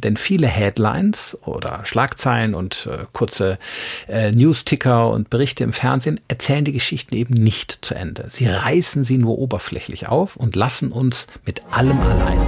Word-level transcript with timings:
Denn 0.00 0.16
viele 0.16 0.46
Headlines 0.46 1.38
oder 1.44 1.82
Schlagzeilen 1.84 2.54
und 2.54 2.88
äh, 2.90 3.06
kurze 3.12 3.58
äh, 4.08 4.32
News-Ticker 4.32 5.10
und 5.10 5.30
Berichte 5.30 5.64
im 5.64 5.72
Fernsehen 5.72 6.20
erzählen 6.28 6.64
die 6.64 6.72
Geschichten 6.72 7.14
eben 7.14 7.34
nicht 7.34 7.78
zu 7.82 7.94
Ende. 7.94 8.26
Sie 8.30 8.46
reißen 8.46 9.04
sie 9.04 9.18
nur 9.18 9.38
oberflächlich 9.38 10.08
auf 10.08 10.36
und 10.36 10.56
lassen 10.56 10.92
uns 10.92 11.26
mit 11.44 11.62
allem 11.70 12.00
allein. 12.00 12.38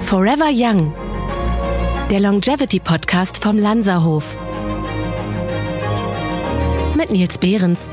Forever 0.00 0.50
Young. 0.52 0.94
Der 2.10 2.20
Longevity 2.20 2.80
Podcast 2.80 3.38
vom 3.38 3.58
Lanzerhof. 3.58 4.36
Mit 6.96 7.10
Nils 7.10 7.38
Behrens. 7.38 7.90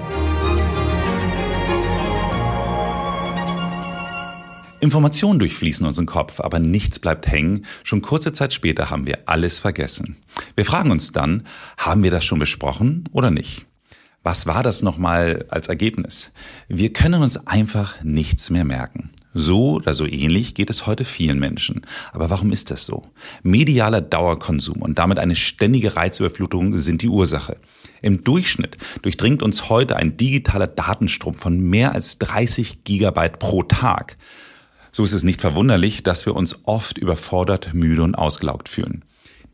Informationen 4.81 5.39
durchfließen 5.39 5.85
unseren 5.85 6.05
Kopf, 6.05 6.39
aber 6.39 6.59
nichts 6.59 6.99
bleibt 6.99 7.27
hängen. 7.27 7.65
Schon 7.83 8.01
kurze 8.01 8.31
Zeit 8.31 8.53
später 8.53 8.89
haben 8.89 9.05
wir 9.05 9.19
alles 9.25 9.59
vergessen. 9.59 10.15
Wir 10.55 10.65
fragen 10.65 10.91
uns 10.91 11.11
dann, 11.11 11.43
haben 11.77 12.03
wir 12.03 12.11
das 12.11 12.23
schon 12.23 12.39
besprochen 12.39 13.03
oder 13.11 13.29
nicht? 13.29 13.65
Was 14.23 14.47
war 14.47 14.63
das 14.63 14.81
nochmal 14.81 15.45
als 15.49 15.67
Ergebnis? 15.67 16.31
Wir 16.67 16.93
können 16.93 17.21
uns 17.21 17.47
einfach 17.47 18.01
nichts 18.03 18.49
mehr 18.49 18.65
merken. 18.65 19.11
So 19.33 19.75
oder 19.75 19.93
so 19.93 20.05
ähnlich 20.05 20.55
geht 20.55 20.69
es 20.69 20.87
heute 20.87 21.05
vielen 21.05 21.39
Menschen. 21.39 21.85
Aber 22.13 22.29
warum 22.29 22.51
ist 22.51 22.71
das 22.71 22.85
so? 22.85 23.03
Medialer 23.43 24.01
Dauerkonsum 24.01 24.81
und 24.81 24.97
damit 24.97 25.19
eine 25.19 25.35
ständige 25.35 25.95
Reizüberflutung 25.95 26.77
sind 26.77 27.01
die 27.01 27.09
Ursache. 27.09 27.57
Im 28.01 28.23
Durchschnitt 28.23 28.77
durchdringt 29.01 29.43
uns 29.43 29.69
heute 29.69 29.97
ein 29.97 30.17
digitaler 30.17 30.67
Datenstrom 30.67 31.35
von 31.35 31.59
mehr 31.59 31.93
als 31.93 32.17
30 32.19 32.83
Gigabyte 32.85 33.39
pro 33.39 33.63
Tag. 33.63 34.17
So 34.99 35.05
ist 35.05 35.13
es 35.13 35.23
nicht 35.23 35.39
verwunderlich, 35.39 36.03
dass 36.03 36.25
wir 36.25 36.35
uns 36.35 36.59
oft 36.65 36.97
überfordert, 36.97 37.73
müde 37.73 38.03
und 38.03 38.15
ausgelaugt 38.15 38.67
fühlen. 38.67 39.05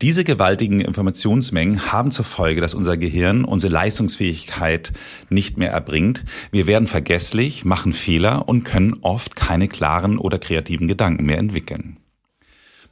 Diese 0.02 0.24
gewaltigen 0.24 0.80
Informationsmengen 0.80 1.92
haben 1.92 2.10
zur 2.10 2.24
Folge, 2.24 2.60
dass 2.60 2.74
unser 2.74 2.96
Gehirn 2.96 3.44
unsere 3.44 3.72
Leistungsfähigkeit 3.72 4.92
nicht 5.30 5.56
mehr 5.56 5.70
erbringt. 5.70 6.24
Wir 6.50 6.66
werden 6.66 6.88
vergesslich, 6.88 7.64
machen 7.64 7.92
Fehler 7.92 8.48
und 8.48 8.64
können 8.64 8.96
oft 9.02 9.36
keine 9.36 9.68
klaren 9.68 10.18
oder 10.18 10.40
kreativen 10.40 10.88
Gedanken 10.88 11.26
mehr 11.26 11.38
entwickeln. 11.38 11.98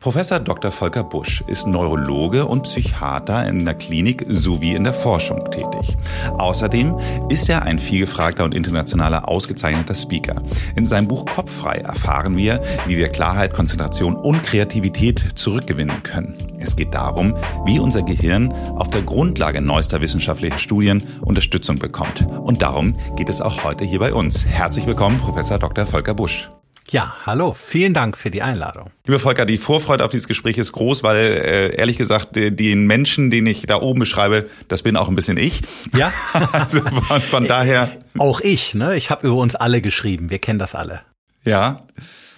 Professor 0.05 0.39
Dr. 0.39 0.71
Volker 0.71 1.03
Busch 1.03 1.43
ist 1.47 1.67
Neurologe 1.67 2.45
und 2.45 2.65
Psychiater 2.65 3.49
in 3.49 3.65
der 3.65 3.73
Klinik 3.73 4.27
sowie 4.29 4.75
in 4.75 4.85
der 4.85 4.93
Forschung 4.93 5.51
tätig. 5.51 5.97
Außerdem 6.37 6.99
ist 7.31 7.49
er 7.49 7.63
ein 7.63 7.79
vielgefragter 7.79 8.45
und 8.45 8.55
internationaler 8.55 9.27
ausgezeichneter 9.27 9.95
Speaker. 9.95 10.43
In 10.77 10.85
seinem 10.85 11.09
Buch 11.09 11.25
Kopffrei 11.25 11.77
erfahren 11.77 12.37
wir, 12.37 12.61
wie 12.87 12.99
wir 12.99 13.09
Klarheit, 13.09 13.55
Konzentration 13.55 14.15
und 14.15 14.43
Kreativität 14.43 15.25
zurückgewinnen 15.37 16.03
können. 16.03 16.53
Es 16.59 16.77
geht 16.77 16.93
darum, 16.93 17.35
wie 17.65 17.79
unser 17.79 18.03
Gehirn 18.03 18.53
auf 18.77 18.91
der 18.91 19.01
Grundlage 19.01 19.63
neuester 19.63 20.03
wissenschaftlicher 20.03 20.59
Studien 20.59 21.05
Unterstützung 21.23 21.79
bekommt. 21.79 22.27
Und 22.29 22.61
darum 22.61 22.99
geht 23.17 23.31
es 23.31 23.41
auch 23.41 23.65
heute 23.65 23.87
hier 23.87 24.01
bei 24.01 24.13
uns. 24.13 24.45
Herzlich 24.45 24.87
willkommen, 24.87 25.17
Professor 25.17 25.59
Dr. 25.59 25.87
Volker 25.87 26.13
Busch. 26.13 26.51
Ja, 26.91 27.17
hallo, 27.25 27.57
vielen 27.59 27.95
Dank 27.95 28.19
für 28.19 28.31
die 28.31 28.43
Einladung. 28.43 28.91
Lieber 29.07 29.19
Volker, 29.19 29.47
die 29.47 29.57
Vorfreude 29.57 30.05
auf 30.05 30.11
dieses 30.11 30.29
Gespräch 30.29 30.59
ist 30.59 30.73
groß, 30.73 31.03
weil 31.03 31.17
äh, 31.17 31.77
ehrlich 31.77 31.97
gesagt, 31.97 32.37
den 32.37 32.87
Menschen, 32.87 33.31
den 33.31 33.47
ich 33.47 33.67
da 33.67 33.81
oben 33.81 34.01
beschreibe, 34.01 34.49
das 34.69 34.83
bin 34.83 34.97
auch 34.97 35.09
ein 35.09 35.15
bisschen 35.15 35.39
ich. 35.39 35.63
Ja. 35.97 36.13
also 36.53 36.83
von, 36.83 37.21
von 37.21 37.45
daher. 37.47 37.91
Auch 38.19 38.41
ich, 38.41 38.75
ne? 38.75 38.97
Ich 38.97 39.11
habe 39.11 39.27
über 39.27 39.37
uns 39.37 39.55
alle 39.55 39.81
geschrieben, 39.81 40.31
wir 40.31 40.39
kennen 40.39 40.59
das 40.59 40.75
alle. 40.75 41.01
Ja. 41.45 41.87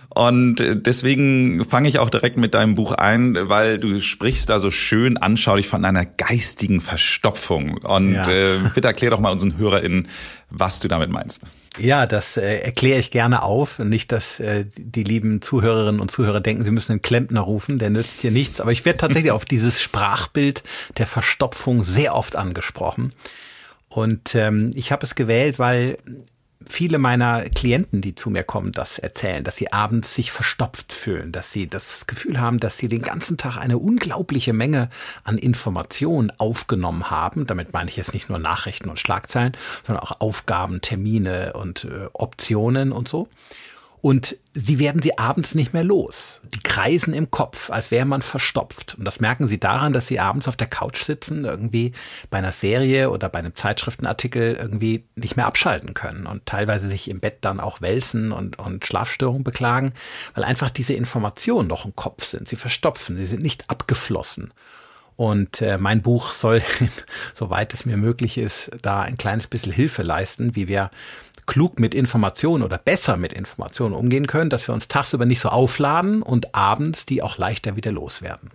Und 0.09 0.57
deswegen 0.87 1.65
fange 1.67 1.91
ich 1.91 1.99
auch 1.99 2.09
direkt 2.09 2.39
mit 2.39 2.55
deinem 2.55 2.75
Buch 2.75 2.93
ein, 2.93 3.37
weil 3.51 3.77
du 3.79 4.01
sprichst 4.01 4.49
da 4.49 4.59
so 4.61 4.71
schön 4.71 5.19
anschaulich 5.19 5.69
von 5.69 5.85
einer 5.85 6.07
geistigen 6.07 6.81
Verstopfung. 6.81 7.77
Und 7.79 8.15
ja. 8.15 8.27
äh, 8.27 8.59
bitte 8.75 8.89
erklär 8.89 9.11
doch 9.11 9.21
mal 9.21 9.31
unseren 9.31 9.59
HörerInnen, 9.59 10.09
was 10.49 10.81
du 10.81 10.89
damit 10.89 11.11
meinst. 11.11 11.43
Ja, 11.79 12.07
das 12.07 12.37
äh, 12.37 12.59
erkläre 12.61 12.99
ich 12.99 13.11
gerne 13.11 13.43
auf. 13.43 13.79
Nicht, 13.79 14.13
dass 14.13 14.41
äh, 14.41 14.65
die 14.77 15.05
lieben 15.05 15.43
Zuhörerinnen 15.43 16.01
und 16.01 16.11
Zuhörer 16.11 16.41
denken, 16.41 16.65
sie 16.65 16.71
müssen 16.71 16.93
einen 16.93 17.03
Klempner 17.03 17.41
rufen, 17.41 17.79
der 17.79 17.91
nützt 17.91 18.21
hier 18.21 18.31
nichts. 18.31 18.61
Aber 18.61 18.73
ich 18.73 18.85
werde 18.85 18.99
tatsächlich 18.99 19.33
auf 19.33 19.45
dieses 19.45 19.81
Sprachbild 19.81 20.63
der 20.97 21.07
Verstopfung 21.07 21.85
sehr 21.85 22.15
oft 22.15 22.37
angesprochen. 22.37 23.13
Und 23.89 24.35
ähm, 24.35 24.71
ich 24.75 24.93
habe 24.93 25.05
es 25.05 25.15
gewählt, 25.15 25.59
weil 25.59 25.99
viele 26.69 26.99
meiner 26.99 27.49
Klienten, 27.51 28.01
die 28.01 28.15
zu 28.15 28.31
mir 28.31 28.45
kommen, 28.45 28.73
das 28.73 28.99
erzählen, 28.99 29.45
dass 29.45 29.57
sie 29.57 29.73
abends 29.73 30.15
sich 30.15 30.31
verstopft 30.33 30.93
fühlen, 30.93 31.33
dass 31.33 31.53
sie 31.53 31.69
das 31.69 32.07
Gefühl 32.07 32.41
haben, 32.41 32.61
dass 32.61 32.79
sie 32.79 32.89
den 32.89 33.03
ganzen 33.03 33.37
Tag 33.37 33.57
eine 33.57 33.79
unglaubliche 33.79 34.53
Menge 34.53 34.91
an 35.25 35.39
Informationen 35.39 36.33
aufgenommen 36.39 37.11
haben. 37.11 37.47
Damit 37.47 37.73
meine 37.73 37.91
ich 37.91 37.97
jetzt 37.97 38.15
nicht 38.15 38.29
nur 38.29 38.39
Nachrichten 38.39 38.89
und 38.89 38.99
Schlagzeilen, 38.99 39.57
sondern 39.85 40.05
auch 40.05 40.21
Aufgaben, 40.21 40.81
Termine 40.81 41.53
und 41.55 41.85
äh, 41.85 42.09
Optionen 42.13 42.93
und 42.93 43.09
so. 43.09 43.29
Und 44.07 44.37
sie 44.55 44.79
werden 44.79 45.03
sie 45.03 45.19
abends 45.19 45.57
nicht 45.57 45.73
mehr 45.73 45.83
los. 45.83 46.41
Die 46.55 46.61
kreisen 46.61 47.13
im 47.13 47.33
Kopf, 47.33 47.71
als 47.71 47.91
wäre 47.91 48.07
man 48.07 48.23
verstopft. 48.23 48.95
Und 48.97 49.05
das 49.05 49.19
merken 49.19 49.49
sie 49.49 49.59
daran, 49.59 49.93
dass 49.93 50.07
sie 50.07 50.21
abends 50.21 50.47
auf 50.47 50.55
der 50.55 50.69
Couch 50.69 51.03
sitzen, 51.03 51.45
irgendwie 51.45 51.91
bei 52.31 52.39
einer 52.39 52.53
Serie 52.53 53.11
oder 53.11 53.29
bei 53.29 53.41
einem 53.41 53.57
Zeitschriftenartikel 53.57 54.55
irgendwie 54.55 55.09
nicht 55.17 55.35
mehr 55.35 55.47
abschalten 55.47 55.93
können 55.93 56.27
und 56.27 56.47
teilweise 56.47 56.87
sich 56.87 57.11
im 57.11 57.19
Bett 57.19 57.39
dann 57.41 57.59
auch 57.59 57.81
wälzen 57.81 58.31
und, 58.31 58.61
und 58.61 58.87
Schlafstörungen 58.87 59.43
beklagen, 59.43 59.93
weil 60.37 60.45
einfach 60.45 60.71
diese 60.71 60.93
Informationen 60.93 61.67
noch 61.67 61.85
im 61.85 61.97
Kopf 61.97 62.27
sind. 62.27 62.47
Sie 62.47 62.55
verstopfen, 62.55 63.17
sie 63.17 63.27
sind 63.27 63.43
nicht 63.43 63.69
abgeflossen. 63.69 64.53
Und 65.17 65.63
äh, 65.63 65.79
mein 65.79 66.03
Buch 66.03 66.33
soll, 66.33 66.63
soweit 67.35 67.73
es 67.73 67.87
mir 67.87 67.97
möglich 67.97 68.39
ist, 68.39 68.71
da 68.83 69.01
ein 69.01 69.17
kleines 69.17 69.47
bisschen 69.47 69.73
Hilfe 69.73 70.03
leisten, 70.03 70.55
wie 70.55 70.69
wir 70.69 70.91
klug 71.47 71.79
mit 71.79 71.95
Informationen 71.95 72.63
oder 72.63 72.79
besser 72.79 73.17
mit 73.17 73.33
Informationen 73.33 73.95
umgehen 73.95 74.27
können, 74.27 74.51
dass 74.51 74.69
wir 74.69 74.75
uns 74.75 74.89
tagsüber 74.89 75.25
nicht 75.25 75.41
so 75.41 75.49
aufladen 75.49 76.23
und 76.23 76.55
abends 76.55 77.07
die 77.07 77.23
auch 77.23 77.39
leichter 77.39 77.77
wieder 77.77 77.93
loswerden. 77.93 78.51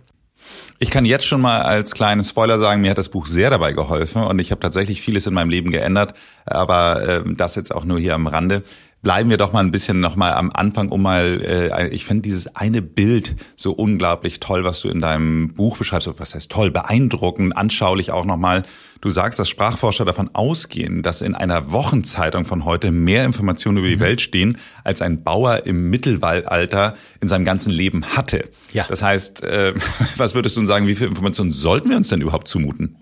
Ich 0.78 0.90
kann 0.90 1.04
jetzt 1.04 1.26
schon 1.26 1.40
mal 1.40 1.62
als 1.62 1.94
kleinen 1.94 2.24
Spoiler 2.24 2.58
sagen, 2.58 2.80
mir 2.80 2.90
hat 2.90 2.98
das 2.98 3.08
Buch 3.08 3.26
sehr 3.26 3.50
dabei 3.50 3.72
geholfen 3.72 4.22
und 4.22 4.38
ich 4.40 4.50
habe 4.50 4.60
tatsächlich 4.60 5.00
vieles 5.00 5.26
in 5.26 5.34
meinem 5.34 5.50
Leben 5.50 5.70
geändert, 5.70 6.14
aber 6.44 7.02
äh, 7.08 7.22
das 7.34 7.54
jetzt 7.54 7.74
auch 7.74 7.84
nur 7.84 7.98
hier 7.98 8.14
am 8.14 8.26
Rande 8.26 8.62
bleiben 9.02 9.30
wir 9.30 9.36
doch 9.36 9.52
mal 9.52 9.60
ein 9.60 9.72
bisschen 9.72 10.00
noch 10.00 10.16
mal 10.16 10.32
am 10.32 10.50
Anfang, 10.52 10.88
um 10.88 11.02
mal, 11.02 11.40
äh, 11.44 11.88
ich 11.88 12.04
finde 12.04 12.22
dieses 12.22 12.54
eine 12.54 12.82
Bild 12.82 13.34
so 13.56 13.72
unglaublich 13.72 14.40
toll, 14.40 14.64
was 14.64 14.80
du 14.80 14.88
in 14.88 15.00
deinem 15.00 15.52
Buch 15.54 15.76
beschreibst. 15.76 16.08
Was 16.18 16.34
heißt 16.34 16.50
toll? 16.50 16.70
Beeindruckend, 16.70 17.56
anschaulich 17.56 18.12
auch 18.12 18.24
noch 18.24 18.36
mal. 18.36 18.62
Du 19.00 19.10
sagst, 19.10 19.40
dass 19.40 19.48
Sprachforscher 19.48 20.04
davon 20.04 20.30
ausgehen, 20.32 21.02
dass 21.02 21.20
in 21.20 21.34
einer 21.34 21.72
Wochenzeitung 21.72 22.44
von 22.44 22.64
heute 22.64 22.92
mehr 22.92 23.24
Informationen 23.24 23.78
über 23.78 23.88
die 23.88 23.96
mhm. 23.96 24.00
Welt 24.00 24.20
stehen, 24.20 24.58
als 24.84 25.02
ein 25.02 25.24
Bauer 25.24 25.66
im 25.66 25.90
Mittelwallalter 25.90 26.94
in 27.20 27.26
seinem 27.26 27.44
ganzen 27.44 27.70
Leben 27.70 28.04
hatte. 28.16 28.48
Ja. 28.72 28.86
Das 28.88 29.02
heißt, 29.02 29.42
äh, 29.42 29.74
was 30.16 30.36
würdest 30.36 30.56
du 30.56 30.64
sagen, 30.64 30.86
wie 30.86 30.94
viel 30.94 31.08
Informationen 31.08 31.50
sollten 31.50 31.90
wir 31.90 31.96
uns 31.96 32.08
denn 32.08 32.20
überhaupt 32.20 32.46
zumuten? 32.46 32.96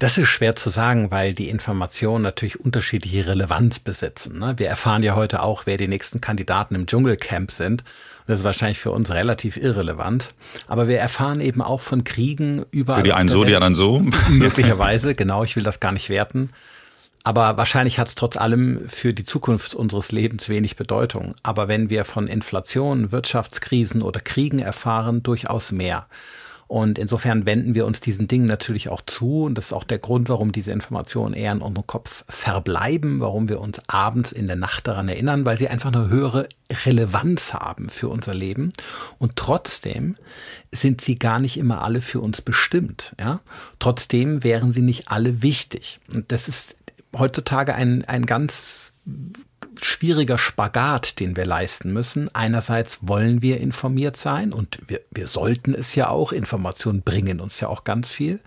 Das 0.00 0.16
ist 0.16 0.28
schwer 0.28 0.56
zu 0.56 0.70
sagen, 0.70 1.10
weil 1.10 1.34
die 1.34 1.50
Informationen 1.50 2.22
natürlich 2.22 2.58
unterschiedliche 2.58 3.26
Relevanz 3.26 3.80
besitzen. 3.80 4.38
Ne? 4.38 4.54
Wir 4.56 4.66
erfahren 4.66 5.02
ja 5.02 5.14
heute 5.14 5.42
auch, 5.42 5.66
wer 5.66 5.76
die 5.76 5.88
nächsten 5.88 6.22
Kandidaten 6.22 6.74
im 6.74 6.86
Dschungelcamp 6.86 7.50
sind. 7.50 7.84
Das 8.26 8.38
ist 8.38 8.44
wahrscheinlich 8.46 8.78
für 8.78 8.92
uns 8.92 9.10
relativ 9.10 9.58
irrelevant. 9.58 10.32
Aber 10.68 10.88
wir 10.88 10.98
erfahren 10.98 11.42
eben 11.42 11.60
auch 11.60 11.82
von 11.82 12.02
Kriegen 12.02 12.64
überall. 12.70 13.00
Für 13.00 13.04
die 13.04 13.12
einen 13.12 13.28
so, 13.28 13.44
die 13.44 13.54
anderen 13.54 13.74
so. 13.74 14.00
Möglicherweise, 14.30 15.14
genau. 15.14 15.44
Ich 15.44 15.54
will 15.54 15.64
das 15.64 15.80
gar 15.80 15.92
nicht 15.92 16.08
werten. 16.08 16.48
Aber 17.22 17.58
wahrscheinlich 17.58 17.98
hat 17.98 18.08
es 18.08 18.14
trotz 18.14 18.38
allem 18.38 18.88
für 18.88 19.12
die 19.12 19.24
Zukunft 19.24 19.74
unseres 19.74 20.12
Lebens 20.12 20.48
wenig 20.48 20.76
Bedeutung. 20.76 21.34
Aber 21.42 21.68
wenn 21.68 21.90
wir 21.90 22.06
von 22.06 22.26
Inflation, 22.26 23.12
Wirtschaftskrisen 23.12 24.00
oder 24.00 24.20
Kriegen 24.20 24.60
erfahren, 24.60 25.22
durchaus 25.22 25.72
mehr. 25.72 26.06
Und 26.70 27.00
insofern 27.00 27.46
wenden 27.46 27.74
wir 27.74 27.84
uns 27.84 27.98
diesen 28.00 28.28
Dingen 28.28 28.46
natürlich 28.46 28.90
auch 28.90 29.02
zu. 29.04 29.42
Und 29.42 29.56
das 29.56 29.66
ist 29.66 29.72
auch 29.72 29.82
der 29.82 29.98
Grund, 29.98 30.28
warum 30.28 30.52
diese 30.52 30.70
Informationen 30.70 31.34
eher 31.34 31.50
in 31.50 31.62
unserem 31.62 31.84
Kopf 31.84 32.24
verbleiben, 32.28 33.18
warum 33.18 33.48
wir 33.48 33.60
uns 33.60 33.82
abends 33.88 34.30
in 34.30 34.46
der 34.46 34.54
Nacht 34.54 34.86
daran 34.86 35.08
erinnern, 35.08 35.44
weil 35.44 35.58
sie 35.58 35.66
einfach 35.66 35.92
eine 35.92 36.08
höhere 36.08 36.48
Relevanz 36.84 37.54
haben 37.54 37.88
für 37.88 38.08
unser 38.08 38.34
Leben. 38.34 38.72
Und 39.18 39.34
trotzdem 39.34 40.14
sind 40.70 41.00
sie 41.00 41.18
gar 41.18 41.40
nicht 41.40 41.56
immer 41.56 41.82
alle 41.82 42.00
für 42.00 42.20
uns 42.20 42.40
bestimmt. 42.40 43.16
Ja? 43.18 43.40
Trotzdem 43.80 44.44
wären 44.44 44.72
sie 44.72 44.82
nicht 44.82 45.08
alle 45.08 45.42
wichtig. 45.42 45.98
Und 46.14 46.30
das 46.30 46.46
ist 46.46 46.76
heutzutage 47.18 47.74
ein, 47.74 48.04
ein 48.04 48.26
ganz 48.26 48.92
schwieriger 49.84 50.38
Spagat, 50.38 51.20
den 51.20 51.36
wir 51.36 51.46
leisten 51.46 51.92
müssen. 51.92 52.28
Einerseits 52.34 52.98
wollen 53.02 53.42
wir 53.42 53.60
informiert 53.60 54.16
sein 54.16 54.52
und 54.52 54.78
wir, 54.86 55.00
wir 55.10 55.26
sollten 55.26 55.74
es 55.74 55.94
ja 55.94 56.08
auch. 56.08 56.32
Informationen 56.32 57.02
bringen 57.02 57.40
uns 57.40 57.60
ja 57.60 57.68
auch 57.68 57.84
ganz 57.84 58.08
viel. 58.10 58.40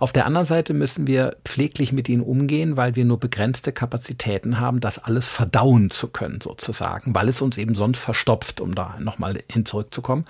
Auf 0.00 0.12
der 0.12 0.26
anderen 0.26 0.46
Seite 0.46 0.74
müssen 0.74 1.06
wir 1.06 1.36
pfleglich 1.44 1.92
mit 1.92 2.08
ihnen 2.08 2.22
umgehen, 2.22 2.76
weil 2.76 2.96
wir 2.96 3.04
nur 3.04 3.20
begrenzte 3.20 3.72
Kapazitäten 3.72 4.60
haben, 4.60 4.80
das 4.80 4.98
alles 4.98 5.26
verdauen 5.26 5.90
zu 5.90 6.08
können, 6.08 6.40
sozusagen, 6.40 7.14
weil 7.14 7.28
es 7.28 7.42
uns 7.42 7.58
eben 7.58 7.74
sonst 7.74 7.98
verstopft, 7.98 8.60
um 8.60 8.74
da 8.74 8.96
nochmal 9.00 9.42
hin 9.50 9.66
zurückzukommen. 9.66 10.24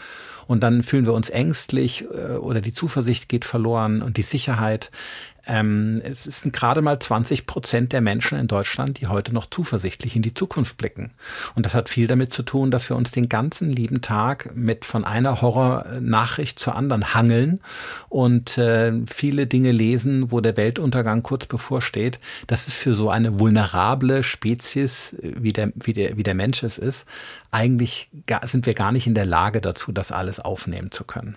Und 0.47 0.63
dann 0.63 0.83
fühlen 0.83 1.07
wir 1.07 1.15
uns 1.15 1.31
ängstlich 1.31 2.05
äh, 2.13 2.37
oder 2.37 2.61
die 2.61 2.73
Zuversicht 2.75 3.29
geht 3.29 3.45
verloren 3.45 4.03
und 4.03 4.17
die 4.17 4.23
Sicherheit. 4.23 4.91
Ähm, 5.47 6.01
es 6.05 6.25
sind 6.25 6.53
gerade 6.53 6.83
mal 6.83 6.99
20 6.99 7.47
Prozent 7.47 7.93
der 7.93 8.01
Menschen 8.01 8.39
in 8.39 8.47
Deutschland, 8.47 9.01
die 9.01 9.07
heute 9.07 9.33
noch 9.35 9.47
zuversichtlich 9.47 10.17
in 10.17 10.23
die 10.23 10.35
Zukunft 10.35 10.77
blicken. 10.77 11.13
Und 11.55 11.67
das 11.67 11.75
hat 11.75 11.89
viel 11.89 12.07
damit 12.07 12.33
zu 12.33 12.43
tun, 12.43 12.71
dass 12.71 12.89
wir 12.89 12.97
uns 12.97 13.11
den 13.11 13.29
ganzen 13.29 13.71
lieben 13.71 14.01
Tag 14.01 14.55
mit 14.55 14.85
von 14.85 15.05
einer 15.05 15.43
Horrornachricht 15.43 16.59
zur 16.59 16.77
anderen 16.77 17.15
hangeln 17.15 17.61
und 18.09 18.59
äh, 18.59 18.93
viele 19.07 19.47
Dinge 19.47 19.73
lesen, 19.73 20.31
wo 20.31 20.41
der 20.41 20.57
Weltuntergang 20.57 21.23
kurz 21.23 21.47
bevorsteht. 21.47 22.19
Das 22.47 22.67
ist 22.67 22.77
für 22.77 22.95
so 22.95 23.11
eine 23.11 23.39
vulnerable 23.39 24.23
Spezies, 24.23 25.17
wie 25.21 25.53
der, 25.53 25.73
wie 25.75 25.93
der, 25.93 26.17
wie 26.17 26.23
der 26.23 26.35
Mensch 26.35 26.63
es 26.63 26.79
ist, 26.79 27.07
eigentlich 27.51 28.11
sind 28.43 28.67
wir 28.67 28.75
gar 28.75 28.93
nicht 28.93 29.07
in 29.07 29.15
der 29.15 29.27
Lage 29.27 29.61
dazu, 29.61 29.93
das 29.93 30.11
alles 30.11 30.41
aufnehmen 30.41 30.91
zu 30.91 31.05
können. 31.05 31.37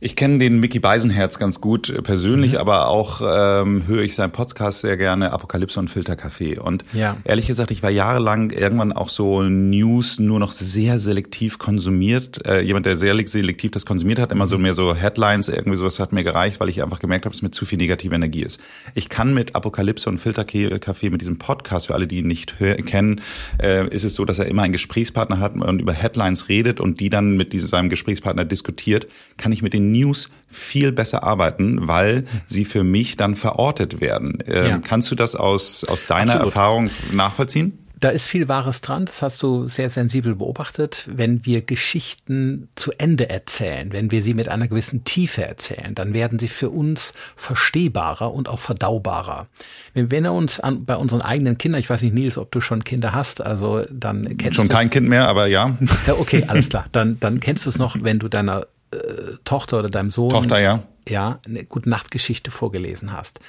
Ich 0.00 0.14
kenne 0.14 0.38
den 0.38 0.60
Mickey 0.60 0.78
Beisenherz 0.78 1.40
ganz 1.40 1.60
gut 1.60 1.88
äh, 1.88 2.02
persönlich, 2.02 2.52
mhm. 2.52 2.58
aber 2.58 2.86
auch 2.86 3.20
ähm, 3.20 3.88
höre 3.88 4.02
ich 4.02 4.14
seinen 4.14 4.30
Podcast 4.30 4.80
sehr 4.80 4.96
gerne, 4.96 5.32
Apokalypse 5.32 5.80
und 5.80 5.88
Filterkaffee. 5.88 6.56
Und 6.56 6.84
ja. 6.92 7.16
ehrlich 7.24 7.48
gesagt, 7.48 7.72
ich 7.72 7.82
war 7.82 7.90
jahrelang 7.90 8.52
irgendwann 8.52 8.92
auch 8.92 9.08
so 9.08 9.42
News 9.42 10.20
nur 10.20 10.38
noch 10.38 10.52
sehr 10.52 11.00
selektiv 11.00 11.58
konsumiert. 11.58 12.46
Äh, 12.46 12.60
jemand, 12.60 12.86
der 12.86 12.96
sehr 12.96 13.16
selektiv 13.26 13.72
das 13.72 13.86
konsumiert 13.86 14.20
hat, 14.20 14.30
immer 14.30 14.46
so 14.46 14.56
mhm. 14.56 14.62
mehr 14.62 14.74
so 14.74 14.94
Headlines, 14.94 15.48
irgendwie 15.48 15.76
sowas 15.76 15.98
hat 15.98 16.12
mir 16.12 16.22
gereicht, 16.22 16.60
weil 16.60 16.68
ich 16.68 16.80
einfach 16.80 17.00
gemerkt 17.00 17.24
habe, 17.24 17.32
dass 17.32 17.38
es 17.38 17.42
mir 17.42 17.50
zu 17.50 17.64
viel 17.64 17.78
negative 17.78 18.14
Energie 18.14 18.42
ist. 18.42 18.60
Ich 18.94 19.08
kann 19.08 19.34
mit 19.34 19.56
Apokalypse 19.56 20.08
und 20.08 20.18
Filterkaffee, 20.18 21.10
mit 21.10 21.22
diesem 21.22 21.38
Podcast, 21.38 21.88
für 21.88 21.94
alle, 21.94 22.06
die 22.06 22.18
ihn 22.18 22.28
nicht 22.28 22.56
kennen, 22.86 23.20
äh, 23.60 23.88
ist 23.88 24.04
es 24.04 24.14
so, 24.14 24.24
dass 24.24 24.38
er 24.38 24.46
immer 24.46 24.62
einen 24.62 24.72
Gesprächspartner 24.72 25.40
hat 25.40 25.56
und 25.56 25.80
über 25.80 25.92
Headlines 25.92 26.48
redet 26.48 26.78
und 26.78 27.00
die 27.00 27.10
dann 27.10 27.36
mit 27.36 27.52
diesem, 27.52 27.66
seinem 27.66 27.88
Gesprächspartner 27.88 28.44
diskutiert, 28.44 29.08
kann 29.36 29.50
ich 29.50 29.60
mit 29.60 29.72
den 29.72 29.87
News 29.92 30.28
viel 30.48 30.92
besser 30.92 31.24
arbeiten, 31.24 31.88
weil 31.88 32.24
sie 32.46 32.64
für 32.64 32.84
mich 32.84 33.16
dann 33.16 33.34
verortet 33.34 34.00
werden. 34.00 34.38
Ähm, 34.46 34.66
ja. 34.66 34.78
Kannst 34.78 35.10
du 35.10 35.14
das 35.14 35.34
aus, 35.34 35.84
aus 35.84 36.06
deiner 36.06 36.32
Absolut. 36.34 36.54
Erfahrung 36.54 36.90
nachvollziehen? 37.12 37.78
Da 38.00 38.10
ist 38.10 38.28
viel 38.28 38.46
Wahres 38.46 38.80
dran, 38.80 39.06
das 39.06 39.22
hast 39.22 39.42
du 39.42 39.66
sehr 39.66 39.90
sensibel 39.90 40.36
beobachtet. 40.36 41.08
Wenn 41.10 41.44
wir 41.44 41.62
Geschichten 41.62 42.68
zu 42.76 42.92
Ende 42.96 43.28
erzählen, 43.28 43.92
wenn 43.92 44.12
wir 44.12 44.22
sie 44.22 44.34
mit 44.34 44.48
einer 44.48 44.68
gewissen 44.68 45.02
Tiefe 45.02 45.44
erzählen, 45.44 45.96
dann 45.96 46.14
werden 46.14 46.38
sie 46.38 46.46
für 46.46 46.70
uns 46.70 47.12
verstehbarer 47.34 48.32
und 48.32 48.48
auch 48.48 48.60
verdaubarer. 48.60 49.48
Wenn 49.94 50.12
wir 50.12 50.32
uns 50.32 50.60
an, 50.60 50.84
bei 50.84 50.94
unseren 50.94 51.22
eigenen 51.22 51.58
Kindern, 51.58 51.80
ich 51.80 51.90
weiß 51.90 52.02
nicht, 52.02 52.14
Nils, 52.14 52.38
ob 52.38 52.52
du 52.52 52.60
schon 52.60 52.84
Kinder 52.84 53.14
hast, 53.14 53.40
also 53.40 53.82
dann 53.90 54.36
kennst 54.36 54.58
du 54.58 54.62
Schon 54.62 54.68
kein 54.68 54.90
Kind 54.90 55.08
mehr, 55.08 55.26
aber 55.26 55.48
ja. 55.48 55.76
ja 56.06 56.14
okay, 56.14 56.44
alles 56.46 56.68
klar. 56.68 56.86
Dann, 56.92 57.18
dann 57.18 57.40
kennst 57.40 57.66
du 57.66 57.70
es 57.70 57.78
noch, 57.78 57.96
wenn 58.00 58.20
du 58.20 58.28
deiner 58.28 58.66
äh, 58.90 59.36
Tochter 59.44 59.78
oder 59.80 59.90
deinem 59.90 60.10
Sohn 60.10 60.30
Tochter, 60.30 60.58
ja. 60.58 60.82
Ja, 61.08 61.40
eine 61.46 61.64
gute 61.64 61.88
Nachtgeschichte 61.88 62.50
vorgelesen 62.50 63.12
hast, 63.12 63.40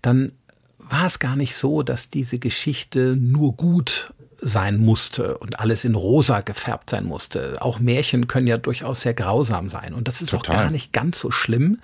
dann 0.00 0.32
war 0.78 1.06
es 1.06 1.18
gar 1.18 1.36
nicht 1.36 1.54
so, 1.54 1.82
dass 1.82 2.10
diese 2.10 2.38
Geschichte 2.38 3.16
nur 3.18 3.54
gut 3.54 4.12
sein 4.40 4.78
musste 4.78 5.38
und 5.38 5.60
alles 5.60 5.84
in 5.84 5.94
rosa 5.94 6.40
gefärbt 6.40 6.90
sein 6.90 7.04
musste. 7.04 7.56
Auch 7.60 7.78
Märchen 7.78 8.26
können 8.26 8.46
ja 8.46 8.58
durchaus 8.58 9.02
sehr 9.02 9.14
grausam 9.14 9.70
sein. 9.70 9.94
Und 9.94 10.08
das 10.08 10.22
ist 10.22 10.30
Total. 10.30 10.54
auch 10.54 10.60
gar 10.60 10.70
nicht 10.70 10.92
ganz 10.92 11.18
so 11.18 11.30
schlimm, 11.30 11.80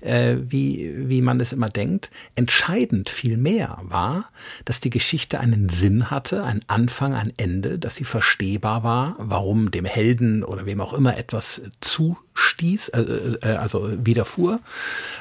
äh, 0.00 0.36
wie, 0.40 1.08
wie 1.08 1.22
man 1.22 1.40
es 1.40 1.52
immer 1.52 1.68
denkt. 1.68 2.10
Entscheidend 2.34 3.10
vielmehr 3.10 3.78
war, 3.82 4.30
dass 4.64 4.80
die 4.80 4.90
Geschichte 4.90 5.40
einen 5.40 5.68
Sinn 5.68 6.10
hatte, 6.10 6.44
einen 6.44 6.62
Anfang, 6.66 7.14
ein 7.14 7.32
Ende, 7.36 7.78
dass 7.78 7.96
sie 7.96 8.04
verstehbar 8.04 8.82
war, 8.82 9.16
warum 9.18 9.70
dem 9.70 9.84
Helden 9.84 10.44
oder 10.44 10.66
wem 10.66 10.80
auch 10.80 10.92
immer 10.92 11.16
etwas 11.16 11.62
zustieß, 11.80 12.88
äh, 12.90 13.00
äh, 13.42 13.56
also 13.56 13.90
widerfuhr, 14.04 14.60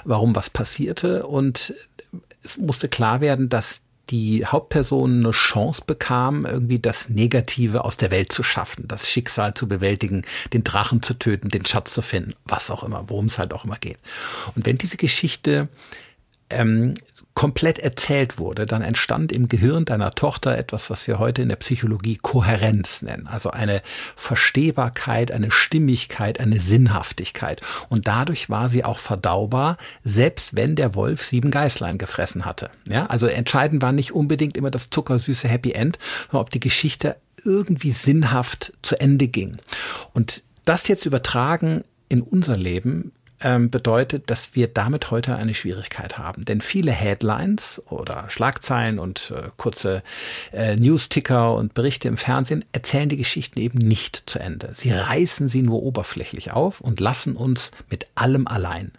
warum 0.04 0.36
was 0.36 0.50
passierte. 0.50 1.26
Und 1.26 1.74
es 2.44 2.58
musste 2.58 2.88
klar 2.88 3.22
werden, 3.22 3.50
dass 3.50 3.82
die 4.12 4.46
Hauptperson 4.46 5.20
eine 5.20 5.32
Chance 5.32 5.84
bekam, 5.88 6.46
irgendwie 6.46 6.80
das 6.80 7.10
Negative 7.10 7.86
aus 7.86 7.98
der 7.98 8.12
Welt 8.12 8.32
zu 8.32 8.44
schaffen, 8.44 8.88
das 8.88 9.10
Schicksal 9.10 9.54
zu 9.54 9.68
bewältigen, 9.68 10.24
den 10.54 10.64
Drachen 10.64 11.02
zu 11.02 11.14
töten, 11.14 11.50
den 11.50 11.66
Schatz 11.66 11.94
zu 11.94 12.02
finden, 12.02 12.34
was 12.46 12.70
auch 12.70 12.84
immer, 12.84 13.10
worum 13.10 13.26
es 13.28 13.40
halt 13.40 13.54
auch 13.54 13.66
immer 13.66 13.78
geht. 13.78 13.98
Und 14.56 14.66
wenn 14.66 14.78
diese 14.78 14.98
Geschichte 14.98 15.70
ähm, 16.52 16.96
komplett 17.34 17.80
erzählt 17.80 18.38
wurde, 18.38 18.66
dann 18.66 18.82
entstand 18.82 19.32
im 19.32 19.48
Gehirn 19.48 19.86
deiner 19.86 20.12
Tochter 20.12 20.58
etwas, 20.58 20.90
was 20.90 21.08
wir 21.08 21.18
heute 21.18 21.42
in 21.42 21.50
der 21.50 21.56
Psychologie 21.56 22.18
Kohärenz 22.22 23.02
nennen. 23.02 23.28
Also 23.28 23.52
eine 23.52 23.82
Verstehbarkeit, 24.16 25.32
eine 25.32 25.50
Stimmigkeit, 25.50 26.40
eine 26.40 26.60
Sinnhaftigkeit. 26.60 27.62
Und 27.90 28.08
dadurch 28.08 28.50
war 28.50 28.70
sie 28.70 28.84
auch 28.84 29.00
verdaubar, 29.00 29.78
selbst 30.04 30.56
wenn 30.56 30.76
der 30.76 30.94
Wolf 30.94 31.24
sieben 31.24 31.52
Geißlein 31.52 31.98
gefressen 31.98 32.46
hatte. 32.46 32.70
Ja, 32.88 33.06
also 33.06 33.28
entscheidend 33.28 33.82
war 33.82 33.92
nicht 33.92 34.12
unbedingt 34.12 34.58
immer 34.58 34.72
das 34.72 34.90
zuckersüße 34.90 35.48
Happy 35.48 35.72
End, 35.72 36.00
sondern 36.30 36.46
ob 36.46 36.52
die 36.52 36.60
Geschichte 36.60 37.16
irgendwie 37.44 37.92
sinnhaft 37.92 38.74
zu 38.82 39.00
Ende 39.00 39.28
ging. 39.28 39.58
Und 40.14 40.44
das 40.66 40.88
jetzt 40.88 41.06
übertragen 41.06 41.84
in 42.10 42.22
unser 42.22 42.58
Leben 42.58 43.14
ähm, 43.44 43.70
bedeutet, 43.70 44.30
dass 44.30 44.56
wir 44.56 44.68
damit 44.68 45.12
heute 45.12 45.36
eine 45.36 45.54
Schwierigkeit 45.54 46.18
haben. 46.18 46.46
Denn 46.46 46.62
viele 46.62 46.92
Headlines 46.92 47.82
oder 47.90 48.30
Schlagzeilen 48.30 49.00
und 49.00 49.34
äh, 49.36 49.50
kurze 49.58 50.04
äh, 50.52 50.76
News-Ticker 50.76 51.56
und 51.56 51.74
Berichte 51.74 52.08
im 52.08 52.18
Fernsehen 52.18 52.66
erzählen 52.72 53.10
die 53.10 53.18
Geschichten 53.18 53.60
eben 53.60 53.80
nicht 53.80 54.24
zu 54.26 54.40
Ende. 54.40 54.70
Sie 54.74 54.92
reißen 54.92 55.50
sie 55.50 55.62
nur 55.62 55.84
oberflächlich 55.84 56.52
auf 56.52 56.82
und 56.82 57.00
lassen 57.00 57.36
uns 57.36 57.72
mit 57.90 58.08
allem 58.16 58.48
allein. 58.48 58.92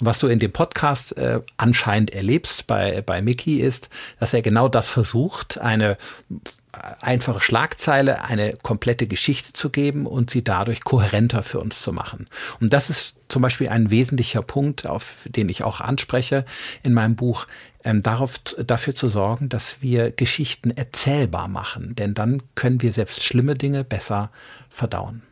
Und 0.00 0.06
was 0.06 0.18
du 0.18 0.26
in 0.26 0.38
dem 0.38 0.52
Podcast 0.52 1.16
äh, 1.16 1.40
anscheinend 1.56 2.10
erlebst 2.10 2.66
bei, 2.66 3.02
bei 3.02 3.22
Mickey 3.22 3.58
ist, 3.58 3.90
dass 4.20 4.34
er 4.34 4.42
genau 4.42 4.68
das 4.68 4.90
versucht, 4.90 5.58
eine 5.58 5.96
einfache 6.72 7.40
Schlagzeile 7.40 8.24
eine 8.24 8.54
komplette 8.62 9.06
Geschichte 9.06 9.52
zu 9.52 9.70
geben 9.70 10.06
und 10.06 10.30
sie 10.30 10.42
dadurch 10.42 10.82
kohärenter 10.84 11.42
für 11.42 11.60
uns 11.60 11.82
zu 11.82 11.92
machen. 11.92 12.28
Und 12.60 12.72
das 12.72 12.88
ist 12.88 13.14
zum 13.28 13.42
Beispiel 13.42 13.68
ein 13.68 13.90
wesentlicher 13.90 14.42
Punkt, 14.42 14.86
auf 14.86 15.26
den 15.26 15.48
ich 15.48 15.64
auch 15.64 15.80
anspreche 15.80 16.44
in 16.82 16.94
meinem 16.94 17.14
Buch, 17.14 17.46
ähm, 17.84 18.02
darauf, 18.02 18.38
dafür 18.38 18.94
zu 18.94 19.08
sorgen, 19.08 19.48
dass 19.48 19.82
wir 19.82 20.12
Geschichten 20.12 20.70
erzählbar 20.70 21.48
machen. 21.48 21.94
Denn 21.94 22.14
dann 22.14 22.42
können 22.54 22.80
wir 22.80 22.92
selbst 22.92 23.22
schlimme 23.22 23.54
Dinge 23.54 23.84
besser 23.84 24.30
verdauen. 24.70 25.22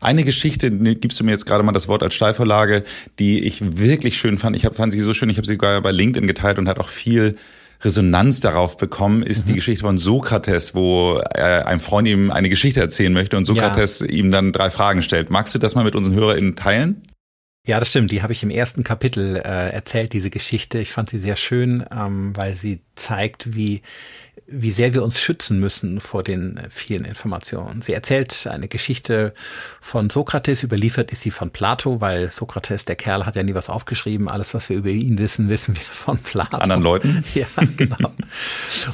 Eine 0.00 0.24
Geschichte, 0.24 0.70
ne, 0.70 0.94
gibst 0.94 1.18
du 1.18 1.24
mir 1.24 1.32
jetzt 1.32 1.46
gerade 1.46 1.62
mal 1.62 1.72
das 1.72 1.88
Wort 1.88 2.02
als 2.02 2.14
Steilvorlage, 2.14 2.84
die 3.18 3.44
ich 3.44 3.78
wirklich 3.78 4.18
schön 4.18 4.38
fand. 4.38 4.54
Ich 4.54 4.64
hab, 4.64 4.76
fand 4.76 4.92
sie 4.92 5.00
so 5.00 5.14
schön, 5.14 5.30
ich 5.30 5.38
habe 5.38 5.46
sie 5.46 5.54
sogar 5.54 5.80
bei 5.82 5.90
LinkedIn 5.90 6.26
geteilt 6.26 6.58
und 6.58 6.68
hat 6.68 6.78
auch 6.78 6.88
viel 6.88 7.36
Resonanz 7.80 8.40
darauf 8.40 8.76
bekommen, 8.76 9.22
ist 9.22 9.44
mhm. 9.44 9.50
die 9.50 9.54
Geschichte 9.56 9.84
von 9.84 9.98
Sokrates, 9.98 10.74
wo 10.74 11.20
äh, 11.34 11.40
ein 11.40 11.80
Freund 11.80 12.08
ihm 12.08 12.30
eine 12.30 12.48
Geschichte 12.48 12.80
erzählen 12.80 13.12
möchte 13.12 13.36
und 13.36 13.44
Sokrates 13.44 14.00
ja. 14.00 14.06
ihm 14.06 14.30
dann 14.30 14.52
drei 14.52 14.70
Fragen 14.70 15.02
stellt. 15.02 15.30
Magst 15.30 15.54
du 15.54 15.58
das 15.58 15.74
mal 15.74 15.84
mit 15.84 15.94
unseren 15.94 16.14
HörerInnen 16.14 16.56
teilen? 16.56 17.02
Ja, 17.66 17.78
das 17.78 17.90
stimmt. 17.90 18.10
Die 18.10 18.22
habe 18.22 18.32
ich 18.32 18.42
im 18.42 18.50
ersten 18.50 18.82
Kapitel 18.82 19.36
äh, 19.36 19.70
erzählt, 19.70 20.12
diese 20.12 20.30
Geschichte. 20.30 20.78
Ich 20.78 20.90
fand 20.90 21.10
sie 21.10 21.18
sehr 21.18 21.36
schön, 21.36 21.84
ähm, 21.92 22.34
weil 22.34 22.54
sie 22.54 22.80
zeigt, 22.94 23.54
wie 23.54 23.82
wie 24.46 24.70
sehr 24.70 24.94
wir 24.94 25.02
uns 25.02 25.20
schützen 25.20 25.58
müssen 25.58 26.00
vor 26.00 26.22
den 26.22 26.60
vielen 26.68 27.04
Informationen. 27.04 27.82
Sie 27.82 27.92
erzählt 27.92 28.46
eine 28.46 28.68
Geschichte 28.68 29.34
von 29.80 30.10
Sokrates, 30.10 30.62
überliefert 30.62 31.10
ist 31.10 31.22
sie 31.22 31.30
von 31.30 31.50
Plato, 31.50 32.00
weil 32.00 32.30
Sokrates, 32.30 32.84
der 32.84 32.96
Kerl, 32.96 33.26
hat 33.26 33.36
ja 33.36 33.42
nie 33.42 33.54
was 33.54 33.68
aufgeschrieben. 33.68 34.28
Alles, 34.28 34.54
was 34.54 34.68
wir 34.68 34.76
über 34.76 34.90
ihn 34.90 35.18
wissen, 35.18 35.48
wissen 35.48 35.76
wir 35.76 35.82
von 35.82 36.18
Plato. 36.18 36.56
Anderen 36.56 36.82
Leuten? 36.82 37.24
Ja, 37.34 37.46
genau. 37.76 38.10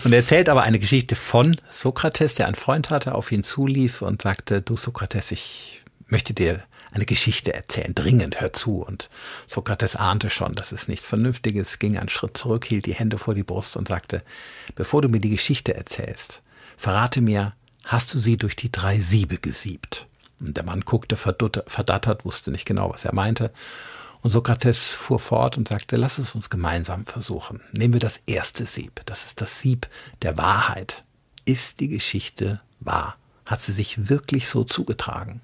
Und 0.03 0.13
er 0.13 0.19
erzählt 0.19 0.49
aber 0.49 0.65
eine 0.65 0.79
Geschichte 0.79 1.15
von 1.15 1.57
Sokrates, 1.71 2.35
der 2.35 2.47
einen 2.47 2.57
Freund 2.57 2.91
hatte, 2.91 3.15
auf 3.15 3.33
ihn 3.33 3.43
zulief 3.43 4.03
und 4.03 4.23
sagte, 4.23 4.61
du 4.61 4.77
Sokrates, 4.77 5.31
ich 5.31 5.83
möchte 6.09 6.35
dir 6.35 6.63
eine 6.95 7.07
Geschichte 7.07 7.53
erzählen, 7.53 7.95
dringend, 7.95 8.41
hör 8.41 8.53
zu. 8.53 8.83
Und 8.83 9.11
Sokrates 9.47 9.97
ahnte 9.97 10.31
schon, 10.31 10.55
das 10.55 10.73
ist 10.73 10.89
nichts 10.89 11.07
Vernünftiges, 11.07 11.79
ging 11.79 11.99
einen 11.99 12.09
Schritt 12.09 12.37
zurück, 12.37 12.65
hielt 12.65 12.87
die 12.87 12.95
Hände 12.95 13.19
vor 13.19 13.35
die 13.35 13.43
Brust 13.43 13.77
und 13.77 13.89
sagte, 13.89 14.23
bevor 14.77 15.03
du 15.03 15.09
mir 15.09 15.21
die 15.21 15.31
Geschichte 15.31 15.75
erzählst, 15.75 16.43
verrate 16.77 17.21
mir, 17.21 17.55
hast 17.85 18.15
du 18.15 18.19
sie 18.19 18.37
durch 18.37 18.55
die 18.57 18.71
drei 18.71 19.01
Siebe 19.01 19.39
gesiebt? 19.39 20.07
Und 20.41 20.57
der 20.57 20.65
Mann 20.65 20.83
guckte 20.83 21.17
verdattert, 21.17 22.25
wusste 22.25 22.51
nicht 22.51 22.65
genau, 22.65 22.91
was 22.93 23.05
er 23.05 23.15
meinte. 23.15 23.53
Und 24.23 24.31
Sokrates 24.31 24.95
fuhr 24.95 25.19
fort 25.19 25.59
und 25.59 25.69
sagte, 25.69 25.97
lass 25.97 26.19
es 26.19 26.35
uns 26.35 26.49
gemeinsam 26.49 27.05
versuchen. 27.05 27.61
Nehmen 27.73 27.93
wir 27.93 28.01
das 28.01 28.23
erste 28.27 28.67
Sieb. 28.67 29.03
Das 29.05 29.27
ist 29.27 29.41
das 29.41 29.61
Sieb 29.61 29.89
der 30.23 30.39
Wahrheit. 30.39 31.05
ist 31.45 31.81
die 31.81 31.89
Geschichte 31.89 32.61
wahr? 32.81 33.17
Hat 33.45 33.61
sie 33.61 33.73
sich 33.73 34.09
wirklich 34.09 34.49
so 34.49 34.65
zugetragen? 34.65 35.43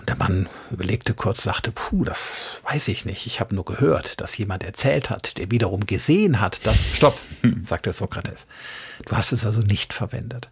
Und 0.00 0.08
der 0.08 0.16
Mann 0.16 0.48
überlegte 0.70 1.12
kurz, 1.12 1.42
sagte, 1.42 1.72
puh, 1.72 2.04
das 2.04 2.62
weiß 2.64 2.88
ich 2.88 3.04
nicht. 3.04 3.26
Ich 3.26 3.38
habe 3.38 3.54
nur 3.54 3.66
gehört, 3.66 4.22
dass 4.22 4.38
jemand 4.38 4.62
erzählt 4.62 5.10
hat, 5.10 5.36
der 5.36 5.50
wiederum 5.50 5.84
gesehen 5.84 6.40
hat, 6.40 6.64
dass... 6.66 6.76
Stopp, 6.96 7.18
sagte 7.62 7.92
Sokrates. 7.92 8.46
Du 9.04 9.14
hast 9.14 9.32
es 9.32 9.44
also 9.44 9.60
nicht 9.60 9.92
verwendet. 9.92 10.48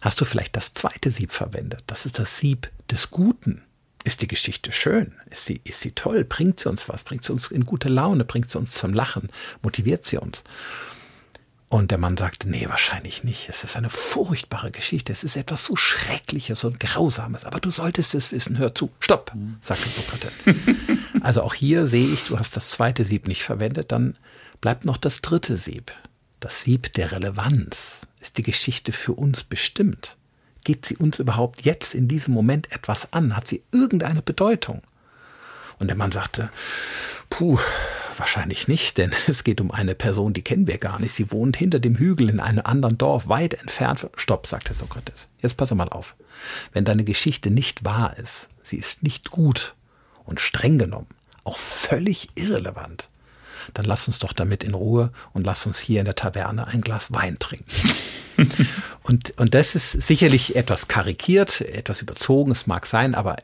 Hast 0.00 0.20
du 0.20 0.24
vielleicht 0.24 0.56
das 0.56 0.74
zweite 0.74 1.12
Sieb 1.12 1.30
verwendet? 1.30 1.84
Das 1.86 2.06
ist 2.06 2.18
das 2.18 2.38
Sieb 2.38 2.70
des 2.90 3.10
Guten. 3.10 3.62
Ist 4.02 4.20
die 4.20 4.28
Geschichte 4.28 4.72
schön? 4.72 5.14
Ist 5.30 5.46
sie, 5.46 5.60
ist 5.62 5.80
sie 5.80 5.92
toll? 5.92 6.24
Bringt 6.24 6.58
sie 6.58 6.68
uns 6.68 6.88
was? 6.88 7.04
Bringt 7.04 7.24
sie 7.24 7.32
uns 7.32 7.52
in 7.52 7.64
gute 7.64 7.88
Laune? 7.88 8.24
Bringt 8.24 8.50
sie 8.50 8.58
uns 8.58 8.72
zum 8.72 8.92
Lachen? 8.92 9.28
Motiviert 9.62 10.04
sie 10.06 10.18
uns? 10.18 10.42
Und 11.70 11.90
der 11.90 11.98
Mann 11.98 12.16
sagte, 12.16 12.48
nee, 12.48 12.66
wahrscheinlich 12.68 13.24
nicht. 13.24 13.50
Es 13.50 13.62
ist 13.62 13.76
eine 13.76 13.90
furchtbare 13.90 14.70
Geschichte. 14.70 15.12
Es 15.12 15.22
ist 15.22 15.36
etwas 15.36 15.66
so 15.66 15.76
Schreckliches 15.76 16.64
und 16.64 16.80
Grausames. 16.80 17.44
Aber 17.44 17.60
du 17.60 17.70
solltest 17.70 18.14
es 18.14 18.32
wissen. 18.32 18.56
Hör 18.56 18.74
zu. 18.74 18.90
Stopp, 19.00 19.32
sagte 19.60 19.88
Sokrates. 19.90 20.32
also 21.20 21.42
auch 21.42 21.52
hier 21.52 21.86
sehe 21.86 22.08
ich, 22.08 22.24
du 22.24 22.38
hast 22.38 22.56
das 22.56 22.70
zweite 22.70 23.04
Sieb 23.04 23.28
nicht 23.28 23.44
verwendet. 23.44 23.92
Dann 23.92 24.16
bleibt 24.62 24.86
noch 24.86 24.96
das 24.96 25.20
dritte 25.20 25.56
Sieb. 25.58 25.92
Das 26.40 26.62
Sieb 26.62 26.94
der 26.94 27.12
Relevanz. 27.12 28.00
Ist 28.20 28.38
die 28.38 28.42
Geschichte 28.42 28.92
für 28.92 29.12
uns 29.12 29.44
bestimmt? 29.44 30.16
Geht 30.64 30.86
sie 30.86 30.96
uns 30.96 31.18
überhaupt 31.18 31.62
jetzt 31.62 31.94
in 31.94 32.08
diesem 32.08 32.32
Moment 32.32 32.72
etwas 32.72 33.12
an? 33.12 33.36
Hat 33.36 33.46
sie 33.46 33.62
irgendeine 33.72 34.22
Bedeutung? 34.22 34.82
Und 35.78 35.88
der 35.88 35.96
Mann 35.96 36.12
sagte, 36.12 36.50
puh, 37.30 37.58
wahrscheinlich 38.16 38.68
nicht, 38.68 38.98
denn 38.98 39.12
es 39.26 39.44
geht 39.44 39.60
um 39.60 39.70
eine 39.70 39.94
Person, 39.94 40.32
die 40.32 40.42
kennen 40.42 40.66
wir 40.66 40.78
gar 40.78 40.98
nicht. 40.98 41.14
Sie 41.14 41.30
wohnt 41.30 41.56
hinter 41.56 41.78
dem 41.78 41.96
Hügel 41.96 42.28
in 42.28 42.40
einem 42.40 42.62
anderen 42.64 42.98
Dorf, 42.98 43.28
weit 43.28 43.54
entfernt. 43.54 44.08
Stopp, 44.16 44.46
sagte 44.46 44.74
Sokrates. 44.74 45.28
Jetzt 45.40 45.56
pass 45.56 45.70
mal 45.72 45.88
auf. 45.88 46.14
Wenn 46.72 46.84
deine 46.84 47.04
Geschichte 47.04 47.50
nicht 47.50 47.84
wahr 47.84 48.16
ist, 48.16 48.48
sie 48.62 48.76
ist 48.76 49.02
nicht 49.02 49.30
gut 49.30 49.74
und 50.24 50.40
streng 50.40 50.78
genommen, 50.78 51.08
auch 51.44 51.58
völlig 51.58 52.28
irrelevant, 52.34 53.08
dann 53.74 53.84
lass 53.84 54.06
uns 54.06 54.18
doch 54.18 54.32
damit 54.32 54.64
in 54.64 54.74
Ruhe 54.74 55.12
und 55.32 55.44
lass 55.44 55.66
uns 55.66 55.78
hier 55.78 56.00
in 56.00 56.04
der 56.04 56.14
Taverne 56.14 56.66
ein 56.66 56.80
Glas 56.80 57.12
Wein 57.12 57.38
trinken. 57.38 57.66
und, 59.02 59.38
und 59.38 59.54
das 59.54 59.74
ist 59.74 59.92
sicherlich 59.92 60.56
etwas 60.56 60.88
karikiert, 60.88 61.60
etwas 61.60 62.02
überzogen, 62.02 62.52
es 62.52 62.66
mag 62.66 62.86
sein, 62.86 63.14
aber 63.14 63.36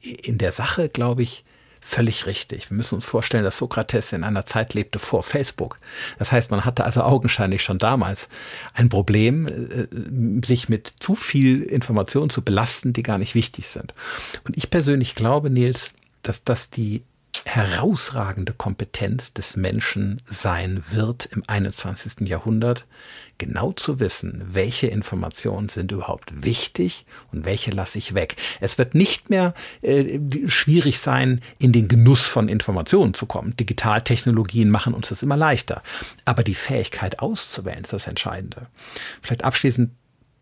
in 0.00 0.38
der 0.38 0.52
Sache, 0.52 0.88
glaube 0.88 1.22
ich, 1.22 1.44
völlig 1.84 2.26
richtig. 2.26 2.70
Wir 2.70 2.76
müssen 2.76 2.94
uns 2.94 3.04
vorstellen, 3.04 3.42
dass 3.44 3.58
Sokrates 3.58 4.12
in 4.12 4.22
einer 4.22 4.46
Zeit 4.46 4.72
lebte 4.72 4.98
vor 4.98 5.22
Facebook. 5.22 5.80
Das 6.18 6.30
heißt, 6.30 6.50
man 6.50 6.64
hatte 6.64 6.84
also 6.84 7.02
augenscheinlich 7.02 7.62
schon 7.62 7.78
damals 7.78 8.28
ein 8.72 8.88
Problem, 8.88 9.48
äh, 9.48 10.46
sich 10.46 10.68
mit 10.68 10.92
zu 11.00 11.16
viel 11.16 11.62
Informationen 11.62 12.30
zu 12.30 12.42
belasten, 12.42 12.92
die 12.92 13.02
gar 13.02 13.18
nicht 13.18 13.34
wichtig 13.34 13.66
sind. 13.66 13.92
Und 14.44 14.56
ich 14.56 14.70
persönlich 14.70 15.16
glaube, 15.16 15.50
Nils, 15.50 15.90
dass 16.22 16.44
das 16.44 16.70
die 16.70 17.02
herausragende 17.44 18.52
Kompetenz 18.52 19.32
des 19.32 19.56
Menschen 19.56 20.20
sein 20.26 20.82
wird 20.90 21.26
im 21.26 21.42
21. 21.46 22.28
Jahrhundert, 22.28 22.86
genau 23.38 23.72
zu 23.72 23.98
wissen, 23.98 24.42
welche 24.52 24.86
Informationen 24.86 25.68
sind 25.68 25.90
überhaupt 25.90 26.44
wichtig 26.44 27.06
und 27.32 27.44
welche 27.44 27.70
lasse 27.70 27.98
ich 27.98 28.14
weg. 28.14 28.36
Es 28.60 28.78
wird 28.78 28.94
nicht 28.94 29.30
mehr 29.30 29.54
äh, 29.80 30.20
schwierig 30.46 31.00
sein, 31.00 31.40
in 31.58 31.72
den 31.72 31.88
Genuss 31.88 32.26
von 32.26 32.48
Informationen 32.48 33.14
zu 33.14 33.26
kommen. 33.26 33.56
Digitaltechnologien 33.56 34.70
machen 34.70 34.94
uns 34.94 35.08
das 35.08 35.22
immer 35.22 35.36
leichter. 35.36 35.82
Aber 36.24 36.44
die 36.44 36.54
Fähigkeit 36.54 37.18
auszuwählen 37.18 37.82
ist 37.82 37.92
das 37.92 38.06
Entscheidende. 38.06 38.68
Vielleicht 39.22 39.44
abschließend 39.44 39.90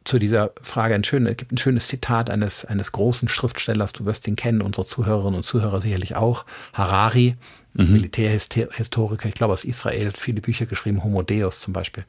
zu 0.04 0.19
dieser 0.19 0.52
Frage 0.62 0.95
ein 0.95 1.04
schönes, 1.04 1.37
gibt 1.37 1.52
ein 1.52 1.59
schönes 1.59 1.88
Zitat 1.88 2.30
eines, 2.30 2.64
eines 2.64 2.92
großen 2.92 3.28
Schriftstellers, 3.28 3.92
du 3.92 4.07
wirst 4.07 4.26
ihn 4.26 4.37
kennen, 4.37 4.62
unsere 4.62 4.87
Zuhörerinnen 4.87 5.37
und 5.37 5.42
Zuhörer 5.42 5.80
sicherlich 5.80 6.16
auch, 6.16 6.47
Harari, 6.73 7.37
mhm. 7.75 7.92
Militärhistoriker, 7.92 9.28
ich 9.28 9.35
glaube 9.35 9.52
aus 9.52 9.64
Israel, 9.64 10.09
hat 10.09 10.19
viele 10.19 10.40
Bücher 10.40 10.66
geschrieben, 10.66 11.04
Homo 11.04 11.23
Deus 11.23 11.61
zum 11.61 11.73
Beispiel. 11.73 12.04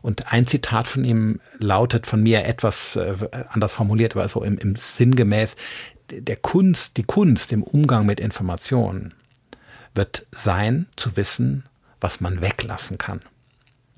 Und 0.00 0.32
ein 0.32 0.46
Zitat 0.46 0.88
von 0.88 1.04
ihm 1.04 1.40
lautet 1.58 2.06
von 2.06 2.22
mir 2.22 2.44
etwas 2.44 2.96
äh, 2.96 3.14
anders 3.50 3.72
formuliert, 3.72 4.16
aber 4.16 4.28
so 4.28 4.42
im, 4.42 4.58
im 4.58 4.74
sinngemäß, 4.74 5.54
der 6.10 6.36
Kunst, 6.36 6.96
die 6.96 7.04
Kunst 7.04 7.52
im 7.52 7.62
Umgang 7.62 8.04
mit 8.04 8.20
Informationen 8.20 9.14
wird 9.94 10.26
sein, 10.32 10.86
zu 10.96 11.16
wissen, 11.16 11.64
was 12.00 12.20
man 12.20 12.40
weglassen 12.40 12.98
kann. 12.98 13.20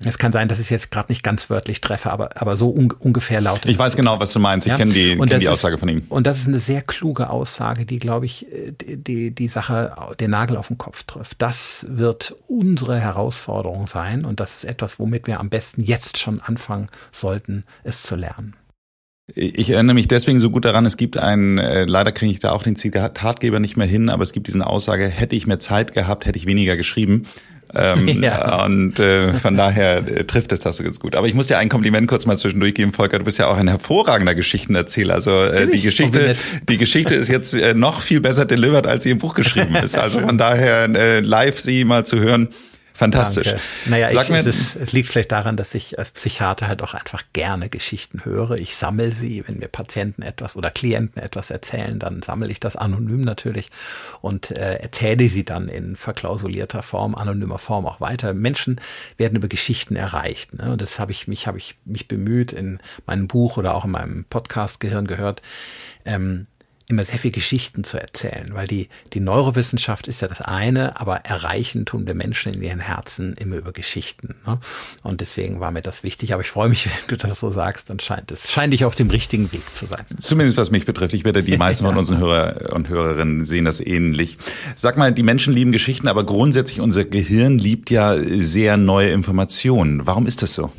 Es 0.03 0.17
kann 0.17 0.33
sein, 0.33 0.49
dass 0.49 0.59
ich 0.59 0.65
es 0.65 0.69
jetzt 0.69 0.91
gerade 0.91 1.09
nicht 1.09 1.23
ganz 1.23 1.49
wörtlich 1.49 1.79
treffe, 1.79 2.11
aber, 2.11 2.41
aber 2.41 2.57
so 2.57 2.69
un 2.69 2.91
ungefähr 2.91 3.39
lautet 3.39 3.71
Ich 3.71 3.79
weiß 3.79 3.95
genau, 3.95 4.19
was 4.19 4.33
du 4.33 4.39
meinst. 4.39 4.67
Ich 4.67 4.71
ja? 4.71 4.77
kenne 4.77 4.91
die, 4.91 5.15
kenn 5.15 5.39
die 5.39 5.47
Aussage 5.47 5.75
ist, 5.75 5.79
von 5.79 5.87
ihm. 5.87 6.03
Und 6.09 6.27
das 6.27 6.37
ist 6.37 6.47
eine 6.47 6.59
sehr 6.59 6.81
kluge 6.81 7.29
Aussage, 7.29 7.85
die, 7.85 7.99
glaube 7.99 8.25
ich, 8.25 8.51
äh, 8.51 8.71
die, 8.71 8.97
die, 8.97 9.31
die 9.31 9.47
Sache, 9.47 9.95
den 10.19 10.31
Nagel 10.31 10.57
auf 10.57 10.67
den 10.67 10.77
Kopf 10.77 11.03
trifft. 11.03 11.41
Das 11.41 11.85
wird 11.89 12.35
unsere 12.47 12.99
Herausforderung 12.99 13.87
sein 13.87 14.25
und 14.25 14.39
das 14.39 14.55
ist 14.55 14.65
etwas, 14.65 14.99
womit 14.99 15.27
wir 15.27 15.39
am 15.39 15.49
besten 15.49 15.81
jetzt 15.81 16.17
schon 16.17 16.41
anfangen 16.41 16.89
sollten, 17.11 17.63
es 17.83 18.03
zu 18.03 18.15
lernen. 18.15 18.55
Ich 19.33 19.71
erinnere 19.71 19.95
mich 19.95 20.07
deswegen 20.07 20.39
so 20.39 20.51
gut 20.51 20.65
daran, 20.65 20.85
es 20.85 20.97
gibt 20.97 21.17
einen, 21.17 21.57
äh, 21.57 21.85
leider 21.85 22.11
kriege 22.11 22.31
ich 22.31 22.39
da 22.39 22.51
auch 22.51 22.61
den 22.61 22.75
Zitatgeber 22.75 23.59
nicht 23.59 23.75
mehr 23.75 23.87
hin, 23.87 24.09
aber 24.09 24.21
es 24.21 24.33
gibt 24.33 24.45
diesen 24.45 24.61
Aussage, 24.61 25.07
hätte 25.07 25.35
ich 25.35 25.47
mehr 25.47 25.59
Zeit 25.59 25.93
gehabt, 25.93 26.27
hätte 26.27 26.37
ich 26.37 26.45
weniger 26.45 26.77
geschrieben. 26.77 27.23
Ähm, 27.75 28.07
ja. 28.23 28.65
Und 28.65 28.99
äh, 28.99 29.33
von 29.33 29.57
daher 29.57 29.97
äh, 29.97 30.23
trifft 30.23 30.51
es 30.51 30.59
das 30.61 30.77
so 30.77 30.83
ganz 30.83 30.99
gut. 30.99 31.15
Aber 31.15 31.27
ich 31.27 31.33
muss 31.33 31.47
dir 31.47 31.57
ein 31.57 31.69
Kompliment 31.69 32.07
kurz 32.07 32.25
mal 32.25 32.37
zwischendurch 32.37 32.73
geben, 32.73 32.93
Volker. 32.93 33.19
Du 33.19 33.25
bist 33.25 33.37
ja 33.37 33.47
auch 33.47 33.57
ein 33.57 33.67
hervorragender 33.67 34.35
Geschichtenerzähler. 34.35 35.13
Also 35.13 35.31
äh, 35.43 35.67
die 35.67 35.81
Geschichte, 35.81 36.35
die 36.67 36.77
Geschichte 36.77 37.13
ist 37.15 37.27
jetzt 37.27 37.53
äh, 37.53 37.73
noch 37.73 38.01
viel 38.01 38.21
besser 38.21 38.45
delivered, 38.45 38.87
als 38.87 39.03
sie 39.03 39.11
im 39.11 39.17
Buch 39.17 39.35
geschrieben 39.35 39.75
ist. 39.75 39.97
Also 39.97 40.21
von 40.21 40.37
daher 40.39 40.89
äh, 40.95 41.19
live 41.19 41.59
sie 41.59 41.85
mal 41.85 42.05
zu 42.05 42.19
hören, 42.19 42.49
Fantastisch. 42.95 43.47
Danke. 43.47 43.61
Naja, 43.87 44.09
Sag 44.09 44.23
ich, 44.23 44.29
mir, 44.29 44.47
es, 44.47 44.73
es, 44.73 44.93
liegt 44.93 45.09
vielleicht 45.09 45.33
daran, 45.33 45.57
dass 45.57 45.75
ich 45.75 45.99
als 45.99 46.11
Psychiater 46.11 46.69
halt 46.69 46.81
auch 46.81 46.93
einfach 46.93 47.23
gerne 47.33 47.67
Geschichten 47.67 48.23
höre. 48.23 48.51
Ich 48.51 48.77
sammle 48.77 49.11
sie, 49.11 49.43
wenn 49.45 49.59
mir 49.59 49.67
Patienten 49.67 50.21
etwas 50.21 50.55
oder 50.55 50.71
Klienten 50.71 51.21
etwas 51.21 51.51
erzählen, 51.51 51.99
dann 51.99 52.21
sammle 52.21 52.49
ich 52.49 52.61
das 52.61 52.77
anonym 52.77 53.19
natürlich 53.19 53.67
und 54.21 54.51
äh, 54.51 54.75
erzähle 54.75 55.27
sie 55.27 55.43
dann 55.43 55.67
in 55.67 55.97
verklausulierter 55.97 56.83
Form, 56.83 57.15
anonymer 57.15 57.59
Form 57.59 57.85
auch 57.85 57.99
weiter. 57.99 58.33
Menschen 58.33 58.79
werden 59.17 59.35
über 59.35 59.49
Geschichten 59.49 59.97
erreicht. 59.97 60.53
Ne? 60.53 60.71
Und 60.71 60.81
das 60.81 60.97
habe 60.97 61.11
ich 61.11 61.27
mich, 61.27 61.47
habe 61.47 61.57
ich 61.57 61.75
mich 61.83 62.07
bemüht 62.07 62.53
in 62.53 62.79
meinem 63.05 63.27
Buch 63.27 63.57
oder 63.57 63.75
auch 63.75 63.83
in 63.83 63.91
meinem 63.91 64.23
Podcast 64.23 64.79
Gehirn 64.79 65.05
gehört. 65.05 65.41
Ähm, 66.05 66.47
immer 66.87 67.03
sehr 67.03 67.17
viel 67.17 67.31
Geschichten 67.31 67.83
zu 67.83 67.99
erzählen, 67.99 68.51
weil 68.53 68.67
die, 68.67 68.89
die 69.13 69.19
Neurowissenschaft 69.19 70.07
ist 70.07 70.21
ja 70.21 70.27
das 70.27 70.41
eine, 70.41 70.99
aber 70.99 71.17
erreichen 71.17 71.85
tun 71.85 72.05
wir 72.05 72.13
Menschen 72.13 72.53
in 72.53 72.61
ihren 72.61 72.79
Herzen 72.79 73.33
immer 73.33 73.55
über 73.55 73.71
Geschichten. 73.71 74.35
Ne? 74.45 74.59
Und 75.03 75.21
deswegen 75.21 75.59
war 75.59 75.71
mir 75.71 75.81
das 75.81 76.03
wichtig. 76.03 76.33
Aber 76.33 76.41
ich 76.41 76.49
freue 76.49 76.69
mich, 76.69 76.85
wenn 77.07 77.07
du 77.07 77.17
das 77.17 77.39
so 77.39 77.49
sagst, 77.49 77.89
dann 77.89 77.99
scheint 77.99 78.31
es, 78.31 78.51
scheint 78.51 78.71
dich 78.71 78.85
auf 78.85 78.95
dem 78.95 79.09
richtigen 79.09 79.51
Weg 79.51 79.63
zu 79.73 79.87
sein. 79.87 80.05
Zumindest 80.19 80.57
was 80.57 80.69
mich 80.69 80.85
betrifft. 80.85 81.13
Ich 81.15 81.25
werde 81.25 81.43
die 81.43 81.57
meisten 81.57 81.85
ja. 81.85 81.89
von 81.89 81.97
unseren 81.97 82.19
Hörer 82.19 82.73
und 82.73 82.89
Hörerinnen 82.89 83.45
sehen 83.45 83.65
das 83.65 83.79
ähnlich. 83.79 84.37
Sag 84.75 84.97
mal, 84.97 85.11
die 85.11 85.23
Menschen 85.23 85.53
lieben 85.53 85.71
Geschichten, 85.71 86.07
aber 86.07 86.23
grundsätzlich 86.23 86.81
unser 86.81 87.03
Gehirn 87.03 87.57
liebt 87.57 87.89
ja 87.89 88.15
sehr 88.19 88.77
neue 88.77 89.09
Informationen. 89.09 90.05
Warum 90.05 90.27
ist 90.27 90.41
das 90.43 90.53
so? 90.53 90.71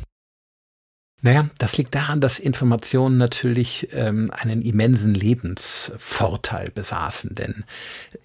Naja, 1.21 1.49
das 1.57 1.77
liegt 1.77 1.95
daran, 1.95 2.21
dass 2.21 2.37
Informationen 2.37 3.17
natürlich 3.17 3.89
ähm, 3.91 4.29
einen 4.31 4.61
immensen 4.61 5.15
Lebensvorteil 5.15 6.69
besaßen. 6.69 7.33
Denn 7.33 7.63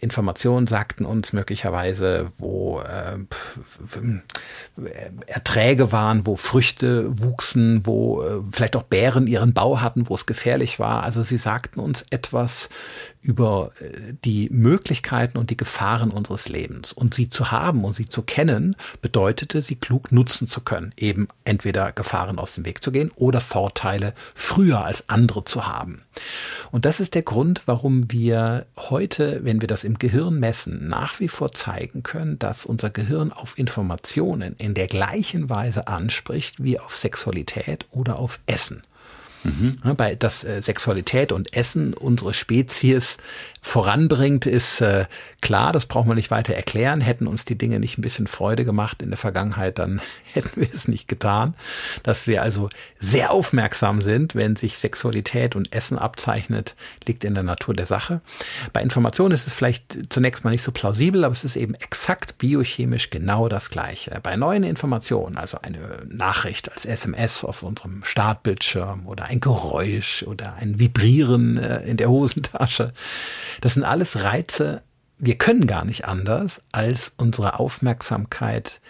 Informationen 0.00 0.66
sagten 0.66 1.06
uns 1.06 1.32
möglicherweise, 1.32 2.30
wo 2.36 2.80
äh, 2.80 3.16
Erträge 5.26 5.90
waren, 5.90 6.26
wo 6.26 6.36
Früchte 6.36 7.18
wuchsen, 7.18 7.86
wo 7.86 8.22
äh, 8.22 8.42
vielleicht 8.52 8.76
auch 8.76 8.82
Bären 8.82 9.26
ihren 9.26 9.54
Bau 9.54 9.80
hatten, 9.80 10.10
wo 10.10 10.14
es 10.14 10.26
gefährlich 10.26 10.78
war. 10.78 11.02
Also 11.02 11.22
sie 11.22 11.38
sagten 11.38 11.80
uns 11.80 12.04
etwas 12.10 12.68
über 13.22 13.70
äh, 13.80 14.14
die 14.24 14.50
Möglichkeiten 14.50 15.38
und 15.38 15.50
die 15.50 15.56
Gefahren 15.56 16.10
unseres 16.10 16.48
Lebens. 16.48 16.92
Und 16.92 17.14
sie 17.14 17.28
zu 17.28 17.50
haben 17.50 17.84
und 17.84 17.94
sie 17.94 18.08
zu 18.08 18.22
kennen, 18.22 18.76
bedeutete, 19.00 19.62
sie 19.62 19.76
klug 19.76 20.12
nutzen 20.12 20.46
zu 20.48 20.60
können. 20.60 20.92
Eben 20.96 21.28
entweder 21.44 21.92
Gefahren 21.92 22.38
aus 22.38 22.54
dem 22.54 22.66
Weg 22.66 22.82
zu 22.82 22.92
gehen 22.92 23.10
oder 23.14 23.40
Vorteile 23.40 24.14
früher 24.34 24.84
als 24.84 25.08
andere 25.08 25.44
zu 25.44 25.66
haben. 25.66 26.02
Und 26.70 26.84
das 26.84 27.00
ist 27.00 27.14
der 27.14 27.22
Grund, 27.22 27.62
warum 27.66 28.10
wir 28.10 28.66
heute, 28.76 29.44
wenn 29.44 29.60
wir 29.60 29.68
das 29.68 29.84
im 29.84 29.98
Gehirn 29.98 30.38
messen, 30.38 30.88
nach 30.88 31.20
wie 31.20 31.28
vor 31.28 31.52
zeigen 31.52 32.02
können, 32.02 32.38
dass 32.38 32.66
unser 32.66 32.90
Gehirn 32.90 33.32
auf 33.32 33.58
Informationen 33.58 34.56
in 34.58 34.74
der 34.74 34.88
gleichen 34.88 35.48
Weise 35.48 35.86
anspricht 35.86 36.62
wie 36.62 36.78
auf 36.78 36.96
Sexualität 36.96 37.86
oder 37.90 38.18
auf 38.18 38.40
Essen. 38.46 38.82
Mhm. 39.44 39.78
Bei 39.96 40.14
dass 40.14 40.44
äh, 40.44 40.62
Sexualität 40.62 41.32
und 41.32 41.54
Essen 41.56 41.94
unsere 41.94 42.34
Spezies 42.34 43.16
voranbringt, 43.64 44.44
ist 44.44 44.80
äh, 44.80 45.06
klar, 45.40 45.70
das 45.72 45.86
brauchen 45.86 46.08
wir 46.08 46.16
nicht 46.16 46.32
weiter 46.32 46.52
erklären. 46.52 47.00
Hätten 47.00 47.28
uns 47.28 47.44
die 47.44 47.56
Dinge 47.56 47.78
nicht 47.78 47.96
ein 47.96 48.02
bisschen 48.02 48.26
Freude 48.26 48.64
gemacht 48.64 49.00
in 49.00 49.10
der 49.10 49.16
Vergangenheit, 49.16 49.78
dann 49.78 50.02
hätten 50.32 50.60
wir 50.60 50.68
es 50.70 50.88
nicht 50.88 51.06
getan. 51.06 51.54
Dass 52.02 52.26
wir 52.26 52.42
also 52.42 52.68
sehr 52.98 53.30
aufmerksam 53.30 54.02
sind, 54.02 54.34
wenn 54.34 54.56
sich 54.56 54.78
Sexualität 54.78 55.54
und 55.54 55.72
Essen 55.72 55.96
abzeichnet, 55.96 56.74
liegt 57.06 57.22
in 57.22 57.34
der 57.34 57.44
Natur 57.44 57.74
der 57.74 57.86
Sache. 57.86 58.20
Bei 58.72 58.82
Informationen 58.82 59.32
ist 59.32 59.46
es 59.46 59.54
vielleicht 59.54 60.12
zunächst 60.12 60.44
mal 60.44 60.50
nicht 60.50 60.64
so 60.64 60.72
plausibel, 60.72 61.24
aber 61.24 61.32
es 61.32 61.44
ist 61.44 61.56
eben 61.56 61.74
exakt 61.74 62.38
biochemisch 62.38 63.10
genau 63.10 63.48
das 63.48 63.70
Gleiche. 63.70 64.18
Bei 64.22 64.34
neuen 64.36 64.64
Informationen, 64.64 65.36
also 65.36 65.58
eine 65.62 66.04
Nachricht 66.08 66.72
als 66.72 66.84
SMS 66.84 67.44
auf 67.44 67.62
unserem 67.62 68.02
Startbildschirm 68.02 69.06
oder 69.06 69.26
ein 69.26 69.38
Geräusch 69.38 70.24
oder 70.24 70.54
ein 70.54 70.80
Vibrieren 70.80 71.58
äh, 71.58 71.82
in 71.84 71.96
der 71.96 72.10
Hosentasche, 72.10 72.92
das 73.60 73.74
sind 73.74 73.84
alles 73.84 74.22
Reize, 74.22 74.82
wir 75.18 75.38
können 75.38 75.66
gar 75.68 75.84
nicht 75.84 76.06
anders, 76.06 76.62
als 76.72 77.12
unsere 77.16 77.60
Aufmerksamkeit 77.60 78.80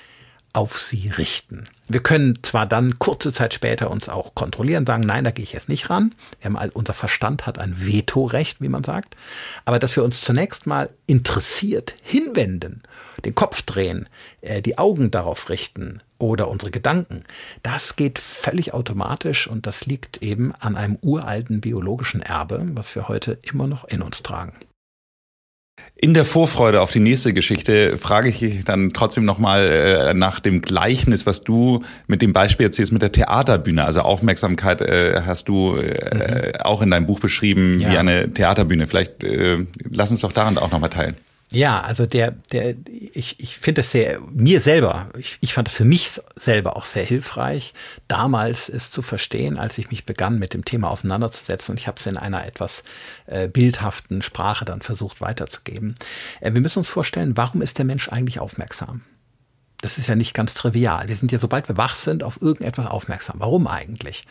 auf 0.52 0.78
sie 0.78 1.09
richten. 1.09 1.64
Wir 1.88 2.02
können 2.02 2.42
zwar 2.42 2.66
dann 2.66 2.99
kurze 2.99 3.32
Zeit 3.32 3.54
später 3.54 3.90
uns 3.90 4.09
auch 4.09 4.35
kontrollieren, 4.35 4.87
sagen, 4.87 5.04
nein, 5.04 5.25
da 5.25 5.30
gehe 5.30 5.44
ich 5.44 5.52
jetzt 5.52 5.68
nicht 5.68 5.88
ran. 5.88 6.14
Wir 6.40 6.52
haben, 6.52 6.71
unser 6.73 6.92
Verstand 6.92 7.47
hat 7.47 7.59
ein 7.59 7.87
Vetorecht, 7.87 8.61
wie 8.61 8.68
man 8.68 8.85
sagt. 8.85 9.16
Aber 9.64 9.78
dass 9.78 9.97
wir 9.97 10.04
uns 10.04 10.21
zunächst 10.21 10.66
mal 10.66 10.90
interessiert 11.06 11.94
hinwenden, 12.02 12.82
den 13.25 13.35
Kopf 13.35 13.62
drehen, 13.62 14.09
äh, 14.42 14.61
die 14.61 14.78
Augen 14.78 15.11
darauf 15.11 15.49
richten 15.49 16.00
oder 16.18 16.49
unsere 16.49 16.71
Gedanken, 16.71 17.25
das 17.62 17.97
geht 17.97 18.18
völlig 18.18 18.75
automatisch 18.75 19.47
und 19.47 19.66
das 19.66 19.87
liegt 19.87 20.23
eben 20.23 20.52
an 20.61 20.76
einem 20.76 20.99
uralten 21.00 21.61
biologischen 21.61 22.21
Erbe, 22.21 22.62
was 22.75 22.94
wir 22.94 23.09
heute 23.09 23.38
immer 23.42 23.66
noch 23.66 23.85
in 23.85 24.02
uns 24.02 24.23
tragen. 24.23 24.54
In 25.97 26.15
der 26.15 26.25
Vorfreude 26.25 26.81
auf 26.81 26.91
die 26.91 26.99
nächste 26.99 27.33
Geschichte 27.33 27.97
frage 27.97 28.29
ich 28.29 28.41
dich 28.41 28.65
dann 28.65 28.93
trotzdem 28.93 29.25
nochmal 29.25 29.67
äh, 29.67 30.15
nach 30.15 30.41
dem 30.41 30.61
Gleichnis, 30.61 31.27
was 31.27 31.45
du 31.45 31.83
mit 32.09 32.23
dem 32.23 32.33
Beispiel 32.33 32.67
erzählst 32.67 32.93
mit 32.93 33.03
der 33.03 33.12
Theaterbühne. 33.12 33.85
Also 33.85 34.01
Aufmerksamkeit 34.01 34.81
äh, 34.81 35.23
hast 35.25 35.49
du 35.49 35.77
äh, 35.77 36.49
mhm. 36.49 36.61
auch 36.62 36.83
in 36.83 36.91
deinem 36.91 37.07
Buch 37.07 37.21
beschrieben 37.21 37.79
ja. 37.79 37.93
wie 37.93 37.99
eine 37.99 38.35
Theaterbühne. 38.35 38.89
Vielleicht 38.89 39.23
äh, 39.23 39.59
lass 39.91 40.11
uns 40.11 40.23
doch 40.23 40.33
daran 40.33 40.59
auch 40.59 40.73
nochmal 40.73 40.91
teilen. 40.91 41.15
Ja, 41.52 41.80
also 41.80 42.06
der, 42.06 42.32
der, 42.52 42.75
ich, 42.88 43.38
ich 43.38 43.59
finde 43.59 43.82
es 43.82 43.90
sehr, 43.90 44.21
mir 44.32 44.61
selber, 44.61 45.11
ich, 45.18 45.38
ich 45.40 45.52
fand 45.52 45.68
es 45.68 45.75
für 45.75 45.85
mich 45.85 46.21
selber 46.35 46.76
auch 46.76 46.85
sehr 46.85 47.04
hilfreich, 47.04 47.75
damals 48.09 48.68
es 48.68 48.90
zu 48.90 49.02
verstehen, 49.02 49.59
als 49.59 49.78
ich 49.78 49.90
mich 49.90 50.06
begann, 50.06 50.38
mit 50.38 50.54
dem 50.54 50.64
Thema 50.64 50.90
auseinanderzusetzen. 50.90 51.73
Und 51.73 51.78
ich 51.78 51.87
habe 51.87 51.99
es 51.99 52.06
in 52.06 52.16
einer 52.16 52.47
etwas 52.47 52.82
äh, 53.26 53.49
bildhaften 53.49 54.23
Sprache 54.23 54.64
dann 54.64 54.80
versucht 54.80 55.21
weiterzugeben. 55.21 55.94
Äh, 56.40 56.54
wir 56.54 56.61
müssen 56.61 56.78
uns 56.78 56.88
vorstellen, 56.88 57.37
warum 57.37 57.62
ist 57.62 57.78
der 57.78 57.85
Mensch 57.85 58.09
eigentlich 58.09 58.40
aufmerksam? 58.40 59.02
Das 59.82 59.99
ist 59.99 60.06
ja 60.06 60.14
nicht 60.14 60.32
ganz 60.32 60.54
trivial. 60.54 61.09
Wir 61.09 61.16
sind 61.16 61.32
ja, 61.32 61.38
sobald 61.38 61.68
wir 61.68 61.76
wach 61.76 61.97
sind, 61.97 62.23
auf 62.23 62.40
irgendetwas 62.40 62.87
aufmerksam. 62.87 63.37
Warum 63.40 63.66
eigentlich? 63.66 64.25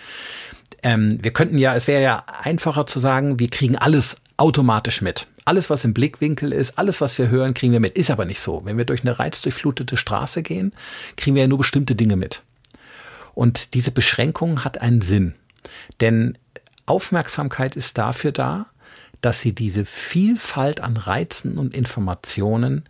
Ähm, 0.81 1.19
wir 1.21 1.31
könnten 1.31 1.57
ja, 1.57 1.75
es 1.75 1.87
wäre 1.87 2.01
ja 2.01 2.23
einfacher 2.41 2.87
zu 2.87 2.99
sagen, 2.99 3.37
wir 3.37 3.49
kriegen 3.49 3.75
alles 3.75 4.15
automatisch 4.41 5.03
mit. 5.03 5.27
Alles, 5.45 5.69
was 5.69 5.86
im 5.86 5.93
Blickwinkel 5.93 6.51
ist, 6.51 6.79
alles, 6.79 7.00
was 7.00 7.15
wir 7.19 7.29
hören, 7.29 7.53
kriegen 7.53 7.74
wir 7.74 7.79
mit. 7.79 7.95
Ist 7.95 8.10
aber 8.10 8.25
nicht 8.25 8.39
so. 8.39 8.65
Wenn 8.65 8.75
wir 8.75 8.86
durch 8.86 9.01
eine 9.01 9.19
reizdurchflutete 9.19 9.98
Straße 9.98 10.41
gehen, 10.41 10.74
kriegen 11.15 11.36
wir 11.36 11.43
ja 11.43 11.48
nur 11.48 11.60
bestimmte 11.60 11.93
Dinge 11.93 12.15
mit. 12.15 12.41
Und 13.36 13.75
diese 13.75 13.91
Beschränkung 13.91 14.63
hat 14.63 14.81
einen 14.81 15.01
Sinn. 15.01 15.36
Denn 16.00 16.39
Aufmerksamkeit 16.88 17.75
ist 17.75 18.00
dafür 18.00 18.31
da, 18.31 18.65
dass 19.21 19.41
sie 19.41 19.53
diese 19.53 19.86
Vielfalt 19.86 20.81
an 20.81 20.98
Reizen 20.98 21.60
und 21.60 21.77
Informationen 21.77 22.83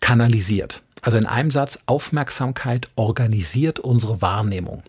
kanalisiert. 0.00 0.82
Also 1.04 1.18
in 1.18 1.26
einem 1.26 1.50
Satz, 1.50 1.80
Aufmerksamkeit 1.84 2.88
organisiert 2.96 3.78
unsere 3.78 4.22
Wahrnehmung. 4.22 4.82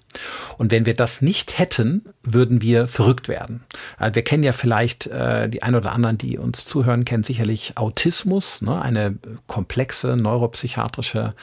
Und 0.57 0.71
wenn 0.71 0.85
wir 0.85 0.93
das 0.93 1.21
nicht 1.21 1.59
hätten, 1.59 2.05
würden 2.23 2.61
wir 2.61 2.87
verrückt 2.87 3.27
werden. 3.27 3.65
Also 3.97 4.15
wir 4.15 4.23
kennen 4.23 4.43
ja 4.43 4.53
vielleicht 4.53 5.07
äh, 5.07 5.49
die 5.49 5.61
ein 5.61 5.75
oder 5.75 5.91
anderen, 5.91 6.17
die 6.17 6.37
uns 6.37 6.63
zuhören, 6.65 7.03
kennen 7.03 7.23
sicherlich 7.23 7.73
Autismus, 7.77 8.61
ne, 8.61 8.81
eine 8.81 9.17
komplexe 9.47 10.15
neuropsychiatrische 10.15 11.33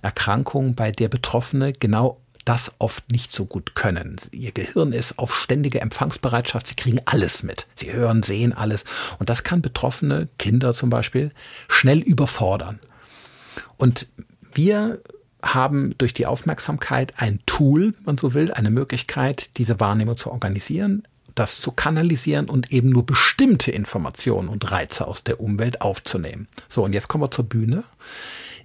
Erkrankung, 0.00 0.74
bei 0.74 0.92
der 0.92 1.08
Betroffene 1.08 1.74
genau 1.74 2.18
das 2.46 2.72
oft 2.78 3.12
nicht 3.12 3.32
so 3.32 3.44
gut 3.44 3.74
können. 3.74 4.16
Ihr 4.32 4.52
Gehirn 4.52 4.94
ist 4.94 5.18
auf 5.18 5.34
ständige 5.34 5.82
Empfangsbereitschaft, 5.82 6.68
sie 6.68 6.74
kriegen 6.74 7.02
alles 7.04 7.42
mit. 7.42 7.66
Sie 7.76 7.92
hören, 7.92 8.22
sehen 8.22 8.54
alles. 8.54 8.84
Und 9.18 9.28
das 9.28 9.44
kann 9.44 9.60
Betroffene, 9.60 10.26
Kinder 10.38 10.72
zum 10.72 10.88
Beispiel, 10.88 11.32
schnell 11.68 11.98
überfordern. 11.98 12.80
Und 13.76 14.06
wir 14.54 15.00
haben 15.42 15.94
durch 15.98 16.14
die 16.14 16.26
Aufmerksamkeit 16.26 17.14
ein 17.16 17.40
Tool, 17.46 17.94
wenn 17.94 18.04
man 18.04 18.18
so 18.18 18.34
will, 18.34 18.52
eine 18.52 18.70
Möglichkeit, 18.70 19.56
diese 19.56 19.80
Wahrnehmung 19.80 20.16
zu 20.16 20.30
organisieren, 20.30 21.02
das 21.34 21.60
zu 21.60 21.72
kanalisieren 21.72 22.48
und 22.48 22.72
eben 22.72 22.90
nur 22.90 23.06
bestimmte 23.06 23.70
Informationen 23.70 24.48
und 24.48 24.70
Reize 24.70 25.06
aus 25.06 25.24
der 25.24 25.40
Umwelt 25.40 25.80
aufzunehmen. 25.80 26.46
So, 26.68 26.84
und 26.84 26.94
jetzt 26.94 27.08
kommen 27.08 27.24
wir 27.24 27.30
zur 27.30 27.48
Bühne. 27.48 27.84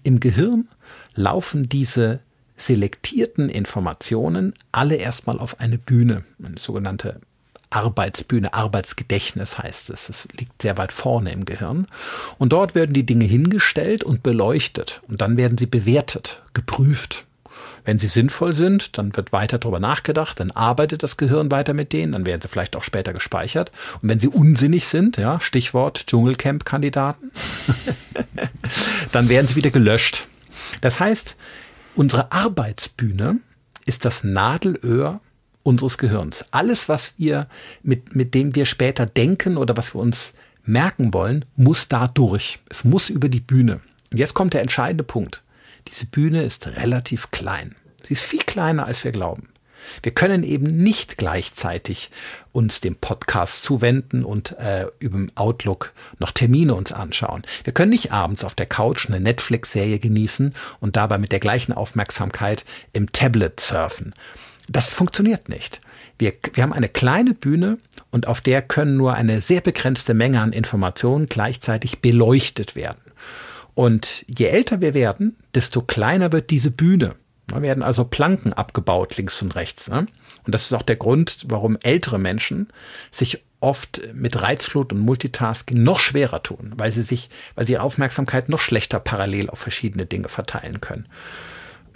Im 0.04 0.19
Gehirn 0.19 0.67
laufen 1.15 1.67
diese 1.69 2.19
selektierten 2.56 3.50
Informationen 3.50 4.54
alle 4.71 4.95
erstmal 4.95 5.39
auf 5.39 5.60
eine 5.60 5.78
Bühne, 5.78 6.23
eine 6.43 6.58
sogenannte 6.58 7.21
Arbeitsbühne, 7.69 8.53
Arbeitsgedächtnis 8.53 9.58
heißt 9.58 9.89
es. 9.89 10.10
Es 10.10 10.27
liegt 10.38 10.62
sehr 10.62 10.77
weit 10.77 10.93
vorne 10.93 11.32
im 11.32 11.45
Gehirn. 11.45 11.88
Und 12.38 12.53
dort 12.53 12.75
werden 12.75 12.93
die 12.93 13.06
Dinge 13.06 13.25
hingestellt 13.25 14.03
und 14.03 14.23
beleuchtet. 14.23 15.01
Und 15.08 15.21
dann 15.21 15.38
werden 15.38 15.58
sie 15.58 15.65
bewertet, 15.65 16.43
geprüft. 16.53 17.25
Wenn 17.84 17.97
sie 17.97 18.08
sinnvoll 18.08 18.53
sind, 18.53 18.97
dann 18.97 19.15
wird 19.15 19.32
weiter 19.32 19.60
darüber 19.60 19.80
nachgedacht, 19.80 20.41
dann 20.41 20.51
arbeitet 20.51 21.03
das 21.03 21.15
Gehirn 21.15 21.51
weiter 21.51 21.73
mit 21.73 21.93
denen, 21.93 22.12
dann 22.12 22.25
werden 22.25 22.41
sie 22.41 22.49
vielleicht 22.49 22.75
auch 22.75 22.84
später 22.84 23.13
gespeichert. 23.13 23.71
Und 24.01 24.10
wenn 24.10 24.19
sie 24.19 24.27
unsinnig 24.27 24.88
sind, 24.88 25.15
ja, 25.15 25.39
Stichwort 25.39 26.06
Dschungelcamp-Kandidaten, 26.08 27.32
dann 29.13 29.30
werden 29.30 29.47
sie 29.47 29.56
wieder 29.56 29.69
gelöscht. 29.69 30.27
Das 30.82 30.99
heißt, 30.99 31.38
unsere 31.95 32.34
Arbeitsbühne 32.34 33.38
ist 33.86 34.03
das 34.03 34.23
Nadelöhr 34.23 35.21
unseres 35.67 35.97
Gehirns. 35.97 36.45
Alles, 36.51 36.88
was 36.88 37.13
wir, 37.17 37.47
mit, 37.84 38.15
mit 38.15 38.34
dem 38.34 38.56
wir 38.56 38.65
später 38.65 39.06
denken 39.06 39.58
oder 39.58 39.75
was 39.75 39.93
wir 39.93 40.01
uns 40.01 40.34
merken 40.63 41.13
wollen, 41.13 41.45
muss 41.56 41.89
da 41.89 42.08
durch. 42.08 42.60
Es 42.69 42.84
muss 42.84 43.10
über 43.10 43.30
die 43.30 43.41
Bühne. 43.41 43.82
Und 44.12 44.17
jetzt 44.17 44.34
kommt 44.34 44.53
der 44.53 44.62
entscheidende 44.62 45.03
Punkt. 45.03 45.43
Diese 45.89 46.06
Bühne 46.06 46.43
ist 46.43 46.67
relativ 46.67 47.32
klein. 47.32 47.75
Sie 48.03 48.13
ist 48.13 48.23
viel 48.23 48.43
kleiner, 48.43 48.86
als 48.86 49.03
wir 49.03 49.12
glauben. 49.12 49.49
Wir 50.03 50.13
können 50.13 50.43
eben 50.43 50.65
nicht 50.65 51.17
gleichzeitig 51.17 52.12
uns 52.51 52.82
dem 52.82 52.95
Podcast 52.95 53.63
zuwenden 53.63 54.23
und 54.23 54.58
äh, 54.58 54.88
über 54.99 55.25
Outlook 55.36 55.93
noch 56.19 56.32
Termine 56.32 56.75
uns 56.75 56.91
anschauen. 56.91 57.43
Wir 57.63 57.73
können 57.73 57.91
nicht 57.91 58.12
abends 58.12 58.43
auf 58.43 58.56
der 58.56 58.65
Couch 58.65 59.08
eine 59.08 59.19
Netflix-Serie 59.19 59.99
genießen 59.99 60.53
und 60.80 60.95
dabei 60.95 61.17
mit 61.17 61.32
der 61.32 61.39
gleichen 61.39 61.73
Aufmerksamkeit 61.73 62.65
im 62.93 63.12
Tablet 63.12 63.60
surfen. 63.60 64.13
Das 64.67 64.91
funktioniert 64.91 65.49
nicht. 65.49 65.82
Wir, 66.19 66.34
wir 66.53 66.63
haben 66.63 66.73
eine 66.73 66.89
kleine 66.89 67.34
Bühne 67.34 67.77
und 68.12 68.27
auf 68.27 68.41
der 68.41 68.62
können 68.62 68.97
nur 68.97 69.13
eine 69.13 69.41
sehr 69.41 69.62
begrenzte 69.62 70.13
Menge 70.13 70.41
an 70.41 70.53
Informationen 70.53 71.27
gleichzeitig 71.27 71.99
beleuchtet 71.99 72.75
werden. 72.75 73.01
Und 73.75 74.25
je 74.27 74.47
älter 74.47 74.82
wir 74.82 74.93
werden, 74.93 75.36
desto 75.53 75.82
kleiner 75.82 76.32
wird 76.32 76.49
diese 76.49 76.71
Bühne. 76.71 77.15
Da 77.47 77.62
werden 77.62 77.84
also 77.84 78.03
Planken 78.03 78.51
abgebaut 78.51 79.15
links 79.17 79.41
und 79.41 79.56
rechts. 79.56 79.88
Ne? 79.88 80.08
Und 80.45 80.56
das 80.56 80.63
ist 80.63 80.73
auch 80.73 80.82
der 80.82 80.95
Grund, 80.97 81.45
warum 81.47 81.77
ältere 81.82 82.19
Menschen 82.19 82.67
sich 83.12 83.43
oft 83.60 84.01
mit 84.13 84.41
Reizflut 84.41 84.91
und 84.93 84.99
Multitasking 84.99 85.82
noch 85.82 85.99
schwerer 85.99 86.43
tun, 86.43 86.73
weil 86.75 86.91
sie 86.91 87.03
sich, 87.03 87.30
weil 87.56 87.65
sie 87.65 87.73
ihre 87.73 87.84
Aufmerksamkeit 87.84 88.49
noch 88.49 88.60
schlechter 88.60 88.99
parallel 88.99 89.49
auf 89.49 89.60
verschiedene 89.60 90.06
Dinge 90.06 90.30
verteilen 90.30 90.82
können. 90.82 91.08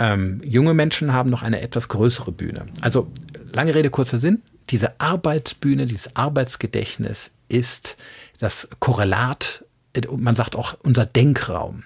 Ähm, 0.02 0.42
junge 0.44 0.74
Menschen 0.74 1.14
haben 1.14 1.30
noch 1.30 1.44
eine 1.44 1.62
etwas 1.62 1.88
größere 1.88 2.32
Bühne. 2.32 2.66
Also 2.82 3.12
lange 3.54 3.76
Rede, 3.76 3.92
kurzer 3.92 4.18
Sinn. 4.18 4.42
Diese 4.72 5.00
Arbeitsbühne, 5.00 5.86
dieses 5.86 6.16
Arbeitsgedächtnis 6.16 7.32
ist 7.50 7.98
das 8.40 8.70
Korrelat 8.80 9.64
äh, 9.94 10.02
man 10.18 10.36
sagt 10.36 10.56
auch 10.56 10.76
unser 10.82 11.06
Denkraum. 11.06 11.84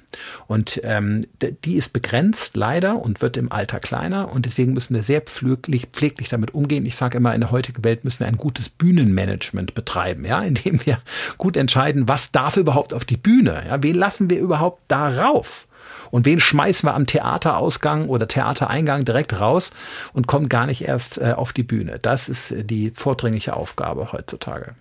Und 0.47 0.79
ähm, 0.83 1.25
die 1.65 1.75
ist 1.75 1.91
begrenzt 1.91 2.55
leider 2.55 3.01
und 3.01 3.21
wird 3.21 3.35
im 3.35 3.51
Alter 3.51 3.81
kleiner 3.81 4.31
und 4.31 4.45
deswegen 4.45 4.73
müssen 4.73 4.95
wir 4.95 5.03
sehr 5.03 5.21
pfleglich, 5.21 5.87
pfleglich 5.91 6.29
damit 6.29 6.53
umgehen. 6.53 6.85
Ich 6.85 6.95
sage 6.95 7.17
immer, 7.17 7.33
in 7.35 7.41
der 7.41 7.51
heutigen 7.51 7.83
Welt 7.83 8.05
müssen 8.05 8.21
wir 8.21 8.27
ein 8.27 8.37
gutes 8.37 8.69
Bühnenmanagement 8.69 9.73
betreiben, 9.73 10.23
ja, 10.23 10.41
indem 10.43 10.85
wir 10.85 10.99
gut 11.37 11.57
entscheiden, 11.57 12.07
was 12.07 12.31
darf 12.31 12.55
überhaupt 12.55 12.93
auf 12.93 13.03
die 13.03 13.17
Bühne, 13.17 13.63
ja, 13.67 13.83
wen 13.83 13.95
lassen 13.95 14.29
wir 14.29 14.39
überhaupt 14.39 14.83
darauf? 14.87 15.67
Und 16.11 16.25
wen 16.25 16.39
schmeißen 16.39 16.87
wir 16.87 16.93
am 16.93 17.05
Theaterausgang 17.07 18.07
oder 18.07 18.27
Theatereingang 18.27 19.05
direkt 19.05 19.39
raus 19.39 19.71
und 20.13 20.27
kommen 20.27 20.49
gar 20.49 20.65
nicht 20.65 20.83
erst 20.83 21.17
äh, 21.17 21.33
auf 21.35 21.53
die 21.53 21.63
Bühne? 21.63 21.99
Das 22.01 22.29
ist 22.29 22.51
äh, 22.51 22.63
die 22.63 22.91
vordringliche 22.91 23.55
Aufgabe 23.55 24.11
heutzutage. 24.11 24.75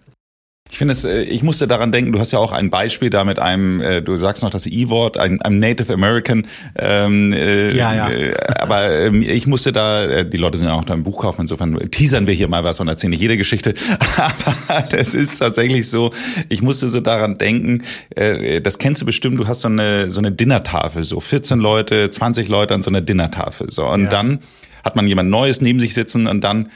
Ich 0.71 0.79
finde 0.79 0.93
es, 0.93 1.05
äh, 1.05 1.23
ich 1.23 1.43
musste 1.43 1.69
daran 1.69 1.93
denken, 1.93 2.13
du 2.13 2.19
hast 2.19 2.33
ja 2.33 2.39
auch 2.39 2.51
ein 2.51 2.71
Beispiel 2.71 3.11
da 3.11 3.25
mit 3.25 3.39
einem, 3.39 3.83
äh, 3.83 4.01
du 4.01 4.17
sagst 4.17 4.43
noch 4.43 4.49
das 4.49 4.67
E-Wort, 4.67 5.19
einem, 5.19 5.41
einem 5.43 5.59
Native 5.59 5.93
American. 5.93 6.47
Ähm, 6.77 7.33
äh, 7.35 7.77
ja, 7.77 7.95
ja. 7.95 8.11
Äh, 8.11 8.35
aber 8.59 8.91
ähm, 8.91 9.23
ich 9.23 9.47
musste 9.47 9.73
da, 9.73 10.25
die 10.25 10.37
Leute 10.39 10.57
sind 10.57 10.67
ja 10.67 10.75
auch 10.75 10.85
da 10.85 10.95
im 10.95 11.05
Buch 11.05 11.21
kaufen, 11.21 11.43
insofern 11.43 11.79
teasern 11.91 12.27
wir 12.27 12.35
hier 12.35 12.49
mal 12.49 12.65
was 12.65 12.81
und 12.81 12.89
erzählen 12.89 13.11
nicht 13.11 13.21
jede 13.21 13.37
Geschichte. 13.37 13.75
Aber 14.69 14.99
es 14.99 15.15
ist 15.15 15.39
tatsächlich 15.39 15.91
so, 15.91 16.13
ich 16.49 16.63
musste 16.63 16.89
so 16.89 17.01
daran 17.01 17.37
denken, 17.37 17.83
äh, 18.17 18.61
das 18.63 18.79
kennst 18.79 19.03
du 19.03 19.07
bestimmt, 19.07 19.39
du 19.39 19.47
hast 19.47 19.61
so 19.61 19.69
eine, 19.69 20.11
so 20.11 20.19
eine 20.19 20.33
Dinnertafel, 20.33 21.05
so 21.05 21.21
14 21.21 21.59
Leute, 21.59 22.11
20 22.11 22.49
Leute 22.49 22.75
an 22.75 22.83
so 22.83 22.91
einer 22.91 23.03
Dinnertafel. 23.03 23.71
So. 23.71 23.87
Und 23.87 24.05
ja. 24.05 24.09
dann 24.11 24.41
hat 24.83 24.97
man 24.97 25.07
jemand 25.07 25.31
Neues 25.31 25.61
neben 25.61 25.79
sich 25.79 25.95
sitzen 25.95 26.27
und 26.27 26.43
dann 26.43 26.71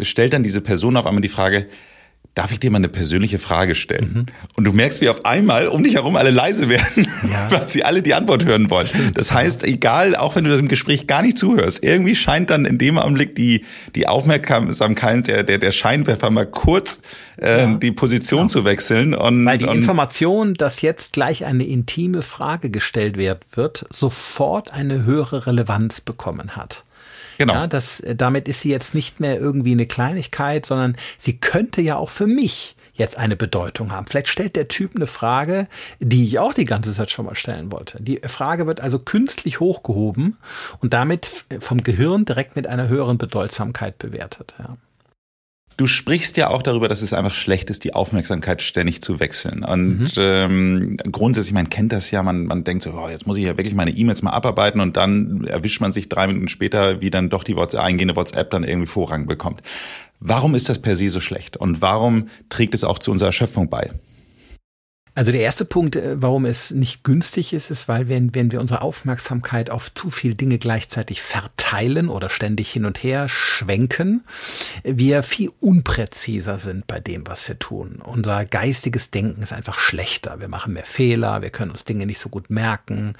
stellt 0.00 0.34
dann 0.34 0.42
diese 0.42 0.60
Person 0.60 0.96
auf 0.96 1.06
einmal 1.06 1.22
die 1.22 1.28
Frage, 1.28 1.66
darf 2.34 2.52
ich 2.52 2.60
dir 2.60 2.70
mal 2.70 2.76
eine 2.76 2.88
persönliche 2.88 3.38
Frage 3.38 3.74
stellen? 3.74 4.12
Mhm. 4.12 4.26
Und 4.56 4.64
du 4.64 4.72
merkst, 4.72 5.00
wie 5.00 5.08
auf 5.08 5.24
einmal 5.24 5.68
um 5.68 5.82
dich 5.82 5.94
herum 5.94 6.16
alle 6.16 6.30
leise 6.30 6.68
werden, 6.68 7.08
ja. 7.30 7.50
weil 7.50 7.66
sie 7.66 7.84
alle 7.84 8.02
die 8.02 8.14
Antwort 8.14 8.44
hören 8.44 8.70
wollen. 8.70 8.88
Das 9.14 9.32
heißt, 9.32 9.64
egal, 9.64 10.14
auch 10.14 10.36
wenn 10.36 10.44
du 10.44 10.50
das 10.50 10.60
im 10.60 10.68
Gespräch 10.68 11.06
gar 11.06 11.22
nicht 11.22 11.38
zuhörst, 11.38 11.82
irgendwie 11.82 12.14
scheint 12.14 12.50
dann 12.50 12.64
in 12.64 12.78
dem 12.78 12.98
Augenblick 12.98 13.34
die, 13.34 13.64
die 13.94 14.06
Aufmerksamkeit 14.06 15.26
der, 15.26 15.42
der, 15.42 15.58
der 15.58 15.72
Scheinwerfer 15.72 16.30
mal 16.30 16.46
kurz 16.46 17.02
äh, 17.40 17.62
ja. 17.62 17.74
die 17.74 17.92
Position 17.92 18.42
ja. 18.42 18.48
zu 18.48 18.64
wechseln. 18.64 19.14
Und, 19.14 19.44
weil 19.44 19.58
die 19.58 19.64
und 19.64 19.78
Information, 19.78 20.54
dass 20.54 20.82
jetzt 20.82 21.12
gleich 21.12 21.44
eine 21.44 21.64
intime 21.64 22.22
Frage 22.22 22.70
gestellt 22.70 23.16
wird, 23.16 23.86
sofort 23.90 24.72
eine 24.72 25.04
höhere 25.04 25.46
Relevanz 25.46 26.00
bekommen 26.00 26.56
hat. 26.56 26.84
Genau. 27.40 27.54
Ja, 27.54 27.66
das, 27.66 28.00
äh, 28.00 28.14
damit 28.14 28.48
ist 28.48 28.60
sie 28.60 28.68
jetzt 28.68 28.94
nicht 28.94 29.18
mehr 29.18 29.40
irgendwie 29.40 29.72
eine 29.72 29.86
Kleinigkeit, 29.86 30.66
sondern 30.66 30.94
sie 31.16 31.38
könnte 31.38 31.80
ja 31.80 31.96
auch 31.96 32.10
für 32.10 32.26
mich 32.26 32.76
jetzt 32.92 33.16
eine 33.16 33.34
Bedeutung 33.34 33.92
haben. 33.92 34.06
Vielleicht 34.06 34.28
stellt 34.28 34.56
der 34.56 34.68
Typ 34.68 34.94
eine 34.94 35.06
Frage, 35.06 35.66
die 36.00 36.26
ich 36.26 36.38
auch 36.38 36.52
die 36.52 36.66
ganze 36.66 36.92
Zeit 36.92 37.10
schon 37.10 37.24
mal 37.24 37.34
stellen 37.34 37.72
wollte. 37.72 37.96
Die 38.02 38.20
Frage 38.26 38.66
wird 38.66 38.82
also 38.82 38.98
künstlich 38.98 39.58
hochgehoben 39.58 40.36
und 40.80 40.92
damit 40.92 41.30
vom 41.60 41.82
Gehirn 41.82 42.26
direkt 42.26 42.56
mit 42.56 42.66
einer 42.66 42.88
höheren 42.88 43.16
Bedeutsamkeit 43.16 43.96
bewertet. 43.96 44.54
Ja. 44.58 44.76
Du 45.76 45.86
sprichst 45.86 46.36
ja 46.36 46.50
auch 46.50 46.62
darüber, 46.62 46.88
dass 46.88 47.00
es 47.00 47.14
einfach 47.14 47.34
schlecht 47.34 47.70
ist, 47.70 47.84
die 47.84 47.94
Aufmerksamkeit 47.94 48.60
ständig 48.60 49.02
zu 49.02 49.18
wechseln. 49.18 49.64
Und 49.64 49.98
mhm. 49.98 50.08
ähm, 50.18 50.96
grundsätzlich, 51.10 51.54
man 51.54 51.70
kennt 51.70 51.92
das 51.92 52.10
ja, 52.10 52.22
man, 52.22 52.44
man 52.44 52.64
denkt 52.64 52.82
so, 52.82 52.92
oh, 52.92 53.08
jetzt 53.08 53.26
muss 53.26 53.38
ich 53.38 53.44
ja 53.44 53.56
wirklich 53.56 53.74
meine 53.74 53.90
E-Mails 53.90 54.22
mal 54.22 54.32
abarbeiten 54.32 54.80
und 54.80 54.96
dann 54.96 55.44
erwischt 55.44 55.80
man 55.80 55.92
sich 55.92 56.08
drei 56.10 56.26
Minuten 56.26 56.48
später, 56.48 57.00
wie 57.00 57.10
dann 57.10 57.30
doch 57.30 57.44
die 57.44 57.56
WhatsApp, 57.56 57.80
eingehende 57.80 58.14
WhatsApp 58.14 58.50
dann 58.50 58.64
irgendwie 58.64 58.88
Vorrang 58.88 59.26
bekommt. 59.26 59.62
Warum 60.20 60.54
ist 60.54 60.68
das 60.68 60.80
per 60.80 60.96
se 60.96 61.08
so 61.08 61.20
schlecht? 61.20 61.56
Und 61.56 61.80
warum 61.80 62.28
trägt 62.50 62.74
es 62.74 62.84
auch 62.84 62.98
zu 62.98 63.10
unserer 63.10 63.28
Erschöpfung 63.28 63.70
bei? 63.70 63.90
Also 65.14 65.32
der 65.32 65.40
erste 65.40 65.64
Punkt, 65.64 65.96
äh, 65.96 66.20
warum 66.20 66.44
es 66.44 66.70
nicht 66.70 67.04
günstig 67.04 67.52
ist, 67.52 67.70
ist, 67.70 67.88
weil 67.88 68.08
wenn, 68.08 68.34
wenn 68.34 68.52
wir 68.52 68.60
unsere 68.60 68.82
Aufmerksamkeit 68.82 69.70
auf 69.70 69.92
zu 69.92 70.10
viele 70.10 70.34
Dinge 70.34 70.58
gleichzeitig 70.58 71.20
verteilen 71.20 72.08
oder 72.08 72.30
ständig 72.30 72.70
hin 72.70 72.84
und 72.84 73.02
her 73.02 73.28
schwenken, 73.28 74.24
wir 74.84 75.22
viel 75.22 75.50
unpräziser 75.60 76.58
sind 76.58 76.86
bei 76.86 77.00
dem, 77.00 77.26
was 77.26 77.46
wir 77.48 77.58
tun. 77.58 78.00
Unser 78.04 78.44
geistiges 78.44 79.10
Denken 79.10 79.42
ist 79.42 79.52
einfach 79.52 79.78
schlechter. 79.78 80.40
Wir 80.40 80.48
machen 80.48 80.72
mehr 80.72 80.86
Fehler, 80.86 81.42
wir 81.42 81.50
können 81.50 81.70
uns 81.70 81.84
Dinge 81.84 82.06
nicht 82.06 82.20
so 82.20 82.28
gut 82.28 82.50
merken 82.50 83.14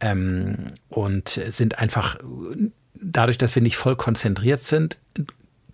ähm, 0.00 0.72
und 0.88 1.28
sind 1.28 1.78
einfach 1.78 2.18
dadurch, 3.00 3.38
dass 3.38 3.54
wir 3.54 3.62
nicht 3.62 3.76
voll 3.76 3.96
konzentriert 3.96 4.64
sind, 4.64 4.98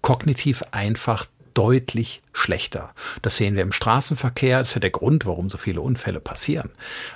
kognitiv 0.00 0.62
einfach 0.70 1.26
deutlich 1.56 2.20
schlechter. 2.32 2.92
Das 3.22 3.36
sehen 3.36 3.56
wir 3.56 3.62
im 3.62 3.72
Straßenverkehr. 3.72 4.58
Das 4.58 4.68
ist 4.68 4.74
ja 4.74 4.80
der 4.80 4.90
Grund, 4.90 5.24
warum 5.24 5.48
so 5.48 5.56
viele 5.56 5.80
Unfälle 5.80 6.20
passieren. 6.20 6.70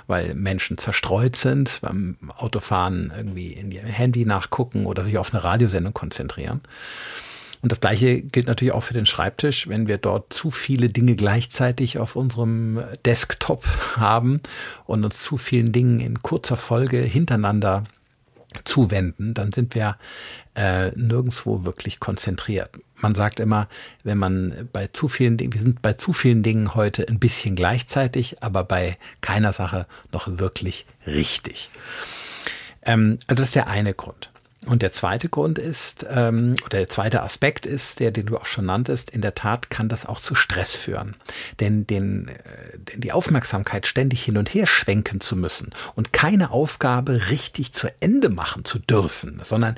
Weil 0.07 0.33
Menschen 0.33 0.77
zerstreut 0.77 1.35
sind, 1.35 1.79
beim 1.81 2.17
Autofahren 2.35 3.13
irgendwie 3.15 3.53
in 3.53 3.71
ihr 3.71 3.83
Handy 3.83 4.25
nachgucken 4.25 4.85
oder 4.87 5.03
sich 5.03 5.17
auf 5.17 5.33
eine 5.33 5.43
Radiosendung 5.43 5.93
konzentrieren. 5.93 6.61
Und 7.61 7.71
das 7.71 7.79
Gleiche 7.79 8.21
gilt 8.21 8.47
natürlich 8.47 8.73
auch 8.73 8.81
für 8.83 8.95
den 8.95 9.05
Schreibtisch. 9.05 9.67
Wenn 9.67 9.87
wir 9.87 9.99
dort 9.99 10.33
zu 10.33 10.49
viele 10.49 10.89
Dinge 10.89 11.15
gleichzeitig 11.15 11.99
auf 11.99 12.15
unserem 12.15 12.83
Desktop 13.05 13.63
haben 13.97 14.41
und 14.85 15.05
uns 15.05 15.21
zu 15.21 15.37
vielen 15.37 15.71
Dingen 15.71 15.99
in 15.99 16.19
kurzer 16.19 16.57
Folge 16.57 16.97
hintereinander 16.97 17.83
zuwenden, 18.63 19.33
dann 19.33 19.51
sind 19.51 19.75
wir 19.75 19.97
äh, 20.55 20.91
nirgendwo 20.91 21.63
wirklich 21.63 21.99
konzentriert. 21.99 22.71
Man 23.01 23.15
sagt 23.15 23.39
immer, 23.39 23.67
wenn 24.03 24.17
man 24.17 24.69
bei 24.71 24.87
zu 24.87 25.07
vielen 25.07 25.37
Dingen, 25.37 25.53
wir 25.53 25.61
sind 25.61 25.81
bei 25.81 25.93
zu 25.93 26.13
vielen 26.13 26.43
Dingen 26.43 26.75
heute 26.75 27.07
ein 27.07 27.19
bisschen 27.19 27.55
gleichzeitig, 27.55 28.43
aber 28.43 28.63
bei 28.63 28.97
keiner 29.21 29.53
Sache 29.53 29.87
noch 30.11 30.39
wirklich 30.39 30.85
richtig. 31.07 31.69
Ähm, 32.83 33.17
also 33.27 33.41
das 33.41 33.49
ist 33.49 33.55
der 33.55 33.67
eine 33.67 33.93
Grund. 33.93 34.31
Und 34.67 34.83
der 34.83 34.93
zweite 34.93 35.27
Grund 35.27 35.57
ist, 35.57 36.05
ähm, 36.07 36.55
oder 36.63 36.77
der 36.77 36.87
zweite 36.87 37.23
Aspekt 37.23 37.65
ist, 37.65 37.99
der, 37.99 38.11
den 38.11 38.27
du 38.27 38.37
auch 38.37 38.45
schon 38.45 38.67
nanntest, 38.67 39.09
in 39.09 39.21
der 39.21 39.33
Tat 39.33 39.71
kann 39.71 39.89
das 39.89 40.05
auch 40.05 40.19
zu 40.19 40.35
Stress 40.35 40.75
führen. 40.75 41.15
Denn, 41.59 41.87
den, 41.87 42.27
äh, 42.27 42.77
denn 42.77 43.01
die 43.01 43.11
Aufmerksamkeit 43.11 43.87
ständig 43.87 44.23
hin 44.23 44.37
und 44.37 44.53
her 44.53 44.67
schwenken 44.67 45.19
zu 45.19 45.35
müssen 45.35 45.71
und 45.95 46.13
keine 46.13 46.51
Aufgabe 46.51 47.29
richtig 47.31 47.73
zu 47.73 47.87
Ende 48.01 48.29
machen 48.29 48.63
zu 48.63 48.77
dürfen, 48.77 49.39
sondern 49.43 49.77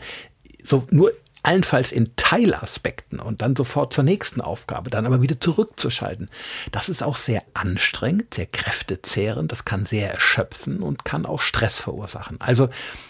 so 0.63 0.87
nur 0.91 1.11
allenfalls 1.43 1.91
in 1.91 2.15
Teilaspekten 2.15 3.19
und 3.19 3.41
dann 3.41 3.55
sofort 3.55 3.93
zur 3.93 4.05
nächsten 4.05 4.39
Aufgabe, 4.39 4.89
dann 4.89 5.05
aber 5.05 5.21
wieder 5.21 5.39
zurückzuschalten. 5.39 6.29
Das 6.71 6.87
ist 6.87 7.03
auch 7.03 7.17
sehr 7.17 7.43
anstrengend, 7.53 8.33
sehr 8.33 8.45
kräftezehrend, 8.45 9.51
das 9.51 9.65
kann 9.65 9.85
sehr 9.85 10.11
erschöpfen 10.11 10.81
und 10.81 11.03
kann 11.03 11.25
auch 11.25 11.41
Stress 11.41 11.81
verursachen. 11.81 12.39
Also 12.39 12.69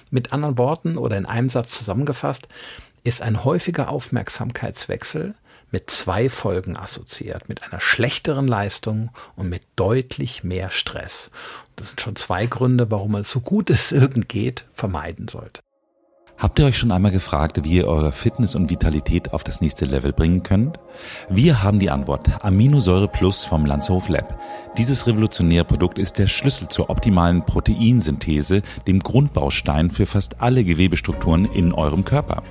mit 0.10 0.34
anderen 0.34 0.58
Worten 0.58 0.98
oder 0.98 1.16
in 1.16 1.28
einem 1.28 1.50
Satz 1.50 1.78
zusammengefasst, 1.78 2.48
ist 3.04 3.22
ein 3.22 3.44
häufiger 3.44 3.90
Aufmerksamkeitswechsel 3.90 5.36
mit 5.72 5.90
zwei 5.90 6.30
Folgen 6.30 6.78
assoziiert, 6.78 7.50
mit 7.50 7.64
einer 7.64 7.80
schlechteren 7.80 8.48
Leistung 8.48 9.10
und 9.36 9.50
mit 9.50 9.64
deutlich 9.76 10.44
mehr 10.44 10.72
Stress. 10.72 11.32
Das 11.76 11.90
sind 11.90 12.02
schon 12.02 12.16
zwei 12.16 12.46
Gründe, 12.46 12.90
warum 12.92 13.14
man 13.14 13.22
es 13.22 13.32
so 13.32 13.42
gut 13.42 13.70
es 13.70 13.92
irgend 13.92 14.30
geht 14.30 14.66
vermeiden 14.72 15.28
sollte. 15.28 15.62
Habt 16.44 16.60
ihr 16.60 16.66
euch 16.66 16.78
schon 16.78 16.92
einmal 16.92 17.14
gefragt, 17.14 17.64
wie 17.64 17.78
ihr 17.78 17.88
eure 17.88 18.12
Fitness 18.12 18.54
und 18.54 18.70
Vitalität 18.70 19.32
auf 19.32 19.46
das 19.46 19.62
nächste 19.62 19.86
Level 19.86 20.12
bringen 20.12 20.44
könnt? 20.44 20.78
Wir 21.30 21.64
haben 21.64 21.80
die 21.80 21.90
Antwort. 21.90 22.44
Aminosäure 22.44 23.08
Plus 23.08 23.46
vom 23.46 23.66
Lanzhof 23.66 24.10
Lab. 24.10 24.38
Dieses 24.78 25.08
revolutionäre 25.08 25.64
Produkt 25.64 25.98
ist 25.98 26.20
der 26.20 26.28
Schlüssel 26.28 26.68
zur 26.68 26.90
optimalen 26.90 27.46
Proteinsynthese, 27.46 28.62
dem 28.88 29.00
Grundbaustein 29.00 29.90
für 29.90 30.06
fast 30.06 30.42
alle 30.42 30.66
Gewebestrukturen 30.66 31.46
in 31.46 31.72
eurem 31.72 32.04
Körper. 32.04 32.44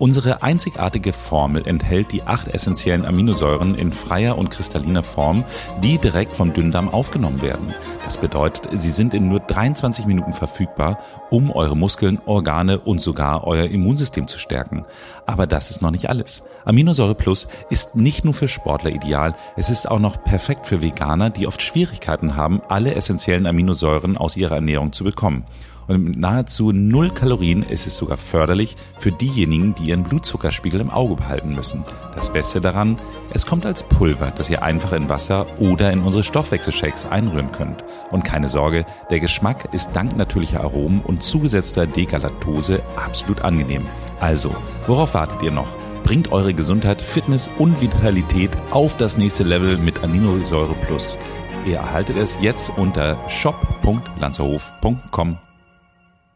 Unsere 0.00 0.42
einzigartige 0.42 1.12
Formel 1.12 1.68
enthält 1.68 2.10
die 2.12 2.22
acht 2.22 2.48
essentiellen 2.48 3.04
Aminosäuren 3.04 3.74
in 3.74 3.92
freier 3.92 4.38
und 4.38 4.50
kristalliner 4.50 5.02
Form, 5.02 5.44
die 5.84 5.98
direkt 5.98 6.34
vom 6.34 6.54
Dünndarm 6.54 6.88
aufgenommen 6.88 7.42
werden. 7.42 7.74
Das 8.06 8.16
bedeutet, 8.16 8.80
sie 8.80 8.88
sind 8.88 9.12
in 9.12 9.28
nur 9.28 9.40
23 9.40 10.06
Minuten 10.06 10.32
verfügbar, 10.32 11.00
um 11.28 11.50
eure 11.50 11.76
Muskeln, 11.76 12.18
Organe 12.24 12.80
und 12.80 13.02
sogar 13.02 13.46
euer 13.46 13.66
Immunsystem 13.66 14.26
zu 14.26 14.38
stärken. 14.38 14.84
Aber 15.26 15.46
das 15.46 15.70
ist 15.70 15.82
noch 15.82 15.90
nicht 15.90 16.08
alles. 16.08 16.44
Aminosäure 16.64 17.14
Plus 17.14 17.46
ist 17.68 17.94
nicht 17.94 18.24
nur 18.24 18.32
für 18.32 18.48
Sportler 18.48 18.92
ideal, 18.92 19.34
es 19.58 19.68
ist 19.68 19.86
auch 19.86 19.98
noch 19.98 20.24
perfekt 20.24 20.66
für 20.66 20.80
Veganer, 20.80 21.28
die 21.28 21.46
oft 21.46 21.60
Schwierigkeiten 21.60 22.36
haben, 22.36 22.62
alle 22.70 22.94
essentiellen 22.94 23.44
Aminosäuren 23.44 24.16
aus 24.16 24.38
ihrer 24.38 24.54
Ernährung 24.54 24.94
zu 24.94 25.04
bekommen. 25.04 25.44
Und 25.90 26.04
mit 26.04 26.18
nahezu 26.18 26.70
null 26.70 27.10
Kalorien 27.10 27.64
ist 27.64 27.88
es 27.88 27.96
sogar 27.96 28.16
förderlich 28.16 28.76
für 28.96 29.10
diejenigen, 29.10 29.74
die 29.74 29.86
ihren 29.86 30.04
Blutzuckerspiegel 30.04 30.80
im 30.80 30.88
Auge 30.88 31.16
behalten 31.16 31.52
müssen. 31.52 31.84
Das 32.14 32.32
Beste 32.32 32.60
daran, 32.60 32.96
es 33.34 33.44
kommt 33.44 33.66
als 33.66 33.82
Pulver, 33.82 34.30
das 34.30 34.48
ihr 34.48 34.62
einfach 34.62 34.92
in 34.92 35.08
Wasser 35.08 35.46
oder 35.58 35.92
in 35.92 36.02
unsere 36.02 36.22
Stoffwechselshakes 36.22 37.06
einrühren 37.06 37.50
könnt. 37.50 37.82
Und 38.12 38.22
keine 38.22 38.48
Sorge, 38.48 38.86
der 39.10 39.18
Geschmack 39.18 39.74
ist 39.74 39.90
dank 39.92 40.16
natürlicher 40.16 40.60
Aromen 40.60 41.00
und 41.00 41.24
zugesetzter 41.24 41.88
Dekalaktose 41.88 42.82
absolut 42.94 43.42
angenehm. 43.42 43.84
Also, 44.20 44.54
worauf 44.86 45.14
wartet 45.14 45.42
ihr 45.42 45.50
noch? 45.50 45.76
Bringt 46.04 46.30
eure 46.30 46.54
Gesundheit, 46.54 47.02
Fitness 47.02 47.50
und 47.58 47.80
Vitalität 47.80 48.52
auf 48.70 48.96
das 48.96 49.18
nächste 49.18 49.42
Level 49.42 49.76
mit 49.76 50.04
Aminosäure 50.04 50.74
Plus. 50.86 51.18
Ihr 51.66 51.78
erhaltet 51.78 52.16
es 52.16 52.38
jetzt 52.40 52.70
unter 52.76 53.18
shop.lanzerhof.com 53.28 55.49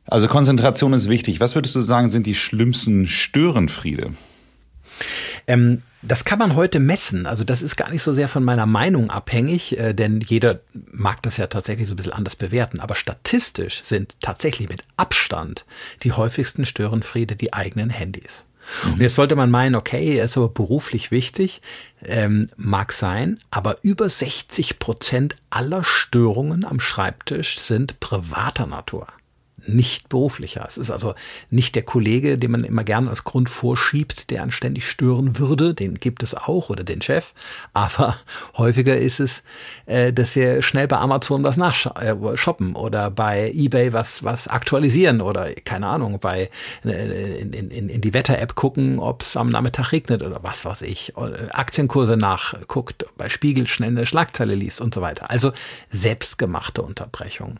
also 0.06 0.28
Konzentration 0.28 0.92
ist 0.92 1.08
wichtig. 1.08 1.40
Was 1.40 1.54
würdest 1.54 1.74
du 1.76 1.80
sagen, 1.80 2.08
sind 2.08 2.26
die 2.26 2.34
schlimmsten 2.34 3.06
Störenfriede? 3.06 4.12
Ähm, 5.46 5.82
das 6.02 6.24
kann 6.24 6.38
man 6.38 6.54
heute 6.54 6.80
messen. 6.80 7.26
Also 7.26 7.44
das 7.44 7.62
ist 7.62 7.76
gar 7.76 7.90
nicht 7.90 8.02
so 8.02 8.12
sehr 8.14 8.28
von 8.28 8.44
meiner 8.44 8.66
Meinung 8.66 9.10
abhängig, 9.10 9.78
äh, 9.78 9.94
denn 9.94 10.20
jeder 10.20 10.60
mag 10.92 11.22
das 11.22 11.38
ja 11.38 11.46
tatsächlich 11.46 11.88
so 11.88 11.94
ein 11.94 11.96
bisschen 11.96 12.12
anders 12.12 12.36
bewerten. 12.36 12.80
Aber 12.80 12.94
statistisch 12.94 13.82
sind 13.82 14.16
tatsächlich 14.20 14.68
mit 14.68 14.84
Abstand 14.96 15.64
die 16.02 16.12
häufigsten 16.12 16.66
Störenfriede 16.66 17.36
die 17.36 17.52
eigenen 17.52 17.90
Handys. 17.90 18.44
Und 18.84 19.00
jetzt 19.00 19.16
sollte 19.16 19.36
man 19.36 19.50
meinen, 19.50 19.74
okay, 19.74 20.18
ist 20.22 20.38
aber 20.38 20.48
beruflich 20.48 21.10
wichtig, 21.10 21.60
ähm, 22.02 22.48
mag 22.56 22.92
sein, 22.92 23.38
aber 23.50 23.76
über 23.82 24.08
60 24.08 24.78
Prozent 24.78 25.36
aller 25.50 25.84
Störungen 25.84 26.64
am 26.64 26.80
Schreibtisch 26.80 27.58
sind 27.58 28.00
privater 28.00 28.66
Natur 28.66 29.06
nicht 29.66 30.08
beruflicher. 30.08 30.64
Es 30.66 30.76
ist 30.76 30.90
also 30.90 31.14
nicht 31.50 31.74
der 31.74 31.82
Kollege, 31.82 32.38
den 32.38 32.50
man 32.50 32.64
immer 32.64 32.84
gerne 32.84 33.10
als 33.10 33.24
Grund 33.24 33.48
vorschiebt, 33.48 34.30
der 34.30 34.42
anständig 34.42 34.88
stören 34.88 35.38
würde. 35.38 35.74
Den 35.74 35.94
gibt 35.94 36.22
es 36.22 36.34
auch 36.34 36.70
oder 36.70 36.84
den 36.84 37.02
Chef. 37.02 37.32
Aber 37.72 38.16
häufiger 38.56 38.96
ist 38.96 39.20
es, 39.20 39.42
äh, 39.86 40.12
dass 40.12 40.34
wir 40.36 40.62
schnell 40.62 40.88
bei 40.88 40.98
Amazon 40.98 41.42
was 41.42 41.56
nachshoppen 41.56 42.74
äh, 42.74 42.78
oder 42.78 43.10
bei 43.10 43.50
eBay 43.54 43.92
was, 43.92 44.22
was 44.24 44.48
aktualisieren 44.48 45.20
oder 45.20 45.52
keine 45.64 45.86
Ahnung, 45.86 46.18
bei 46.20 46.50
äh, 46.84 47.38
in, 47.38 47.52
in, 47.52 47.88
in 47.88 48.00
die 48.00 48.14
Wetter-App 48.14 48.54
gucken, 48.54 48.98
ob 48.98 49.22
es 49.22 49.36
am 49.36 49.48
Nachmittag 49.48 49.92
regnet 49.92 50.22
oder 50.22 50.42
was 50.42 50.64
weiß 50.64 50.82
ich. 50.82 51.14
Aktienkurse 51.16 52.16
nachguckt, 52.16 53.06
bei 53.16 53.28
Spiegel 53.28 53.66
schnell 53.66 53.90
eine 53.90 54.06
Schlagzeile 54.06 54.54
liest 54.54 54.80
und 54.80 54.94
so 54.94 55.00
weiter. 55.00 55.30
Also 55.30 55.52
selbstgemachte 55.90 56.82
Unterbrechung. 56.82 57.58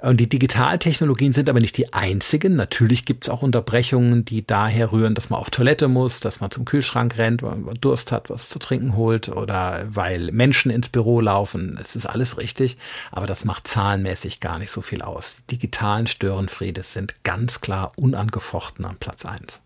Und 0.00 0.18
die 0.18 0.28
Digitaltechnologien 0.28 1.32
sind 1.32 1.48
aber 1.48 1.60
nicht 1.60 1.76
die 1.76 1.92
einzigen. 1.92 2.56
Natürlich 2.56 3.04
gibt 3.04 3.24
es 3.24 3.30
auch 3.30 3.42
Unterbrechungen, 3.42 4.24
die 4.24 4.46
daher 4.46 4.92
rühren, 4.92 5.14
dass 5.14 5.30
man 5.30 5.40
auf 5.40 5.50
Toilette 5.50 5.88
muss, 5.88 6.20
dass 6.20 6.40
man 6.40 6.50
zum 6.50 6.64
Kühlschrank 6.64 7.18
rennt, 7.18 7.42
weil 7.42 7.56
man 7.56 7.74
Durst 7.80 8.12
hat, 8.12 8.30
was 8.30 8.48
zu 8.48 8.58
trinken 8.58 8.96
holt 8.96 9.28
oder 9.28 9.84
weil 9.88 10.32
Menschen 10.32 10.70
ins 10.70 10.88
Büro 10.88 11.20
laufen. 11.20 11.78
Es 11.82 11.96
ist 11.96 12.06
alles 12.06 12.38
richtig, 12.38 12.76
aber 13.10 13.26
das 13.26 13.44
macht 13.44 13.68
zahlenmäßig 13.68 14.40
gar 14.40 14.58
nicht 14.58 14.70
so 14.70 14.80
viel 14.82 15.02
aus. 15.02 15.36
Die 15.50 15.56
digitalen 15.56 16.06
Störenfriede 16.06 16.82
sind 16.82 17.14
ganz 17.22 17.60
klar 17.60 17.92
unangefochten 17.96 18.84
an 18.84 18.96
Platz 18.98 19.24
eins. 19.24 19.60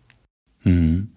Mhm. 0.63 1.09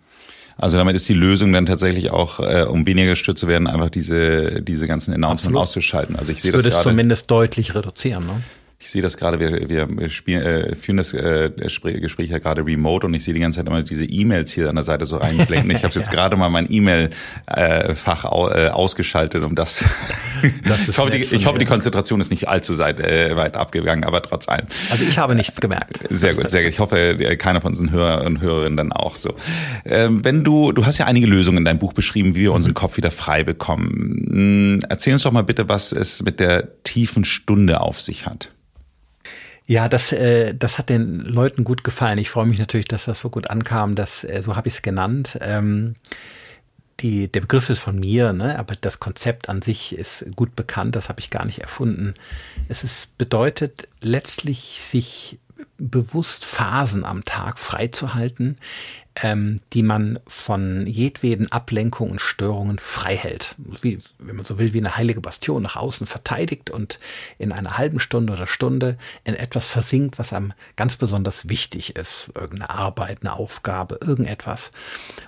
Also 0.56 0.76
damit 0.76 0.96
ist 0.96 1.08
die 1.08 1.14
Lösung 1.14 1.52
dann 1.52 1.66
tatsächlich 1.66 2.11
auch, 2.11 2.40
äh, 2.40 2.64
um 2.64 2.84
weniger 2.84 3.11
gestört 3.11 3.38
zu 3.38 3.46
werden, 3.46 3.68
einfach 3.68 3.90
diese, 3.90 4.61
diese 4.61 4.88
ganzen 4.88 5.14
Announcements 5.14 5.61
auszuschalten. 5.61 6.16
Also 6.16 6.32
ich 6.32 6.42
sehe 6.42 6.50
das, 6.50 6.62
das 6.62 6.72
würde 6.72 6.76
es 6.76 6.82
zumindest 6.82 7.30
deutlich 7.30 7.76
reduzieren. 7.76 8.26
Ne? 8.26 8.42
Ich 8.81 8.91
sehe 8.91 9.03
das 9.03 9.17
gerade, 9.17 9.41
wir, 9.41 9.88
wir 9.88 10.09
spielen, 10.09 10.43
äh, 10.43 10.77
führen 10.77 10.99
das 10.99 11.12
äh, 11.12 11.51
Gespräch 11.51 12.31
ja 12.31 12.38
gerade 12.38 12.64
remote 12.64 13.07
und 13.07 13.14
ich 13.14 13.25
sehe 13.25 13.35
die 13.35 13.41
ganze 13.41 13.59
Zeit 13.59 13.67
immer 13.67 13.83
diese 13.83 14.05
E-Mails 14.05 14.53
hier 14.53 14.69
an 14.69 14.77
der 14.77 14.85
Seite 14.85 15.05
so 15.05 15.17
reinblenden. 15.17 15.73
Ich 15.73 15.83
habe 15.83 15.93
jetzt 15.93 16.07
ja. 16.07 16.12
gerade 16.12 16.37
mal 16.37 16.49
mein 16.49 16.71
E-Mail-Fach 16.71 18.25
äh, 18.25 18.67
äh, 18.67 18.69
ausgeschaltet, 18.69 19.43
um 19.43 19.57
das. 19.57 19.85
das 20.64 20.88
ich 20.88 20.97
hoffe, 20.97 21.11
die, 21.11 21.25
ich 21.25 21.47
hoffe, 21.47 21.59
die 21.59 21.64
Konzentration 21.64 22.21
ist 22.21 22.31
nicht 22.31 22.49
allzu 22.49 22.79
weit, 22.79 23.01
äh, 23.01 23.37
weit 23.37 23.57
abgegangen, 23.57 24.05
aber 24.05 24.23
trotz 24.23 24.49
allem. 24.49 24.67
Also 24.91 25.03
ich 25.03 25.19
habe 25.19 25.35
nichts 25.35 25.61
gemerkt. 25.61 25.99
Sehr 26.09 26.35
gut, 26.35 26.49
sehr 26.49 26.62
gut. 26.62 26.71
Ich 26.71 26.79
hoffe, 26.79 27.17
keiner 27.37 27.61
von 27.61 27.73
unseren 27.73 27.91
Hörer 27.91 28.25
und 28.25 28.41
Hörerinnen 28.41 28.77
dann 28.77 28.93
auch 28.93 29.17
so. 29.17 29.35
Ähm, 29.85 30.25
wenn 30.25 30.45
du, 30.45 30.71
du 30.71 30.87
hast 30.87 30.99
ja 30.99 31.07
einige 31.07 31.27
Lösungen 31.27 31.59
in 31.59 31.64
deinem 31.64 31.81
Buch 31.81 31.95
beschrieben, 31.95 32.37
wie 32.37 32.43
wir 32.43 32.53
unseren 32.53 32.75
Kopf 32.75 32.97
wieder 32.97 33.11
frei 33.11 33.43
bekommen. 33.43 34.29
Hm, 34.31 34.79
erzähl 34.88 35.14
uns 35.14 35.25
doch 35.25 35.33
mal 35.33 35.43
bitte, 35.43 35.69
was 35.69 35.91
es 35.91 36.23
mit 36.23 36.38
der 36.38 36.83
tiefen 36.85 37.25
Stunde 37.25 37.81
auf 37.81 38.01
sich 38.01 38.25
hat. 38.25 38.53
Ja, 39.68 39.87
das, 39.87 40.12
äh, 40.12 40.54
das 40.54 40.78
hat 40.78 40.88
den 40.88 41.20
Leuten 41.20 41.62
gut 41.62 41.85
gefallen. 41.85 42.16
Ich 42.16 42.31
freue 42.31 42.46
mich 42.46 42.59
natürlich, 42.59 42.88
dass 42.88 43.04
das 43.04 43.20
so 43.20 43.28
gut 43.28 43.50
ankam, 43.50 43.96
dass, 43.96 44.24
äh, 44.24 44.42
so 44.42 44.57
habe 44.57 44.66
ich 44.68 44.76
es 44.76 44.83
genannt. 44.83 45.37
Ähm, 45.42 45.94
die, 47.00 47.28
der 47.31 47.42
Begriff 47.42 47.68
ist 47.68 47.81
von 47.81 47.98
mir, 48.00 48.33
ne? 48.33 48.59
aber 48.59 48.76
das 48.81 48.98
Konzept 48.98 49.50
an 49.50 49.61
sich 49.61 49.94
ist 49.94 50.24
gut 50.35 50.57
bekannt, 50.57 50.96
das 50.96 51.11
habe 51.11 51.20
ich 51.20 51.28
gar 51.28 51.44
nicht 51.44 51.59
erfunden. 51.59 52.14
Es 52.70 52.83
ist, 52.83 53.18
bedeutet 53.18 53.87
letztlich, 54.00 54.81
sich 54.81 55.38
bewusst 55.76 56.46
Phasen 56.46 57.04
am 57.04 57.24
Tag 57.24 57.59
freizuhalten, 57.59 58.57
ähm, 59.22 59.61
die 59.72 59.83
man 59.83 60.18
von 60.26 60.87
jedweden 60.87 61.50
Ablenkungen 61.50 62.12
und 62.12 62.20
Störungen 62.20 62.78
frei 62.78 63.16
hält. 63.16 63.54
Wie, 63.59 63.98
wenn 64.18 64.37
man 64.37 64.44
so 64.44 64.59
will, 64.59 64.72
wie 64.72 64.78
eine 64.78 64.96
heilige 64.96 65.20
Bastion 65.20 65.62
nach 65.62 65.76
außen 65.76 66.07
verteidigt 66.07 66.70
und 66.70 66.98
in 67.38 67.52
einer 67.52 67.78
halben 67.78 68.00
Stunde 68.00 68.33
oder 68.33 68.46
Stunde 68.46 68.96
in 69.24 69.35
etwas 69.35 69.68
versinkt, 69.68 70.18
was 70.18 70.33
einem 70.33 70.52
ganz 70.76 70.96
besonders 70.96 71.48
wichtig 71.48 71.96
ist. 71.96 72.31
Irgendeine 72.35 72.70
Arbeit, 72.70 73.18
eine 73.22 73.35
Aufgabe, 73.35 73.98
irgendetwas. 74.02 74.70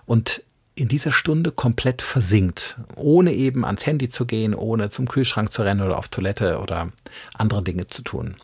Und 0.06 0.44
in 0.74 0.88
dieser 0.88 1.12
Stunde 1.12 1.50
komplett 1.50 2.00
versinkt, 2.00 2.78
ohne 2.96 3.32
eben 3.32 3.64
ans 3.64 3.84
Handy 3.84 4.08
zu 4.08 4.24
gehen, 4.24 4.54
ohne 4.54 4.90
zum 4.90 5.08
Kühlschrank 5.08 5.52
zu 5.52 5.62
rennen 5.62 5.82
oder 5.82 5.98
auf 5.98 6.08
Toilette 6.08 6.58
oder 6.58 6.90
andere 7.34 7.62
Dinge 7.62 7.86
zu 7.86 8.02
tun. 8.02 8.36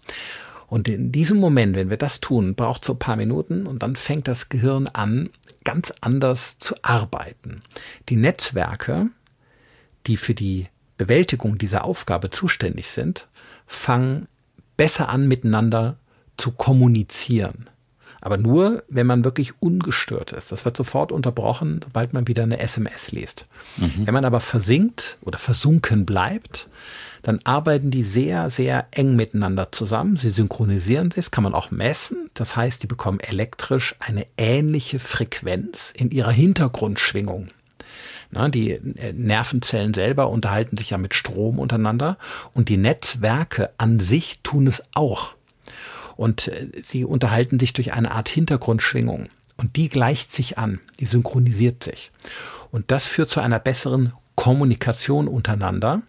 Und 0.69 0.89
in 0.89 1.13
diesem 1.13 1.39
Moment, 1.39 1.77
wenn 1.77 1.91
wir 1.91 1.97
das 1.97 2.21
tun, 2.21 2.55
braucht 2.55 2.83
es 2.83 2.87
so 2.87 2.95
ein 2.95 2.99
paar 2.99 3.17
Minuten 3.17 3.67
und 3.67 3.83
dann 3.83 3.97
fängt 3.97 4.27
das 4.29 4.49
Gehirn 4.49 4.89
an, 4.89 5.31
ganz 5.65 5.93
anders 6.01 6.59
zu 6.59 6.75
arbeiten. 6.83 7.63
Die 8.09 8.17
Netzwerke, 8.17 9.09
die 10.07 10.17
für 10.17 10.35
die 10.35 10.69
Bewältigung 10.97 11.59
dieser 11.59 11.85
Aufgabe 11.85 12.31
zuständig 12.31 12.89
sind, 12.89 13.29
fangen 13.67 14.27
besser 14.77 15.09
an, 15.09 15.29
miteinander 15.29 15.99
zu 16.37 16.53
kommunizieren. 16.53 17.71
Aber 18.21 18.39
nur, 18.39 18.83
wenn 18.89 19.07
man 19.07 19.25
wirklich 19.25 19.53
ungestört 19.61 20.33
ist. 20.33 20.51
Das 20.51 20.65
wird 20.65 20.77
sofort 20.77 21.13
unterbrochen, 21.13 21.81
sobald 21.85 22.13
man 22.13 22.27
wieder 22.27 22.43
eine 22.43 22.59
SMS 22.59 23.13
liest. 23.13 23.47
Mhm. 23.77 24.07
Wenn 24.07 24.15
man 24.15 24.25
aber 24.25 24.41
versinkt 24.41 25.19
oder 25.21 25.39
versunken 25.39 26.07
bleibt, 26.07 26.69
dann 27.27 27.41
arbeiten 27.43 27.91
die 27.91 28.05
sehr, 28.05 28.51
sehr 28.51 28.87
eng 28.93 29.17
miteinander 29.17 29.73
zusammen. 29.73 30.17
Sie 30.17 30.31
synchronisieren 30.31 31.11
sich, 31.11 31.25
das 31.25 31.31
kann 31.33 31.43
man 31.43 31.55
auch 31.55 31.73
messen. 31.73 32.31
Das 32.35 32.55
heißt, 32.55 32.85
die 32.85 32.87
bekommen 32.87 33.19
elektrisch 33.19 33.97
eine 33.99 34.29
ähnliche 34.37 35.01
Frequenz 35.01 35.93
in 35.97 36.13
ihrer 36.13 36.31
Hintergrundschwingung. 36.31 37.49
Die 38.31 38.71
äh, 38.71 39.13
Nervenzellen 39.13 39.93
selber 39.93 40.31
unterhalten 40.31 40.77
sich 40.77 40.91
ja 40.91 40.99
mit 40.99 41.15
Strom 41.15 41.59
untereinander 41.59 42.17
und 42.55 42.69
die 42.69 42.77
Netzwerke 42.77 43.71
an 43.77 43.99
sich 43.99 44.39
tun 44.45 44.69
es 44.69 44.85
auch. 44.95 45.35
Und 46.15 46.47
äh, 46.47 46.69
sie 46.87 47.05
unterhalten 47.05 47.59
sich 47.59 47.73
durch 47.73 47.93
eine 47.93 48.13
Art 48.13 48.29
Hintergrundschwingung. 48.29 49.31
Und 49.57 49.75
die 49.75 49.89
gleicht 49.89 50.33
sich 50.33 50.59
an, 50.59 50.79
die 51.01 51.07
synchronisiert 51.07 51.83
sich. 51.83 52.13
Und 52.71 52.93
das 52.93 53.07
führt 53.07 53.31
zu 53.31 53.41
einer 53.41 53.59
besseren 53.59 54.13
Kommunikation 54.37 55.27
untereinander 55.27 56.03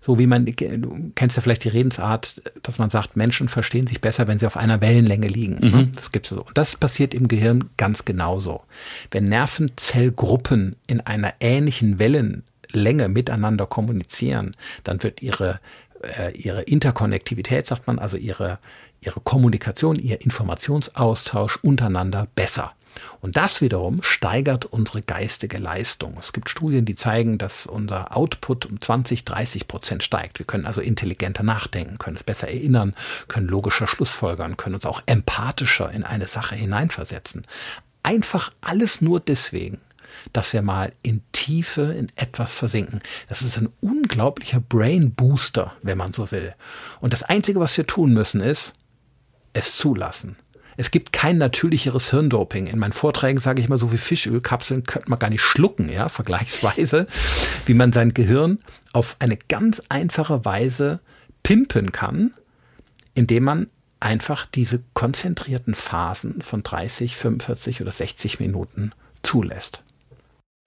so 0.00 0.18
wie 0.18 0.26
man, 0.26 0.46
du 0.46 1.10
kennst 1.14 1.36
ja 1.36 1.42
vielleicht 1.42 1.64
die 1.64 1.68
Redensart, 1.68 2.42
dass 2.62 2.78
man 2.78 2.90
sagt, 2.90 3.16
Menschen 3.16 3.48
verstehen 3.48 3.86
sich 3.86 4.00
besser, 4.00 4.28
wenn 4.28 4.38
sie 4.38 4.46
auf 4.46 4.56
einer 4.56 4.80
Wellenlänge 4.80 5.28
liegen. 5.28 5.58
Mhm. 5.60 5.92
Das 5.94 6.12
gibt's 6.12 6.30
so. 6.30 6.42
Und 6.42 6.56
das 6.56 6.76
passiert 6.76 7.14
im 7.14 7.28
Gehirn 7.28 7.70
ganz 7.76 8.04
genauso. 8.04 8.62
Wenn 9.10 9.24
Nervenzellgruppen 9.24 10.76
in 10.86 11.00
einer 11.00 11.34
ähnlichen 11.40 11.98
Wellenlänge 11.98 13.08
miteinander 13.08 13.66
kommunizieren, 13.66 14.56
dann 14.84 15.02
wird 15.02 15.22
ihre, 15.22 15.60
äh, 16.02 16.32
ihre 16.36 16.62
Interkonnektivität, 16.62 17.66
sagt 17.66 17.86
man, 17.86 17.98
also 17.98 18.16
ihre, 18.16 18.58
ihre 19.00 19.20
Kommunikation, 19.20 19.96
ihr 19.96 20.20
Informationsaustausch 20.22 21.58
untereinander 21.62 22.28
besser. 22.34 22.72
Und 23.20 23.36
das 23.36 23.60
wiederum 23.60 24.02
steigert 24.02 24.64
unsere 24.64 25.02
geistige 25.02 25.58
Leistung. 25.58 26.16
Es 26.18 26.32
gibt 26.32 26.48
Studien, 26.48 26.84
die 26.84 26.94
zeigen, 26.94 27.38
dass 27.38 27.66
unser 27.66 28.16
Output 28.16 28.66
um 28.66 28.80
20, 28.80 29.24
30 29.24 29.68
Prozent 29.68 30.02
steigt. 30.02 30.38
Wir 30.38 30.46
können 30.46 30.66
also 30.66 30.80
intelligenter 30.80 31.42
nachdenken, 31.42 31.98
können 31.98 32.16
es 32.16 32.22
besser 32.22 32.48
erinnern, 32.48 32.94
können 33.28 33.48
logischer 33.48 33.86
Schlussfolgern, 33.86 34.56
können 34.56 34.74
uns 34.74 34.86
auch 34.86 35.02
empathischer 35.06 35.90
in 35.90 36.04
eine 36.04 36.26
Sache 36.26 36.54
hineinversetzen. 36.54 37.42
Einfach 38.02 38.52
alles 38.60 39.00
nur 39.00 39.20
deswegen, 39.20 39.80
dass 40.32 40.52
wir 40.52 40.62
mal 40.62 40.92
in 41.02 41.22
Tiefe 41.32 41.82
in 41.92 42.10
etwas 42.16 42.54
versinken. 42.54 43.00
Das 43.28 43.42
ist 43.42 43.58
ein 43.58 43.68
unglaublicher 43.80 44.60
Brain 44.60 45.14
Booster, 45.14 45.72
wenn 45.82 45.98
man 45.98 46.12
so 46.12 46.30
will. 46.30 46.54
Und 47.00 47.12
das 47.12 47.22
Einzige, 47.22 47.60
was 47.60 47.76
wir 47.76 47.86
tun 47.86 48.12
müssen, 48.12 48.40
ist, 48.40 48.74
es 49.52 49.76
zulassen. 49.76 50.36
Es 50.80 50.92
gibt 50.92 51.12
kein 51.12 51.38
natürlicheres 51.38 52.10
Hirndoping. 52.10 52.68
In 52.68 52.78
meinen 52.78 52.92
Vorträgen 52.92 53.40
sage 53.40 53.60
ich 53.60 53.66
immer, 53.66 53.78
so 53.78 53.90
wie 53.90 53.98
Fischölkapseln 53.98 54.84
könnte 54.84 55.10
man 55.10 55.18
gar 55.18 55.28
nicht 55.28 55.42
schlucken, 55.42 55.90
ja, 55.90 56.08
vergleichsweise, 56.08 57.08
wie 57.66 57.74
man 57.74 57.92
sein 57.92 58.14
Gehirn 58.14 58.60
auf 58.92 59.16
eine 59.18 59.36
ganz 59.36 59.82
einfache 59.88 60.44
Weise 60.44 61.00
pimpen 61.42 61.90
kann, 61.90 62.32
indem 63.16 63.42
man 63.42 63.66
einfach 63.98 64.46
diese 64.46 64.80
konzentrierten 64.94 65.74
Phasen 65.74 66.42
von 66.42 66.62
30, 66.62 67.16
45 67.16 67.82
oder 67.82 67.90
60 67.90 68.38
Minuten 68.38 68.92
zulässt. 69.24 69.82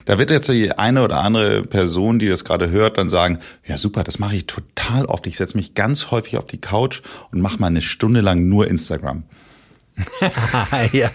Da 0.04 0.18
wird 0.18 0.30
jetzt 0.30 0.50
die 0.50 0.72
eine 0.72 1.04
oder 1.04 1.20
andere 1.22 1.62
Person, 1.62 2.18
die 2.18 2.28
das 2.28 2.44
gerade 2.44 2.68
hört, 2.68 2.98
dann 2.98 3.08
sagen, 3.08 3.38
ja 3.66 3.78
super, 3.78 4.04
das 4.04 4.18
mache 4.18 4.36
ich 4.36 4.46
total 4.46 5.06
oft. 5.06 5.26
Ich 5.26 5.38
setze 5.38 5.56
mich 5.56 5.72
ganz 5.72 6.10
häufig 6.10 6.36
auf 6.36 6.46
die 6.46 6.60
Couch 6.60 7.00
und 7.30 7.40
mache 7.40 7.58
mal 7.58 7.68
eine 7.68 7.80
Stunde 7.80 8.20
lang 8.20 8.46
nur 8.46 8.68
Instagram. 8.68 9.22
ja. 10.92 11.10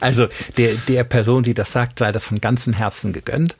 Also 0.00 0.28
der, 0.56 0.74
der 0.88 1.04
Person, 1.04 1.42
die 1.42 1.54
das 1.54 1.72
sagt, 1.72 1.98
sei 1.98 2.12
das 2.12 2.24
von 2.24 2.40
ganzem 2.40 2.72
Herzen 2.72 3.12
gegönnt. 3.12 3.56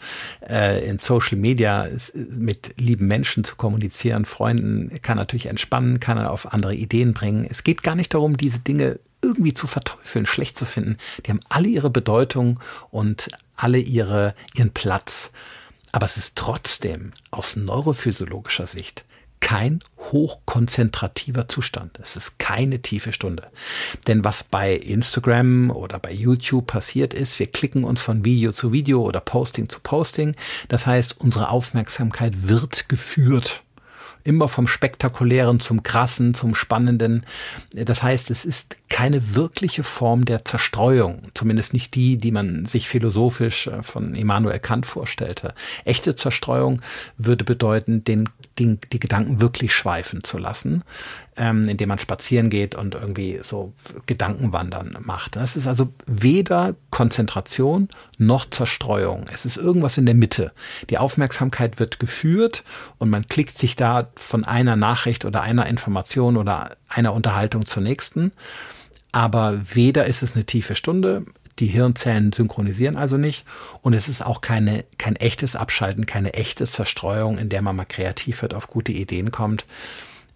Äh, 0.48 0.88
in 0.88 0.98
Social 0.98 1.36
Media 1.36 1.88
mit 2.14 2.74
lieben 2.76 3.06
Menschen 3.06 3.44
zu 3.44 3.56
kommunizieren, 3.56 4.24
Freunden, 4.24 5.00
kann 5.02 5.18
natürlich 5.18 5.46
entspannen, 5.46 6.00
kann 6.00 6.18
auf 6.18 6.52
andere 6.52 6.74
Ideen 6.74 7.12
bringen. 7.12 7.46
Es 7.48 7.64
geht 7.64 7.82
gar 7.82 7.94
nicht 7.94 8.14
darum, 8.14 8.36
diese 8.36 8.60
Dinge 8.60 8.98
irgendwie 9.22 9.54
zu 9.54 9.66
verteufeln, 9.66 10.26
schlecht 10.26 10.56
zu 10.56 10.64
finden. 10.64 10.98
Die 11.24 11.30
haben 11.30 11.40
alle 11.48 11.68
ihre 11.68 11.90
Bedeutung 11.90 12.60
und 12.90 13.28
alle 13.56 13.78
ihre, 13.78 14.34
ihren 14.54 14.70
Platz. 14.70 15.32
Aber 15.92 16.06
es 16.06 16.16
ist 16.16 16.36
trotzdem 16.36 17.12
aus 17.30 17.56
neurophysiologischer 17.56 18.66
Sicht 18.66 19.05
kein 19.46 19.78
hochkonzentrativer 20.00 21.46
Zustand. 21.46 22.00
Es 22.02 22.16
ist 22.16 22.40
keine 22.40 22.82
tiefe 22.82 23.12
Stunde. 23.12 23.46
Denn 24.08 24.24
was 24.24 24.42
bei 24.42 24.74
Instagram 24.74 25.70
oder 25.70 26.00
bei 26.00 26.10
YouTube 26.10 26.66
passiert 26.66 27.14
ist, 27.14 27.38
wir 27.38 27.46
klicken 27.46 27.84
uns 27.84 28.00
von 28.00 28.24
Video 28.24 28.50
zu 28.50 28.72
Video 28.72 29.02
oder 29.02 29.20
Posting 29.20 29.68
zu 29.68 29.78
Posting. 29.78 30.34
Das 30.66 30.84
heißt, 30.84 31.20
unsere 31.20 31.50
Aufmerksamkeit 31.50 32.48
wird 32.48 32.88
geführt 32.88 33.62
immer 34.26 34.48
vom 34.48 34.66
Spektakulären 34.66 35.60
zum 35.60 35.84
Krassen, 35.84 36.34
zum 36.34 36.56
Spannenden. 36.56 37.24
Das 37.72 38.02
heißt, 38.02 38.30
es 38.32 38.44
ist 38.44 38.76
keine 38.88 39.36
wirkliche 39.36 39.84
Form 39.84 40.24
der 40.24 40.44
Zerstreuung, 40.44 41.22
zumindest 41.34 41.72
nicht 41.72 41.94
die, 41.94 42.18
die 42.18 42.32
man 42.32 42.64
sich 42.64 42.88
philosophisch 42.88 43.68
äh, 43.68 43.82
von 43.84 44.14
Immanuel 44.16 44.58
Kant 44.58 44.84
vorstellte. 44.84 45.54
Echte 45.84 46.16
Zerstreuung 46.16 46.82
würde 47.16 47.44
bedeuten, 47.44 48.02
den, 48.02 48.28
den, 48.58 48.78
die 48.92 49.00
Gedanken 49.00 49.40
wirklich 49.40 49.74
schweifen 49.74 50.24
zu 50.24 50.38
lassen, 50.38 50.82
ähm, 51.36 51.68
indem 51.68 51.88
man 51.88 51.98
spazieren 51.98 52.50
geht 52.50 52.74
und 52.74 52.94
irgendwie 52.94 53.40
so 53.42 53.72
Gedankenwandern 54.06 54.96
macht. 55.00 55.36
Das 55.36 55.56
ist 55.56 55.66
also 55.66 55.92
weder 56.06 56.74
Konzentration 56.90 57.88
noch 58.18 58.48
Zerstreuung. 58.48 59.26
Es 59.32 59.44
ist 59.44 59.56
irgendwas 59.56 59.98
in 59.98 60.06
der 60.06 60.14
Mitte. 60.14 60.52
Die 60.90 60.98
Aufmerksamkeit 60.98 61.78
wird 61.78 61.98
geführt 61.98 62.64
und 62.98 63.10
man 63.10 63.28
klickt 63.28 63.58
sich 63.58 63.76
da 63.76 64.08
von 64.16 64.44
einer 64.44 64.76
Nachricht 64.76 65.24
oder 65.24 65.42
einer 65.42 65.66
Information 65.66 66.36
oder 66.36 66.76
einer 66.88 67.12
Unterhaltung 67.12 67.66
zur 67.66 67.82
nächsten. 67.82 68.32
Aber 69.12 69.58
weder 69.74 70.06
ist 70.06 70.22
es 70.22 70.34
eine 70.34 70.44
tiefe 70.44 70.74
Stunde, 70.74 71.24
die 71.58 71.66
Hirnzellen 71.66 72.32
synchronisieren 72.32 72.96
also 72.96 73.16
nicht 73.16 73.44
und 73.82 73.94
es 73.94 74.08
ist 74.08 74.24
auch 74.24 74.40
keine, 74.40 74.84
kein 74.98 75.16
echtes 75.16 75.56
Abschalten, 75.56 76.06
keine 76.06 76.34
echte 76.34 76.66
Zerstreuung, 76.66 77.38
in 77.38 77.48
der 77.48 77.62
man 77.62 77.76
mal 77.76 77.84
kreativ 77.84 78.42
wird, 78.42 78.54
auf 78.54 78.68
gute 78.68 78.92
Ideen 78.92 79.30
kommt, 79.30 79.66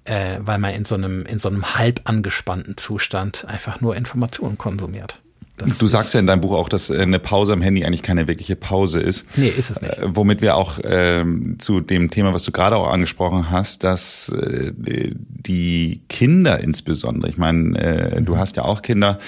äh, 0.04 0.38
weil 0.40 0.58
man 0.58 0.74
in 0.74 0.84
so 0.84 0.94
einem, 0.94 1.26
in 1.26 1.38
so 1.38 1.48
einem 1.48 1.74
halb 1.74 2.02
angespannten 2.04 2.76
Zustand 2.76 3.44
einfach 3.46 3.80
nur 3.80 3.96
Informationen 3.96 4.58
konsumiert. 4.58 5.20
Das 5.60 5.78
du 5.78 5.86
sagst 5.86 6.14
ja 6.14 6.20
in 6.20 6.26
deinem 6.26 6.40
Buch 6.40 6.54
auch, 6.54 6.68
dass 6.68 6.90
eine 6.90 7.18
Pause 7.18 7.52
am 7.52 7.62
Handy 7.62 7.84
eigentlich 7.84 8.02
keine 8.02 8.28
wirkliche 8.28 8.56
Pause 8.56 9.00
ist. 9.00 9.26
Nee, 9.36 9.48
ist 9.48 9.70
es 9.70 9.80
nicht. 9.80 9.98
Äh, 9.98 10.06
womit 10.06 10.40
wir 10.40 10.56
auch 10.56 10.78
ähm, 10.84 11.56
zu 11.58 11.80
dem 11.80 12.10
Thema, 12.10 12.32
was 12.32 12.44
du 12.44 12.52
gerade 12.52 12.76
auch 12.76 12.90
angesprochen 12.90 13.50
hast, 13.50 13.84
dass 13.84 14.30
äh, 14.30 14.72
die 14.76 16.00
Kinder 16.08 16.60
insbesondere, 16.60 17.30
ich 17.30 17.38
meine, 17.38 17.78
äh, 17.78 18.22
du 18.22 18.38
hast 18.38 18.56
ja 18.56 18.64
auch 18.64 18.82
Kinder, 18.82 19.18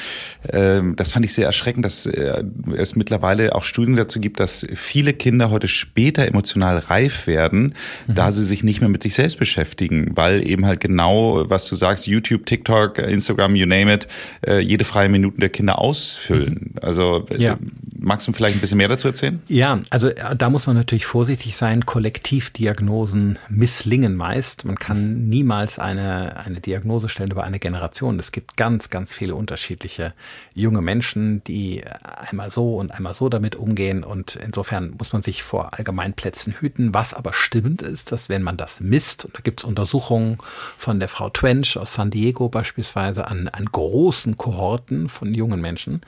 äh, 0.48 0.80
das 0.96 1.12
fand 1.12 1.24
ich 1.24 1.34
sehr 1.34 1.46
erschreckend, 1.46 1.84
dass 1.84 2.06
äh, 2.06 2.44
es 2.76 2.96
mittlerweile 2.96 3.54
auch 3.54 3.64
Studien 3.64 3.96
dazu 3.96 4.20
gibt, 4.20 4.40
dass 4.40 4.66
viele 4.74 5.12
Kinder 5.12 5.50
heute 5.50 5.68
später 5.68 6.26
emotional 6.26 6.78
reif 6.78 7.26
werden, 7.26 7.74
mhm. 8.06 8.14
da 8.14 8.32
sie 8.32 8.44
sich 8.44 8.64
nicht 8.64 8.80
mehr 8.80 8.90
mit 8.90 9.02
sich 9.02 9.14
selbst 9.14 9.38
beschäftigen, 9.38 10.12
weil 10.14 10.46
eben 10.46 10.66
halt 10.66 10.80
genau, 10.80 11.48
was 11.48 11.66
du 11.66 11.76
sagst, 11.76 12.06
YouTube, 12.06 12.46
TikTok, 12.46 12.98
Instagram, 12.98 13.56
you 13.56 13.66
name 13.66 13.92
it, 13.92 14.08
äh, 14.46 14.60
jede 14.60 14.84
freie 14.84 15.08
Minute 15.08 15.38
der 15.38 15.48
Kinder 15.48 15.78
aus 15.78 16.21
ausfüllen. 16.22 16.74
Also 16.80 17.26
äh, 17.30 17.38
ja. 17.38 17.58
magst 17.98 18.26
du 18.28 18.32
vielleicht 18.32 18.56
ein 18.56 18.60
bisschen 18.60 18.78
mehr 18.78 18.88
dazu 18.88 19.08
erzählen? 19.08 19.40
Ja, 19.48 19.80
also 19.90 20.08
äh, 20.08 20.36
da 20.36 20.50
muss 20.50 20.66
man 20.66 20.76
natürlich 20.76 21.06
vorsichtig 21.06 21.56
sein. 21.56 21.86
Kollektivdiagnosen 21.86 23.38
misslingen 23.48 24.14
meist. 24.14 24.64
Man 24.64 24.76
kann 24.76 25.28
niemals 25.28 25.78
eine, 25.78 26.36
eine 26.44 26.60
Diagnose 26.60 27.08
stellen 27.08 27.30
über 27.30 27.44
eine 27.44 27.58
Generation. 27.58 28.18
Es 28.18 28.32
gibt 28.32 28.56
ganz, 28.56 28.90
ganz 28.90 29.12
viele 29.12 29.34
unterschiedliche 29.34 30.14
junge 30.54 30.82
Menschen, 30.82 31.42
die 31.44 31.84
einmal 32.02 32.50
so 32.50 32.76
und 32.76 32.92
einmal 32.92 33.14
so 33.14 33.28
damit 33.28 33.56
umgehen. 33.56 34.04
Und 34.04 34.36
insofern 34.36 34.94
muss 34.98 35.12
man 35.12 35.22
sich 35.22 35.42
vor 35.42 35.74
Allgemeinplätzen 35.74 36.54
hüten. 36.60 36.94
Was 36.94 37.14
aber 37.14 37.32
stimmt 37.32 37.82
ist, 37.82 38.12
dass 38.12 38.28
wenn 38.28 38.42
man 38.42 38.56
das 38.56 38.80
misst, 38.80 39.24
und 39.24 39.34
da 39.34 39.40
gibt 39.40 39.60
es 39.60 39.64
Untersuchungen 39.64 40.38
von 40.76 40.98
der 40.98 41.08
Frau 41.08 41.30
Twench 41.30 41.76
aus 41.78 41.94
San 41.94 42.10
Diego 42.10 42.48
beispielsweise 42.48 43.26
an, 43.28 43.48
an 43.48 43.66
großen 43.66 44.36
Kohorten 44.36 45.08
von 45.08 45.34
jungen 45.34 45.60
Menschen, 45.60 46.02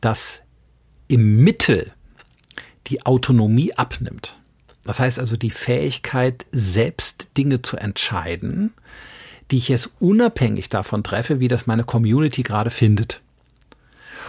dass 0.00 0.42
im 1.08 1.42
Mittel 1.42 1.92
die 2.88 3.04
Autonomie 3.04 3.72
abnimmt. 3.74 4.38
Das 4.84 5.00
heißt 5.00 5.18
also 5.18 5.36
die 5.36 5.50
Fähigkeit, 5.50 6.46
selbst 6.52 7.28
Dinge 7.36 7.62
zu 7.62 7.76
entscheiden, 7.76 8.72
die 9.50 9.58
ich 9.58 9.68
jetzt 9.68 9.90
unabhängig 10.00 10.68
davon 10.68 11.02
treffe, 11.02 11.40
wie 11.40 11.48
das 11.48 11.66
meine 11.66 11.84
Community 11.84 12.42
gerade 12.42 12.70
findet. 12.70 13.20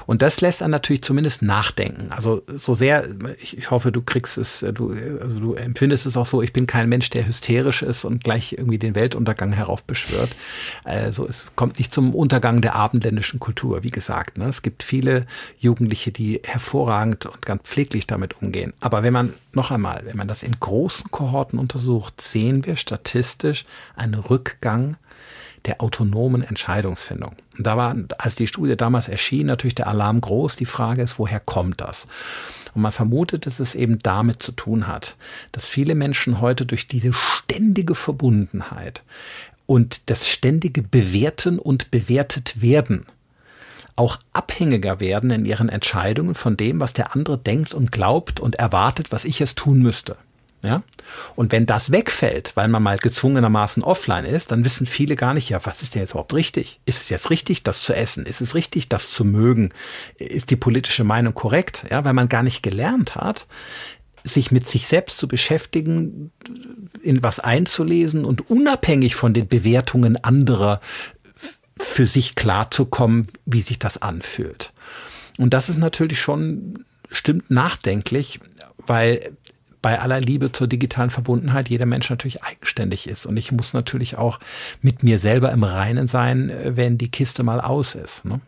Und 0.06 0.22
das 0.22 0.42
lässt 0.42 0.62
einen 0.62 0.72
natürlich 0.72 1.02
zumindest 1.02 1.42
nachdenken. 1.42 2.12
Also 2.12 2.42
so 2.48 2.76
sehr, 2.76 3.08
ich 3.40 3.72
hoffe, 3.72 3.92
du 3.92 4.02
kriegst 4.02 4.38
es, 4.38 4.66
du, 4.74 4.92
also 5.22 5.40
du 5.40 5.54
empfindest 5.54 6.06
es 6.06 6.18
auch 6.18 6.26
so, 6.26 6.42
ich 6.42 6.54
bin 6.54 6.68
kein 6.68 6.90
Mensch, 6.90 7.10
der 7.10 7.28
hysterisch 7.28 7.82
ist 7.82 8.06
und 8.06 8.24
gleich 8.24 8.54
irgendwie 8.54 8.78
den 8.78 8.96
Weltuntergang 8.96 9.54
heraufbeschwört. 9.54 10.30
Also 10.84 11.28
es 11.28 11.52
kommt 11.56 11.80
nicht 11.80 11.94
zum 11.94 12.14
Untergang 12.14 12.62
der 12.62 12.76
abendländischen 12.76 13.40
Kultur, 13.40 13.84
wie 13.84 13.92
gesagt. 13.92 14.38
Ne? 14.38 14.46
Es 14.46 14.62
gibt 14.62 14.84
viele 14.84 15.26
Jugendliche, 15.60 16.12
die 16.12 16.42
hervorragend 16.44 17.26
und 17.26 17.46
ganz 17.46 17.64
pfleglich 17.64 18.08
damit 18.08 18.42
umgehen. 18.42 18.74
Aber 18.80 19.04
wenn 19.04 19.14
man, 19.14 19.34
noch 19.54 19.72
einmal, 19.72 20.02
wenn 20.06 20.18
man 20.18 20.28
das 20.28 20.44
in 20.44 20.60
großen 20.60 21.12
Kohorten 21.12 21.60
untersucht, 21.60 22.22
sehen 22.22 22.66
wir 22.66 22.76
statistisch 22.76 23.66
einen 23.96 24.16
Rückgang 24.16 24.98
der 25.68 25.82
autonomen 25.82 26.44
Entscheidungsfindung. 26.44 27.36
Und 27.58 27.68
da 27.68 27.78
war, 27.78 27.96
als 28.18 28.36
die 28.36 28.48
Studie 28.48 28.76
damals 28.76 29.08
erschien, 29.08 29.48
natürlich 29.48 29.76
der 29.76 29.88
Alarm 29.88 30.22
groß. 30.22 30.56
Die 30.56 30.66
Frage 30.66 31.02
ist, 31.02 31.20
woher 31.20 31.40
kommt 31.40 31.82
das? 31.82 32.08
Und 32.74 32.82
man 32.82 32.92
vermutet, 32.92 33.46
dass 33.46 33.60
es 33.60 33.76
eben 33.76 34.00
damit 34.00 34.42
zu 34.42 34.52
tun 34.52 34.88
hat, 34.88 35.16
dass 35.52 35.68
viele 35.68 35.96
Menschen 35.96 36.42
heute 36.42 36.66
durch 36.66 36.88
diese 36.88 37.12
ständige 37.14 37.96
Verbundenheit 37.96 39.04
und 39.66 40.10
das 40.10 40.28
ständige 40.30 40.82
Bewerten 40.82 41.60
und 41.60 41.92
bewertet 41.92 42.62
werden 42.62 43.06
auch 43.98 44.20
abhängiger 44.32 45.00
werden 45.00 45.32
in 45.32 45.44
ihren 45.44 45.70
Entscheidungen 45.70 46.36
von 46.36 46.56
dem, 46.56 46.80
was 46.80 46.94
der 46.94 47.16
andere 47.16 47.38
denkt 47.38 47.74
und 47.74 47.92
glaubt 47.92 48.40
und 48.40 48.56
erwartet, 48.56 49.12
was 49.12 49.26
ich 49.26 49.42
es 49.42 49.56
tun 49.56 49.80
müsste. 49.80 50.16
Ja? 50.68 50.84
Und 51.36 51.52
wenn 51.52 51.66
das 51.66 51.92
wegfällt, 51.92 52.52
weil 52.56 52.68
man 52.68 52.84
mal 52.84 52.98
gezwungenermaßen 52.98 53.84
offline 53.84 54.26
ist, 54.26 54.52
dann 54.52 54.66
wissen 54.66 54.86
viele 54.86 55.16
gar 55.16 55.34
nicht, 55.34 55.50
ja, 55.50 55.66
was 55.66 55.82
ist 55.82 55.96
denn 55.96 56.02
jetzt 56.02 56.12
überhaupt 56.12 56.34
richtig? 56.34 56.80
Ist 56.86 57.02
es 57.02 57.10
jetzt 57.10 57.30
richtig, 57.30 57.64
das 57.64 57.82
zu 57.82 57.96
essen? 57.96 58.26
Ist 58.26 58.42
es 58.42 58.54
richtig, 58.54 58.90
das 58.90 59.12
zu 59.12 59.24
mögen? 59.24 59.72
Ist 60.18 60.52
die 60.52 60.58
politische 60.58 61.04
Meinung 61.04 61.34
korrekt? 61.34 61.86
Ja, 61.90 62.04
weil 62.04 62.14
man 62.14 62.30
gar 62.30 62.44
nicht 62.44 62.62
gelernt 62.62 63.16
hat, 63.16 63.48
sich 64.24 64.52
mit 64.52 64.68
sich 64.68 64.88
selbst 64.88 65.18
zu 65.18 65.28
beschäftigen, 65.28 66.32
in 67.02 67.24
was 67.24 67.40
einzulesen 67.40 68.26
und 68.26 68.50
unabhängig 68.50 69.16
von 69.16 69.34
den 69.34 69.48
Bewertungen 69.48 70.22
anderer 70.22 70.82
für 71.78 72.06
sich 72.06 72.36
klarzukommen, 72.36 73.28
wie 73.46 73.62
sich 73.62 73.80
das 73.80 74.02
anfühlt. 74.02 74.74
Und 75.38 75.54
das 75.54 75.70
ist 75.70 75.78
natürlich 75.78 76.20
schon 76.20 76.84
stimmt 77.10 77.50
nachdenklich, 77.50 78.40
weil 78.86 79.32
bei 79.82 80.00
aller 80.00 80.20
Liebe 80.20 80.52
zur 80.52 80.68
digitalen 80.68 81.10
Verbundenheit 81.10 81.70
jeder 81.70 81.86
Mensch 81.86 82.10
natürlich 82.10 82.44
eigenständig 82.44 83.08
ist. 83.08 83.26
Und 83.26 83.38
ich 83.38 83.52
muss 83.52 83.74
natürlich 83.74 84.18
auch 84.18 84.40
mit 84.82 85.04
mir 85.04 85.20
selber 85.20 85.52
im 85.52 85.64
Reinen 85.64 86.08
sein, 86.08 86.50
äh, 86.50 86.76
wenn 86.76 86.98
die 86.98 87.10
Kiste 87.10 87.44
mal 87.44 87.62
aus 87.62 87.96
ist. 87.96 88.26
Ne? 88.26 88.40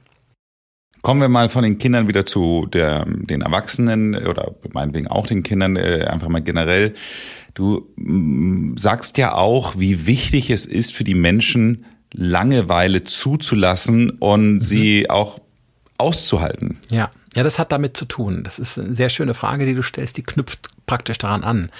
Kommen 1.01 1.21
wir 1.21 1.29
mal 1.29 1.49
von 1.49 1.63
den 1.63 1.77
Kindern 1.77 2.07
wieder 2.07 2.25
zu 2.25 2.65
der, 2.65 3.05
den 3.05 3.41
Erwachsenen 3.41 4.15
oder 4.15 4.55
meinetwegen 4.73 5.07
auch 5.07 5.27
den 5.27 5.43
Kindern, 5.43 5.75
äh, 5.75 6.05
einfach 6.09 6.27
mal 6.27 6.41
generell. 6.41 6.93
Du 7.53 7.87
mm, 7.95 8.75
sagst 8.77 9.17
ja 9.17 9.33
auch, 9.33 9.77
wie 9.77 10.07
wichtig 10.07 10.49
es 10.49 10.65
ist 10.65 10.93
für 10.93 11.03
die 11.03 11.15
Menschen, 11.15 11.85
Langeweile 12.11 13.03
zuzulassen 13.03 14.09
und 14.09 14.55
mhm. 14.55 14.61
sie 14.61 15.09
auch 15.09 15.39
auszuhalten. 15.97 16.79
Ja. 16.89 17.11
Ja, 17.35 17.43
das 17.43 17.59
hat 17.59 17.71
damit 17.71 17.95
zu 17.95 18.05
tun. 18.05 18.43
Das 18.43 18.57
ist 18.57 18.79
eine 18.79 18.95
sehr 18.95 19.09
schöne 19.09 19.35
Frage, 19.35 19.67
die 19.67 19.75
du 19.75 19.83
stellst, 19.83 20.17
die 20.17 20.23
knüpft 20.23 20.69
praktisch 20.89 21.19
daran 21.19 21.43
an. 21.43 21.71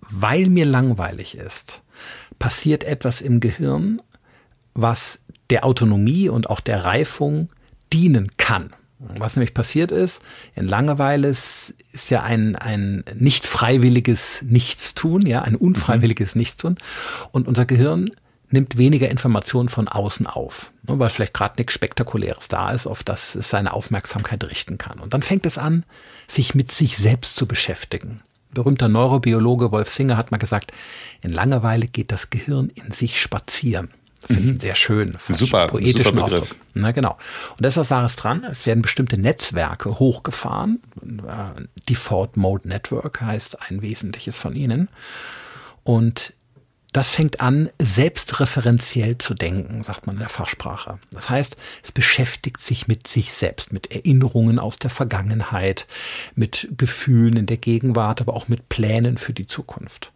Weil 0.00 0.48
mir 0.48 0.66
langweilig 0.66 1.38
ist, 1.38 1.82
passiert 2.40 2.82
etwas 2.82 3.20
im 3.20 3.38
Gehirn, 3.38 4.02
was 4.74 5.20
der 5.50 5.64
Autonomie 5.64 6.28
und 6.28 6.50
auch 6.50 6.58
der 6.58 6.84
Reifung 6.84 7.50
dienen 7.92 8.32
kann. 8.36 8.74
Was 8.98 9.36
nämlich 9.36 9.54
passiert 9.54 9.92
ist, 9.92 10.22
in 10.56 10.66
Langeweile 10.66 11.28
ist, 11.28 11.74
ist 11.92 12.10
ja 12.10 12.22
ein, 12.24 12.56
ein 12.56 13.04
nicht 13.14 13.46
freiwilliges 13.46 14.42
Nichtstun, 14.42 15.24
ja, 15.24 15.42
ein 15.42 15.54
unfreiwilliges 15.54 16.34
mhm. 16.34 16.40
Nichtstun. 16.40 16.78
Und 17.30 17.46
unser 17.46 17.64
Gehirn 17.64 18.10
nimmt 18.50 18.78
weniger 18.78 19.08
Informationen 19.08 19.68
von 19.68 19.88
außen 19.88 20.26
auf, 20.26 20.72
ne, 20.88 20.98
weil 20.98 21.10
vielleicht 21.10 21.34
gerade 21.34 21.56
nichts 21.58 21.74
Spektakuläres 21.74 22.48
da 22.48 22.70
ist, 22.70 22.86
auf 22.86 23.02
das 23.02 23.34
es 23.34 23.50
seine 23.50 23.72
Aufmerksamkeit 23.72 24.42
richten 24.44 24.78
kann. 24.78 25.00
Und 25.00 25.14
dann 25.14 25.22
fängt 25.22 25.46
es 25.46 25.58
an, 25.58 25.84
sich 26.28 26.54
mit 26.54 26.72
sich 26.72 26.96
selbst 26.96 27.36
zu 27.36 27.46
beschäftigen. 27.46 28.20
Berühmter 28.52 28.88
Neurobiologe 28.88 29.72
Wolf 29.72 29.90
Singer 29.90 30.16
hat 30.16 30.30
mal 30.30 30.38
gesagt, 30.38 30.72
in 31.22 31.32
Langeweile 31.32 31.86
geht 31.88 32.12
das 32.12 32.30
Gehirn 32.30 32.70
in 32.70 32.92
sich 32.92 33.20
spazieren. 33.20 33.90
Finde 34.26 34.42
ich 34.42 34.54
mhm. 34.54 34.60
sehr 34.60 34.74
schön. 34.74 35.16
Super, 35.28 35.68
poetischen 35.68 36.04
super 36.04 36.24
Ausdruck. 36.24 36.48
Na 36.74 36.90
genau. 36.90 37.16
Und 37.50 37.62
da 37.62 37.68
ist 37.68 37.76
was 37.76 37.90
Wahres 37.90 38.16
dran. 38.16 38.44
Es 38.50 38.66
werden 38.66 38.82
bestimmte 38.82 39.20
Netzwerke 39.20 39.98
hochgefahren. 40.00 40.80
Äh, 41.00 41.62
Default 41.88 42.36
Mode 42.36 42.66
Network 42.66 43.20
heißt 43.20 43.62
ein 43.62 43.82
wesentliches 43.82 44.36
von 44.36 44.56
ihnen. 44.56 44.88
Und 45.84 46.32
das 46.92 47.10
fängt 47.10 47.40
an, 47.40 47.68
selbstreferenziell 47.80 49.18
zu 49.18 49.34
denken, 49.34 49.82
sagt 49.84 50.06
man 50.06 50.16
in 50.16 50.20
der 50.20 50.28
Fachsprache. 50.28 50.98
Das 51.10 51.28
heißt, 51.28 51.56
es 51.82 51.92
beschäftigt 51.92 52.60
sich 52.60 52.88
mit 52.88 53.06
sich 53.06 53.32
selbst, 53.32 53.72
mit 53.72 53.92
Erinnerungen 53.92 54.58
aus 54.58 54.78
der 54.78 54.90
Vergangenheit, 54.90 55.86
mit 56.34 56.68
Gefühlen 56.76 57.36
in 57.36 57.46
der 57.46 57.58
Gegenwart, 57.58 58.20
aber 58.20 58.34
auch 58.34 58.48
mit 58.48 58.68
Plänen 58.68 59.18
für 59.18 59.32
die 59.32 59.46
Zukunft. 59.46 60.12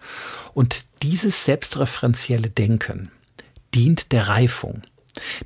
Und 0.55 0.85
dieses 1.03 1.45
selbstreferenzielle 1.45 2.51
Denken 2.51 3.11
dient 3.75 4.13
der 4.13 4.29
Reifung. 4.29 4.83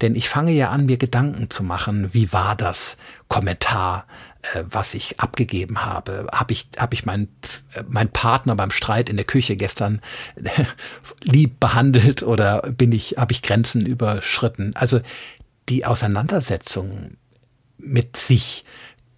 Denn 0.02 0.14
ich 0.14 0.28
fange 0.28 0.52
ja 0.52 0.70
an, 0.70 0.86
mir 0.86 0.98
Gedanken 0.98 1.50
zu 1.50 1.62
machen, 1.62 2.12
wie 2.12 2.32
war 2.32 2.54
das 2.54 2.96
Kommentar, 3.28 4.06
was 4.70 4.94
ich 4.94 5.20
abgegeben 5.20 5.84
habe? 5.84 6.26
Habe 6.32 6.52
ich, 6.52 6.68
hab 6.76 6.92
ich 6.92 7.04
meinen 7.04 7.28
mein 7.88 8.08
Partner 8.08 8.54
beim 8.54 8.70
Streit 8.70 9.08
in 9.08 9.16
der 9.16 9.24
Küche 9.24 9.56
gestern 9.56 10.00
äh, 10.36 10.64
lieb 11.22 11.60
behandelt 11.60 12.22
oder 12.22 12.62
bin 12.62 12.92
ich, 12.92 13.16
habe 13.18 13.32
ich 13.32 13.42
Grenzen 13.42 13.86
überschritten? 13.86 14.72
Also 14.74 15.00
die 15.68 15.84
Auseinandersetzung 15.84 17.16
mit 17.78 18.16
sich 18.16 18.64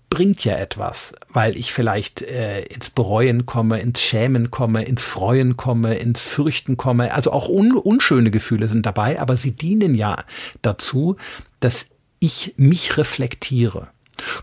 bringt 0.08 0.44
ja 0.44 0.56
etwas, 0.56 1.12
weil 1.28 1.56
ich 1.56 1.72
vielleicht 1.72 2.22
äh, 2.22 2.62
ins 2.62 2.90
Bereuen 2.90 3.44
komme, 3.44 3.80
ins 3.80 4.00
Schämen 4.00 4.50
komme, 4.50 4.84
ins 4.84 5.02
Freuen 5.02 5.56
komme, 5.56 5.96
ins 5.96 6.22
Fürchten 6.22 6.76
komme. 6.76 7.12
Also 7.12 7.32
auch 7.32 7.48
un 7.48 7.72
unschöne 7.72 8.30
Gefühle 8.30 8.68
sind 8.68 8.86
dabei, 8.86 9.20
aber 9.20 9.36
sie 9.36 9.52
dienen 9.52 9.94
ja 9.94 10.24
dazu, 10.62 11.16
dass 11.60 11.86
ich 12.20 12.54
mich 12.56 12.96
reflektiere. 12.96 13.88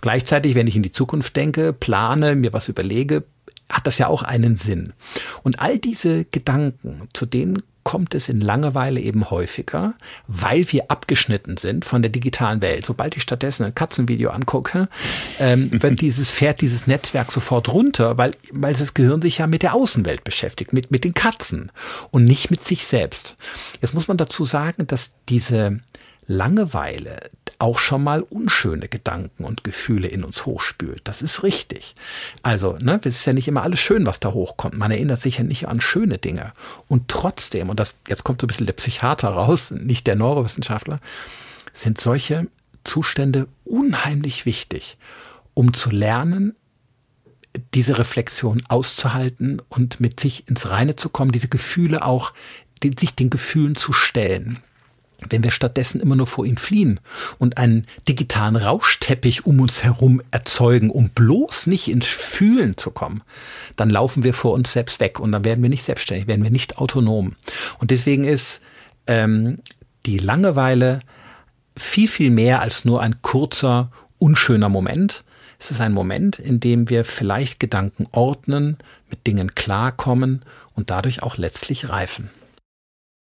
Gleichzeitig, 0.01 0.55
wenn 0.55 0.67
ich 0.67 0.75
in 0.75 0.83
die 0.83 0.91
Zukunft 0.91 1.35
denke, 1.35 1.73
plane, 1.73 2.35
mir 2.35 2.53
was 2.53 2.69
überlege, 2.69 3.23
hat 3.69 3.87
das 3.87 3.97
ja 3.97 4.07
auch 4.07 4.23
einen 4.23 4.55
Sinn. 4.55 4.93
Und 5.43 5.59
all 5.59 5.79
diese 5.79 6.25
Gedanken, 6.25 7.07
zu 7.13 7.25
denen 7.25 7.63
kommt 7.83 8.15
es 8.15 8.29
in 8.29 8.39
Langeweile 8.39 8.99
eben 8.99 9.29
häufiger, 9.29 9.93
weil 10.27 10.71
wir 10.71 10.89
abgeschnitten 10.89 11.57
sind 11.57 11.85
von 11.85 12.01
der 12.01 12.11
digitalen 12.11 12.61
Welt. 12.61 12.85
Sobald 12.85 13.15
ich 13.17 13.23
stattdessen 13.23 13.65
ein 13.65 13.75
Katzenvideo 13.75 14.29
angucke, 14.29 14.87
ähm, 15.39 15.69
wird 15.81 16.01
dieses, 16.01 16.31
fährt 16.31 16.61
dieses 16.61 16.87
Netzwerk 16.87 17.31
sofort 17.31 17.71
runter, 17.73 18.17
weil, 18.17 18.31
weil 18.51 18.73
das 18.73 18.93
Gehirn 18.93 19.21
sich 19.21 19.39
ja 19.39 19.47
mit 19.47 19.63
der 19.63 19.73
Außenwelt 19.73 20.23
beschäftigt, 20.23 20.71
mit, 20.71 20.91
mit 20.91 21.03
den 21.03 21.13
Katzen 21.13 21.71
und 22.11 22.23
nicht 22.23 22.51
mit 22.51 22.63
sich 22.63 22.87
selbst. 22.87 23.35
Jetzt 23.81 23.93
muss 23.93 24.07
man 24.07 24.17
dazu 24.17 24.45
sagen, 24.45 24.87
dass 24.87 25.11
diese 25.27 25.79
Langeweile 26.27 27.19
auch 27.59 27.79
schon 27.79 28.03
mal 28.03 28.21
unschöne 28.21 28.89
Gedanken 28.89 29.45
und 29.45 29.63
Gefühle 29.63 30.07
in 30.09 30.25
uns 30.25 30.45
hochspült. 30.45 31.01
Das 31.05 31.21
ist 31.21 31.43
richtig. 31.43 31.95
Also, 32.41 32.77
ne, 32.77 32.99
es 33.03 33.15
ist 33.15 33.25
ja 33.25 33.31
nicht 33.31 33.47
immer 33.47 33.63
alles 33.63 33.79
schön, 33.79 34.05
was 34.05 34.19
da 34.19 34.33
hochkommt. 34.33 34.77
Man 34.77 34.91
erinnert 34.91 35.21
sich 35.21 35.37
ja 35.37 35.45
nicht 35.45 35.69
an 35.69 35.79
schöne 35.79 36.17
Dinge. 36.17 36.51
Und 36.89 37.07
trotzdem, 37.07 37.69
und 37.69 37.79
das, 37.79 37.95
jetzt 38.09 38.25
kommt 38.25 38.41
so 38.41 38.45
ein 38.45 38.49
bisschen 38.49 38.65
der 38.65 38.73
Psychiater 38.73 39.29
raus, 39.29 39.71
nicht 39.71 40.07
der 40.07 40.17
Neurowissenschaftler, 40.17 40.99
sind 41.73 42.01
solche 42.01 42.47
Zustände 42.83 43.47
unheimlich 43.63 44.45
wichtig, 44.45 44.97
um 45.53 45.73
zu 45.73 45.89
lernen, 45.89 46.55
diese 47.73 47.97
Reflexion 47.97 48.61
auszuhalten 48.67 49.61
und 49.69 49.99
mit 49.99 50.19
sich 50.19 50.49
ins 50.49 50.69
Reine 50.69 50.95
zu 50.95 51.07
kommen, 51.07 51.31
diese 51.31 51.47
Gefühle 51.47 52.03
auch, 52.03 52.33
sich 52.99 53.15
den 53.15 53.29
Gefühlen 53.29 53.77
zu 53.77 53.93
stellen. 53.93 54.59
Wenn 55.29 55.43
wir 55.43 55.51
stattdessen 55.51 56.01
immer 56.01 56.15
nur 56.15 56.27
vor 56.27 56.45
ihnen 56.45 56.57
fliehen 56.57 56.99
und 57.37 57.57
einen 57.57 57.85
digitalen 58.07 58.55
Rauschteppich 58.55 59.45
um 59.45 59.59
uns 59.59 59.83
herum 59.83 60.21
erzeugen, 60.31 60.89
um 60.89 61.09
bloß 61.09 61.67
nicht 61.67 61.87
ins 61.87 62.07
Fühlen 62.07 62.77
zu 62.77 62.91
kommen, 62.91 63.21
dann 63.75 63.89
laufen 63.89 64.23
wir 64.23 64.33
vor 64.33 64.53
uns 64.53 64.73
selbst 64.73 64.99
weg 64.99 65.19
und 65.19 65.31
dann 65.31 65.45
werden 65.45 65.61
wir 65.61 65.69
nicht 65.69 65.85
selbstständig, 65.85 66.27
werden 66.27 66.43
wir 66.43 66.51
nicht 66.51 66.77
autonom. 66.77 67.35
Und 67.79 67.91
deswegen 67.91 68.23
ist 68.23 68.61
ähm, 69.07 69.59
die 70.05 70.17
Langeweile 70.17 70.99
viel, 71.77 72.07
viel 72.07 72.29
mehr 72.29 72.61
als 72.61 72.85
nur 72.85 73.01
ein 73.01 73.21
kurzer, 73.21 73.91
unschöner 74.19 74.69
Moment. 74.69 75.23
Es 75.59 75.71
ist 75.71 75.81
ein 75.81 75.93
Moment, 75.93 76.39
in 76.39 76.59
dem 76.59 76.89
wir 76.89 77.05
vielleicht 77.05 77.59
Gedanken 77.59 78.07
ordnen, 78.11 78.77
mit 79.09 79.25
Dingen 79.25 79.55
klarkommen 79.55 80.43
und 80.75 80.89
dadurch 80.89 81.23
auch 81.23 81.37
letztlich 81.37 81.89
reifen. 81.89 82.29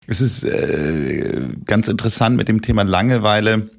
Es 0.06 0.20
ist 0.20 0.44
äh, 0.44 1.48
ganz 1.64 1.88
interessant 1.88 2.36
mit 2.36 2.48
dem 2.48 2.62
Thema 2.62 2.82
Langeweile. 2.82 3.70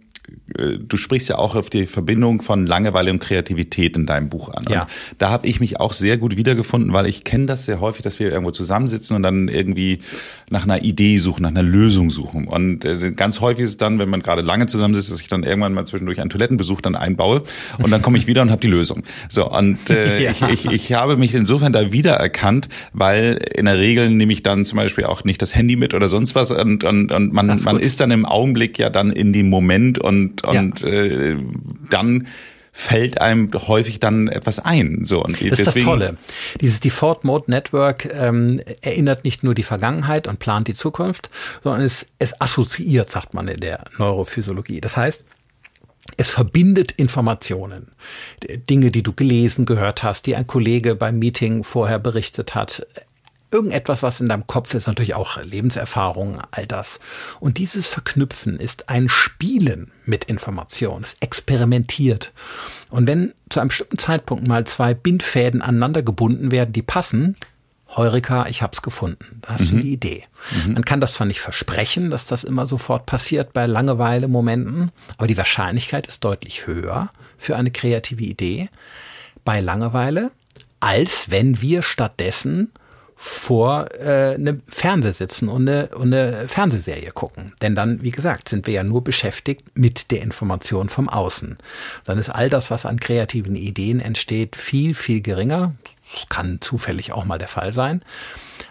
Du 0.88 0.98
sprichst 0.98 1.30
ja 1.30 1.38
auch 1.38 1.56
auf 1.56 1.70
die 1.70 1.86
Verbindung 1.86 2.42
von 2.42 2.66
Langeweile 2.66 3.12
und 3.12 3.20
Kreativität 3.20 3.96
in 3.96 4.06
deinem 4.06 4.30
Buch 4.30 4.50
an. 4.50 4.66
Ja. 4.70 4.82
Und 4.82 4.90
da 5.20 5.30
habe 5.30 5.48
ich 5.48 5.60
mich 5.60 5.80
auch 5.80 5.94
sehr 5.94 6.18
gut 6.18 6.38
wiedergefunden, 6.38 6.94
weil 6.94 7.08
ich 7.08 7.24
kenne 7.24 7.46
das 7.46 7.66
sehr 7.66 7.80
häufig, 7.80 8.04
dass 8.04 8.20
wir 8.20 8.32
irgendwo 8.32 8.52
zusammensitzen 8.52 9.16
und 9.16 9.24
dann 9.24 9.48
irgendwie 9.48 10.00
nach 10.50 10.64
einer 10.64 10.84
Idee 10.84 11.18
suchen, 11.18 11.44
nach 11.44 11.50
einer 11.50 11.64
Lösung 11.64 12.10
suchen. 12.10 12.48
Und 12.48 12.86
äh, 12.86 13.12
ganz 13.12 13.42
häufig 13.42 13.66
ist 13.66 13.70
es 13.72 13.78
dann, 13.78 14.00
wenn 14.00 14.10
man 14.10 14.22
gerade 14.22 14.42
lange 14.42 14.68
zusammensitzt, 14.68 15.12
dass 15.12 15.22
ich 15.22 15.28
dann 15.28 15.44
irgendwann 15.44 15.74
mal 15.74 15.86
zwischendurch 15.86 16.20
einen 16.20 16.30
Toilettenbesuch 16.30 16.82
dann 16.82 16.96
einbaue 16.96 17.44
und 17.78 17.92
dann 17.92 18.02
komme 18.02 18.18
ich 18.18 18.28
wieder 18.28 18.42
und 18.42 18.52
habe 18.52 18.62
die 18.62 18.68
Lösung. 18.68 19.04
So 19.30 19.50
und 19.50 19.90
äh, 19.90 20.24
ja. 20.24 20.32
ich, 20.32 20.42
ich, 20.42 20.66
ich 20.66 20.94
habe 20.94 21.18
mich 21.18 21.36
insofern 21.36 21.74
da 21.74 21.92
wiedererkannt, 21.92 22.70
weil 22.94 23.40
in 23.56 23.66
der 23.66 23.78
Regel 23.78 24.10
nehme 24.10 24.34
ich 24.34 24.44
dann 24.44 24.66
zum 24.66 24.78
Beispiel 24.78 25.06
auch 25.06 25.24
nicht 25.24 25.42
das 25.42 25.56
Handy 25.56 25.76
mit 25.76 25.94
oder 25.94 26.10
sonst 26.10 26.36
was 26.36 26.52
und, 26.52 26.84
und, 26.84 27.12
und 27.12 27.34
man, 27.34 27.62
man 27.62 27.80
ist 27.80 28.00
dann 28.00 28.12
im 28.12 28.26
Augenblick 28.26 28.78
ja 28.80 28.90
dann 28.90 29.12
in 29.12 29.34
dem 29.34 29.50
Moment 29.50 30.00
und, 30.00 30.44
und 30.48 30.82
ja. 30.82 30.88
äh, 30.88 31.38
dann 31.90 32.28
fällt 32.78 33.22
einem 33.22 33.50
häufig 33.54 34.00
dann 34.00 34.28
etwas 34.28 34.60
ein. 34.60 35.04
So 35.04 35.24
und 35.24 35.42
das 35.42 35.60
ist 35.60 35.76
das 35.76 35.84
Tolle. 35.84 36.16
Dieses 36.62 36.80
Default 36.80 37.24
Mode 37.24 37.50
Network 37.50 38.08
ähm, 38.14 38.62
erinnert 38.82 39.24
nicht 39.24 39.44
nur 39.44 39.56
die 39.56 39.64
Vergangenheit 39.64 40.28
und 40.28 40.38
plant 40.38 40.68
die 40.68 40.76
Zukunft, 40.76 41.32
sondern 41.64 41.82
es, 41.82 42.06
es 42.20 42.40
assoziiert, 42.40 43.10
sagt 43.10 43.34
man 43.34 43.48
in 43.48 43.62
der 43.62 43.86
Neurophysiologie. 43.98 44.80
Das 44.80 44.96
heißt, 44.96 45.24
es 46.18 46.30
verbindet 46.30 46.92
Informationen. 46.92 47.92
Dinge, 48.70 48.92
die 48.92 49.04
du 49.04 49.12
gelesen, 49.12 49.66
gehört 49.66 50.04
hast, 50.04 50.28
die 50.28 50.36
ein 50.36 50.46
Kollege 50.46 50.96
beim 50.96 51.18
Meeting 51.18 51.64
vorher 51.64 52.00
berichtet 52.00 52.54
hat, 52.54 52.86
irgendetwas, 53.52 54.04
was 54.04 54.20
in 54.20 54.30
deinem 54.30 54.48
Kopf 54.48 54.74
ist, 54.74 54.88
natürlich 54.88 55.16
auch 55.16 55.42
Lebenserfahrung, 55.42 56.42
all 56.52 56.68
das. 56.68 57.00
Und 57.40 57.58
dieses 57.58 57.88
Verknüpfen 57.88 58.60
ist 58.60 58.90
ein 58.90 59.10
Spielen 59.10 59.92
mit 60.06 60.26
Information, 60.26 61.04
es 61.04 61.16
experimentiert. 61.22 62.34
Und 62.90 63.08
wenn 63.08 63.34
zu 63.50 63.60
einem 63.60 63.70
bestimmten 63.70 63.98
Zeitpunkt 63.98 64.48
mal 64.48 64.66
zwei 64.66 64.94
Bindfäden 64.94 65.62
aneinander 65.62 66.04
gebunden 66.04 66.52
werden, 66.52 66.74
die 66.74 66.82
passen, 66.82 67.36
Heureka, 67.96 68.48
ich 68.48 68.62
hab's 68.62 68.82
gefunden. 68.82 69.40
Da 69.42 69.54
hast 69.54 69.72
mhm. 69.72 69.78
du 69.78 69.84
die 69.84 69.94
Idee. 69.94 70.26
Mhm. 70.66 70.74
Man 70.74 70.86
kann 70.86 71.00
das 71.00 71.14
zwar 71.14 71.26
nicht 71.26 71.40
versprechen, 71.40 72.10
dass 72.10 72.26
das 72.26 72.44
immer 72.44 72.68
sofort 72.68 73.06
passiert 73.06 73.54
bei 73.54 73.66
Langeweile-Momenten, 73.66 74.92
aber 75.18 75.28
die 75.28 75.38
Wahrscheinlichkeit 75.38 76.06
ist 76.08 76.24
deutlich 76.24 76.68
höher 76.68 77.12
für 77.38 77.56
eine 77.56 77.72
kreative 77.72 78.24
Idee 78.24 78.70
bei 79.46 79.62
Langeweile, 79.62 80.32
als 80.82 81.32
wenn 81.32 81.62
wir 81.62 81.82
stattdessen 81.82 82.72
vor 83.20 83.88
äh, 84.00 84.36
einem 84.36 84.62
Fernseher 84.68 85.12
sitzen 85.12 85.50
und 85.50 85.68
eine, 85.68 85.88
und 85.90 86.14
eine 86.14 86.48
Fernsehserie 86.48 87.10
gucken. 87.12 87.54
Denn 87.64 87.74
dann, 87.74 88.04
wie 88.04 88.12
gesagt, 88.12 88.48
sind 88.48 88.68
wir 88.68 88.76
ja 88.76 88.84
nur 88.84 89.04
beschäftigt 89.04 89.64
mit 89.74 90.12
der 90.12 90.22
Information 90.22 90.88
vom 90.88 91.10
Außen. 91.10 91.58
Dann 92.04 92.20
ist 92.20 92.30
all 92.30 92.50
das, 92.50 92.70
was 92.70 92.86
an 92.86 93.00
kreativen 93.00 93.56
Ideen 93.56 94.00
entsteht, 94.00 94.56
viel, 94.56 94.94
viel 94.94 95.22
geringer. 95.22 95.74
Kann 96.30 96.62
zufällig 96.62 97.12
auch 97.12 97.26
mal 97.26 97.40
der 97.40 97.48
Fall 97.48 97.74
sein. 97.74 98.04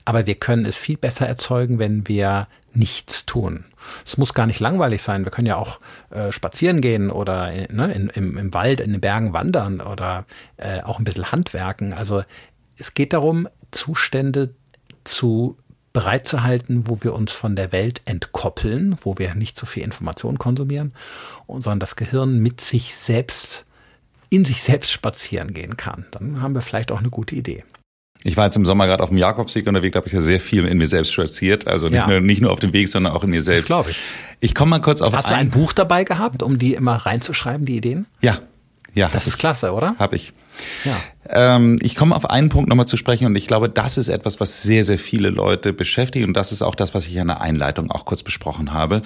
Aber 0.04 0.26
wir 0.26 0.36
können 0.36 0.64
es 0.64 0.78
viel 0.78 0.96
besser 0.96 1.26
erzeugen, 1.26 1.80
wenn 1.80 2.06
wir 2.06 2.46
nichts 2.72 3.26
tun. 3.26 3.64
Es 4.04 4.16
muss 4.16 4.32
gar 4.32 4.46
nicht 4.46 4.60
langweilig 4.60 5.02
sein. 5.02 5.24
Wir 5.24 5.32
können 5.32 5.48
ja 5.48 5.56
auch 5.56 5.80
äh, 6.10 6.30
spazieren 6.30 6.80
gehen 6.80 7.10
oder 7.10 7.50
ne, 7.50 7.92
in, 7.92 8.10
im, 8.10 8.38
im 8.38 8.54
Wald, 8.54 8.80
in 8.80 8.92
den 8.92 9.00
Bergen 9.00 9.32
wandern 9.32 9.80
oder 9.80 10.24
äh, 10.56 10.82
auch 10.82 11.00
ein 11.00 11.04
bisschen 11.04 11.32
handwerken. 11.32 11.92
Also 11.92 12.22
es 12.78 12.94
geht 12.94 13.12
darum, 13.12 13.48
Zustände 13.76 14.54
zu 15.04 15.56
bereit 15.92 16.28
zu 16.28 16.42
halten, 16.42 16.88
wo 16.88 17.02
wir 17.02 17.14
uns 17.14 17.32
von 17.32 17.56
der 17.56 17.72
Welt 17.72 18.02
entkoppeln, 18.04 18.96
wo 19.00 19.16
wir 19.18 19.34
nicht 19.34 19.58
so 19.58 19.64
viel 19.64 19.82
Information 19.82 20.38
konsumieren, 20.38 20.92
sondern 21.48 21.80
das 21.80 21.96
Gehirn 21.96 22.38
mit 22.38 22.60
sich 22.60 22.94
selbst, 22.94 23.64
in 24.28 24.44
sich 24.44 24.62
selbst 24.62 24.90
spazieren 24.90 25.54
gehen 25.54 25.76
kann. 25.78 26.04
Dann 26.10 26.42
haben 26.42 26.54
wir 26.54 26.60
vielleicht 26.60 26.92
auch 26.92 26.98
eine 26.98 27.08
gute 27.08 27.34
Idee. 27.34 27.64
Ich 28.24 28.36
war 28.36 28.44
jetzt 28.44 28.56
im 28.56 28.66
Sommer 28.66 28.86
gerade 28.86 29.02
auf 29.02 29.08
dem 29.10 29.18
Jakobsweg 29.18 29.66
unterwegs, 29.66 29.96
habe 29.96 30.06
ich 30.08 30.12
ja 30.12 30.20
sehr 30.20 30.40
viel 30.40 30.66
in 30.66 30.78
mir 30.78 30.88
selbst 30.88 31.12
spaziert. 31.12 31.66
Also 31.66 31.86
nicht, 31.86 31.96
ja. 31.96 32.06
nur, 32.06 32.20
nicht 32.20 32.42
nur 32.42 32.50
auf 32.50 32.60
dem 32.60 32.72
Weg, 32.72 32.88
sondern 32.88 33.14
auch 33.14 33.24
in 33.24 33.30
mir 33.30 33.42
selbst. 33.42 33.66
glaube 33.66 33.92
ich. 33.92 33.98
Ich 34.40 34.54
komme 34.54 34.70
mal 34.70 34.80
kurz 34.80 35.00
auf 35.00 35.14
Hast 35.14 35.26
ein 35.26 35.32
du 35.32 35.36
ein 35.36 35.50
Buch 35.50 35.72
dabei 35.72 36.04
gehabt, 36.04 36.42
um 36.42 36.58
die 36.58 36.74
immer 36.74 36.96
reinzuschreiben, 36.96 37.64
die 37.64 37.76
Ideen? 37.76 38.06
Ja, 38.20 38.38
ja. 38.94 39.08
Das 39.08 39.26
ist 39.26 39.38
klasse, 39.38 39.72
oder? 39.72 39.94
Habe 39.98 40.16
ich. 40.16 40.32
Ja. 40.84 40.96
Ähm, 41.28 41.78
ich 41.82 41.96
komme 41.96 42.14
auf 42.14 42.28
einen 42.30 42.48
Punkt 42.48 42.68
nochmal 42.68 42.86
zu 42.86 42.96
sprechen 42.96 43.26
und 43.26 43.36
ich 43.36 43.46
glaube, 43.46 43.68
das 43.68 43.98
ist 43.98 44.08
etwas, 44.08 44.40
was 44.40 44.62
sehr, 44.62 44.84
sehr 44.84 44.98
viele 44.98 45.30
Leute 45.30 45.72
beschäftigt 45.72 46.26
und 46.26 46.34
das 46.34 46.52
ist 46.52 46.62
auch 46.62 46.74
das, 46.74 46.94
was 46.94 47.06
ich 47.06 47.16
in 47.16 47.26
der 47.26 47.40
Einleitung 47.40 47.90
auch 47.90 48.04
kurz 48.04 48.22
besprochen 48.22 48.72
habe. 48.72 49.02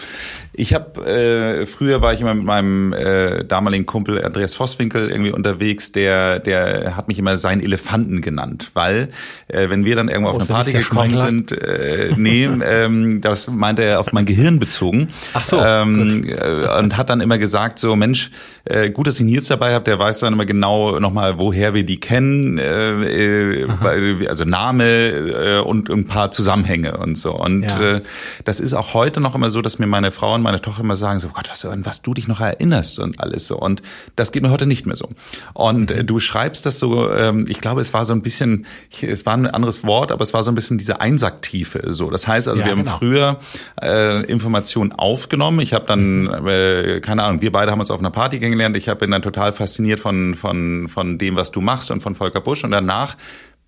Ich 0.52 0.74
habe, 0.74 1.06
äh, 1.06 1.66
früher 1.66 2.02
war 2.02 2.12
ich 2.12 2.20
immer 2.20 2.34
mit 2.34 2.44
meinem 2.44 2.92
äh, 2.92 3.44
damaligen 3.44 3.86
Kumpel 3.86 4.22
Andreas 4.22 4.54
Vosswinkel 4.54 5.10
irgendwie 5.10 5.32
unterwegs, 5.32 5.92
der, 5.92 6.40
der 6.40 6.96
hat 6.96 7.08
mich 7.08 7.18
immer 7.18 7.38
seinen 7.38 7.62
Elefanten 7.62 8.20
genannt, 8.20 8.70
weil 8.74 9.08
äh, 9.48 9.70
wenn 9.70 9.84
wir 9.84 9.96
dann 9.96 10.08
irgendwo 10.08 10.30
oh, 10.30 10.34
auf 10.36 10.40
eine 10.40 10.48
Party 10.48 10.72
gekommen 10.72 11.14
sind, 11.14 11.52
äh, 11.52 12.12
nee, 12.16 12.44
ähm, 12.64 13.20
das 13.20 13.48
meinte 13.48 13.82
er 13.82 14.00
auf 14.00 14.12
mein 14.12 14.26
Gehirn 14.26 14.58
bezogen. 14.58 15.08
Ach 15.32 15.44
so. 15.44 15.60
Ähm, 15.62 16.24
äh, 16.28 16.78
und 16.78 16.96
hat 16.96 17.08
dann 17.08 17.20
immer 17.20 17.38
gesagt, 17.38 17.78
so 17.78 17.96
Mensch, 17.96 18.30
äh, 18.64 18.90
gut, 18.90 19.06
dass 19.06 19.18
ich 19.18 19.26
Nils 19.26 19.48
dabei 19.48 19.72
habe, 19.72 19.84
der 19.84 19.98
weiß 19.98 20.20
dann 20.20 20.34
immer 20.34 20.46
genau 20.46 20.98
nochmal, 21.00 21.38
woher 21.40 21.74
wir 21.74 21.84
die 21.84 21.98
kennen, 21.98 22.58
äh, 22.58 23.64
äh, 23.64 24.26
also 24.28 24.44
Name 24.44 24.84
äh, 24.84 25.58
und 25.60 25.90
ein 25.90 26.06
paar 26.06 26.30
Zusammenhänge 26.30 26.98
und 26.98 27.16
so. 27.16 27.32
Und 27.34 27.62
ja. 27.62 27.96
äh, 27.96 28.02
das 28.44 28.60
ist 28.60 28.74
auch 28.74 28.94
heute 28.94 29.20
noch 29.20 29.34
immer 29.34 29.50
so, 29.50 29.62
dass 29.62 29.78
mir 29.78 29.86
meine 29.86 30.12
Frau 30.12 30.34
und 30.34 30.42
meine 30.42 30.60
Tochter 30.60 30.82
immer 30.82 30.96
sagen, 30.96 31.18
so 31.18 31.28
Gott, 31.28 31.48
was, 31.50 31.64
an 31.64 31.84
was 31.86 32.02
du 32.02 32.14
dich 32.14 32.28
noch 32.28 32.40
erinnerst 32.40 32.98
und 32.98 33.20
alles 33.20 33.46
so. 33.46 33.58
Und 33.58 33.82
das 34.16 34.32
geht 34.32 34.42
mir 34.42 34.50
heute 34.50 34.66
nicht 34.66 34.86
mehr 34.86 34.96
so. 34.96 35.08
Und 35.54 35.90
äh, 35.90 36.04
du 36.04 36.20
schreibst 36.20 36.66
das 36.66 36.78
so, 36.78 37.10
ähm, 37.10 37.46
ich 37.48 37.60
glaube, 37.60 37.80
es 37.80 37.94
war 37.94 38.04
so 38.04 38.12
ein 38.12 38.22
bisschen, 38.22 38.66
es 39.00 39.24
war 39.26 39.34
ein 39.34 39.46
anderes 39.46 39.84
Wort, 39.84 40.12
aber 40.12 40.22
es 40.22 40.34
war 40.34 40.42
so 40.42 40.52
ein 40.52 40.54
bisschen 40.54 40.78
diese 40.78 41.00
Einsacktiefe. 41.00 41.94
So, 41.94 42.10
das 42.10 42.28
heißt 42.28 42.48
also, 42.48 42.60
ja, 42.60 42.68
wir 42.68 42.76
genau. 42.76 42.90
haben 42.90 42.98
früher 42.98 43.38
äh, 43.82 44.24
Informationen 44.26 44.92
aufgenommen. 44.92 45.60
Ich 45.60 45.72
habe 45.72 45.86
dann, 45.86 46.26
äh, 46.46 47.00
keine 47.00 47.22
Ahnung, 47.22 47.40
wir 47.40 47.50
beide 47.50 47.70
haben 47.72 47.80
uns 47.80 47.90
auf 47.90 48.00
einer 48.00 48.10
Party 48.10 48.38
kennengelernt. 48.38 48.76
Ich 48.76 48.86
bin 48.94 49.10
dann 49.10 49.22
total 49.22 49.52
fasziniert 49.52 50.00
von 50.00 50.34
von 50.34 50.88
von 50.88 51.18
dem, 51.18 51.29
was 51.36 51.50
du 51.50 51.60
machst 51.60 51.90
und 51.90 52.00
von 52.00 52.14
Volker 52.14 52.40
Busch 52.40 52.64
und 52.64 52.70
danach 52.70 53.16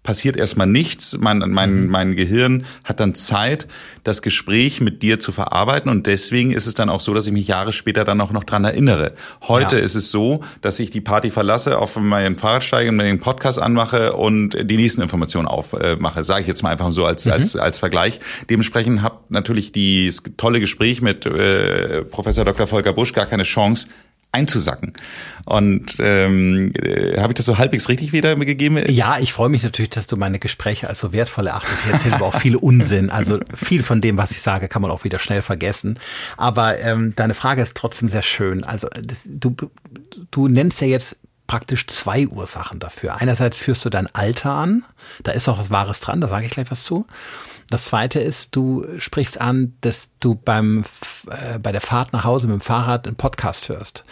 passiert 0.03 0.37
erstmal 0.37 0.67
nichts. 0.67 1.17
Mein, 1.19 1.39
mein, 1.39 1.85
mhm. 1.85 1.91
mein 1.91 2.17
Gehirn 2.17 2.65
hat 2.85 3.01
dann 3.01 3.15
Zeit, 3.15 3.69
das 4.05 4.23
Gespräch 4.23 4.81
mit 4.81 5.03
dir 5.03 5.21
zu 5.21 5.33
verarbeiten 5.33 5.91
und 5.91 6.07
deswegen 6.07 6.51
ist 6.51 6.67
es 6.67 6.75
dann 6.75 6.89
auch 6.89 7.01
so, 7.01 7.15
dass 7.15 7.27
ich 7.27 7.33
mich 7.33 7.47
Jahre 7.47 7.73
später 7.73 8.05
dann 8.05 8.21
auch 8.21 8.33
noch 8.33 8.45
dran 8.45 8.65
erinnere. 8.65 9.15
Heute 9.43 9.77
ja. 9.77 9.83
ist 9.83 9.95
es 9.95 10.11
so, 10.11 10.43
dass 10.61 10.81
ich 10.81 10.91
die 10.91 11.01
Party 11.01 11.31
verlasse, 11.31 11.79
auf 11.79 11.97
meinen 11.97 12.37
Fahrrad 12.37 12.65
steige 12.65 12.91
und 12.91 12.99
den 12.99 13.21
Podcast 13.21 13.61
anmache 13.61 14.15
und 14.15 14.57
die 14.71 14.77
nächsten 14.77 15.03
Informationen 15.03 15.47
aufmache. 15.47 16.21
Äh, 16.21 16.25
Sage 16.25 16.43
ich 16.43 16.47
jetzt 16.47 16.63
mal 16.63 16.71
einfach 16.71 16.93
so 16.93 17.05
als, 17.05 17.27
mhm. 17.27 17.33
als, 17.33 17.57
als 17.57 17.79
Vergleich. 17.79 18.21
Dementsprechend 18.51 19.03
hat 19.03 19.31
natürlich 19.31 19.73
die 19.73 20.13
tolle 20.37 20.61
Gespräch 20.61 21.01
mit 21.01 21.27
äh, 21.27 22.03
Professor 22.03 22.45
Dr. 22.45 22.67
Volker 22.67 22.93
Busch 22.93 23.13
gar 23.13 23.27
keine 23.27 23.45
Chance, 23.45 23.89
einzusacken. 24.33 24.95
Und 25.45 25.97
ähm, 25.99 26.73
äh, 26.75 27.21
habe 27.21 27.33
ich 27.33 27.37
das 27.37 27.47
so 27.47 27.59
halbwegs 27.59 27.89
richtig 27.89 28.13
wiedergegeben? 28.13 28.83
Ja, 28.91 29.19
ich 29.19 29.33
freue 29.33 29.51
mich 29.51 29.63
natürlich, 29.63 29.91
dass 29.91 30.07
du 30.07 30.17
meine 30.17 30.39
Gespräche 30.39 30.89
als 30.89 31.01
so 31.01 31.13
wertvoll 31.13 31.49
erachtest. 31.49 31.79
Ich 31.85 31.93
erzähle 31.93 32.15
aber 32.17 32.27
auch 32.27 32.41
viel 32.41 32.57
Unsinn. 32.57 33.11
Also 33.11 33.41
viel 33.55 33.83
von 33.83 34.01
dem, 34.01 34.17
was 34.17 34.31
ich 34.31 34.41
sage, 34.41 34.69
kann 34.69 34.83
man 34.83 34.91
auch 34.91 35.05
wieder 35.05 35.19
schnell 35.19 35.43
vergessen. 35.43 35.99
Aber 36.37 36.79
ähm, 36.81 37.13
deine 37.15 37.35
Frage 37.35 37.63
ist 37.63 37.77
trotzdem 37.77 38.09
sehr 38.09 38.23
schön. 38.23 38.65
Also 38.65 38.89
das, 38.89 39.19
du, 39.27 39.55
du 40.31 40.49
nennst 40.49 40.81
ja 40.81 40.87
jetzt 40.87 41.17
praktisch 41.47 41.87
zwei 41.87 42.27
Ursachen 42.27 42.79
dafür. 42.79 43.17
Einerseits 43.17 43.59
führst 43.59 43.85
du 43.85 43.91
dein 43.91 44.07
Alter 44.15 44.53
an, 44.53 44.85
da 45.23 45.33
ist 45.33 45.49
auch 45.49 45.59
was 45.59 45.71
Wahres 45.71 46.01
dran, 46.01 46.23
da 46.23 46.29
sage 46.29 46.47
ich 46.47 46.53
gleich 46.53 46.71
was 46.71 46.85
zu. 46.85 47.05
Das 47.73 47.87
zweite 47.87 48.21
ist, 48.21 48.55
du 48.55 48.85
sprichst 48.99 49.41
an, 49.41 49.73
dass 49.81 50.11
du 50.21 50.35
beim, 50.35 50.85
äh, 51.31 51.59
bei 51.59 51.73
der 51.73 51.81
Fahrt 51.81 52.13
nach 52.13 52.23
Hause 52.23 52.47
mit 52.47 52.55
dem 52.55 52.61
Fahrrad 52.61 53.07
einen 53.07 53.17
Podcast 53.17 53.71
hörst. 53.71 54.05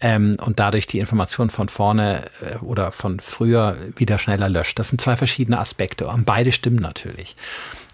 Ähm, 0.00 0.36
und 0.40 0.58
dadurch 0.58 0.86
die 0.86 1.00
Information 1.00 1.50
von 1.50 1.68
vorne 1.68 2.24
äh, 2.40 2.56
oder 2.64 2.92
von 2.92 3.20
früher 3.20 3.76
wieder 3.96 4.18
schneller 4.18 4.48
löscht. 4.48 4.78
Das 4.78 4.88
sind 4.88 5.02
zwei 5.02 5.18
verschiedene 5.18 5.58
Aspekte 5.58 6.08
und 6.08 6.24
beide 6.24 6.50
stimmen 6.50 6.78
natürlich. 6.78 7.36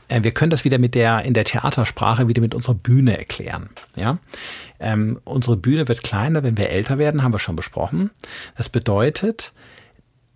Äh, 0.06 0.22
wir 0.22 0.30
können 0.30 0.50
das 0.50 0.64
wieder 0.64 0.78
mit 0.78 0.94
der, 0.94 1.22
in 1.22 1.34
der 1.34 1.44
Theatersprache 1.44 2.28
wieder 2.28 2.40
mit 2.40 2.54
unserer 2.54 2.74
Bühne 2.74 3.18
erklären. 3.18 3.68
Ja? 3.96 4.18
Ähm, 4.78 5.18
unsere 5.24 5.56
Bühne 5.56 5.88
wird 5.88 6.04
kleiner, 6.04 6.44
wenn 6.44 6.56
wir 6.56 6.70
älter 6.70 6.98
werden, 6.98 7.24
haben 7.24 7.34
wir 7.34 7.40
schon 7.40 7.56
besprochen. 7.56 8.10
Das 8.56 8.68
bedeutet, 8.68 9.52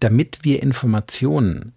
damit 0.01 0.41
wir 0.43 0.65
Informationen 0.65 1.75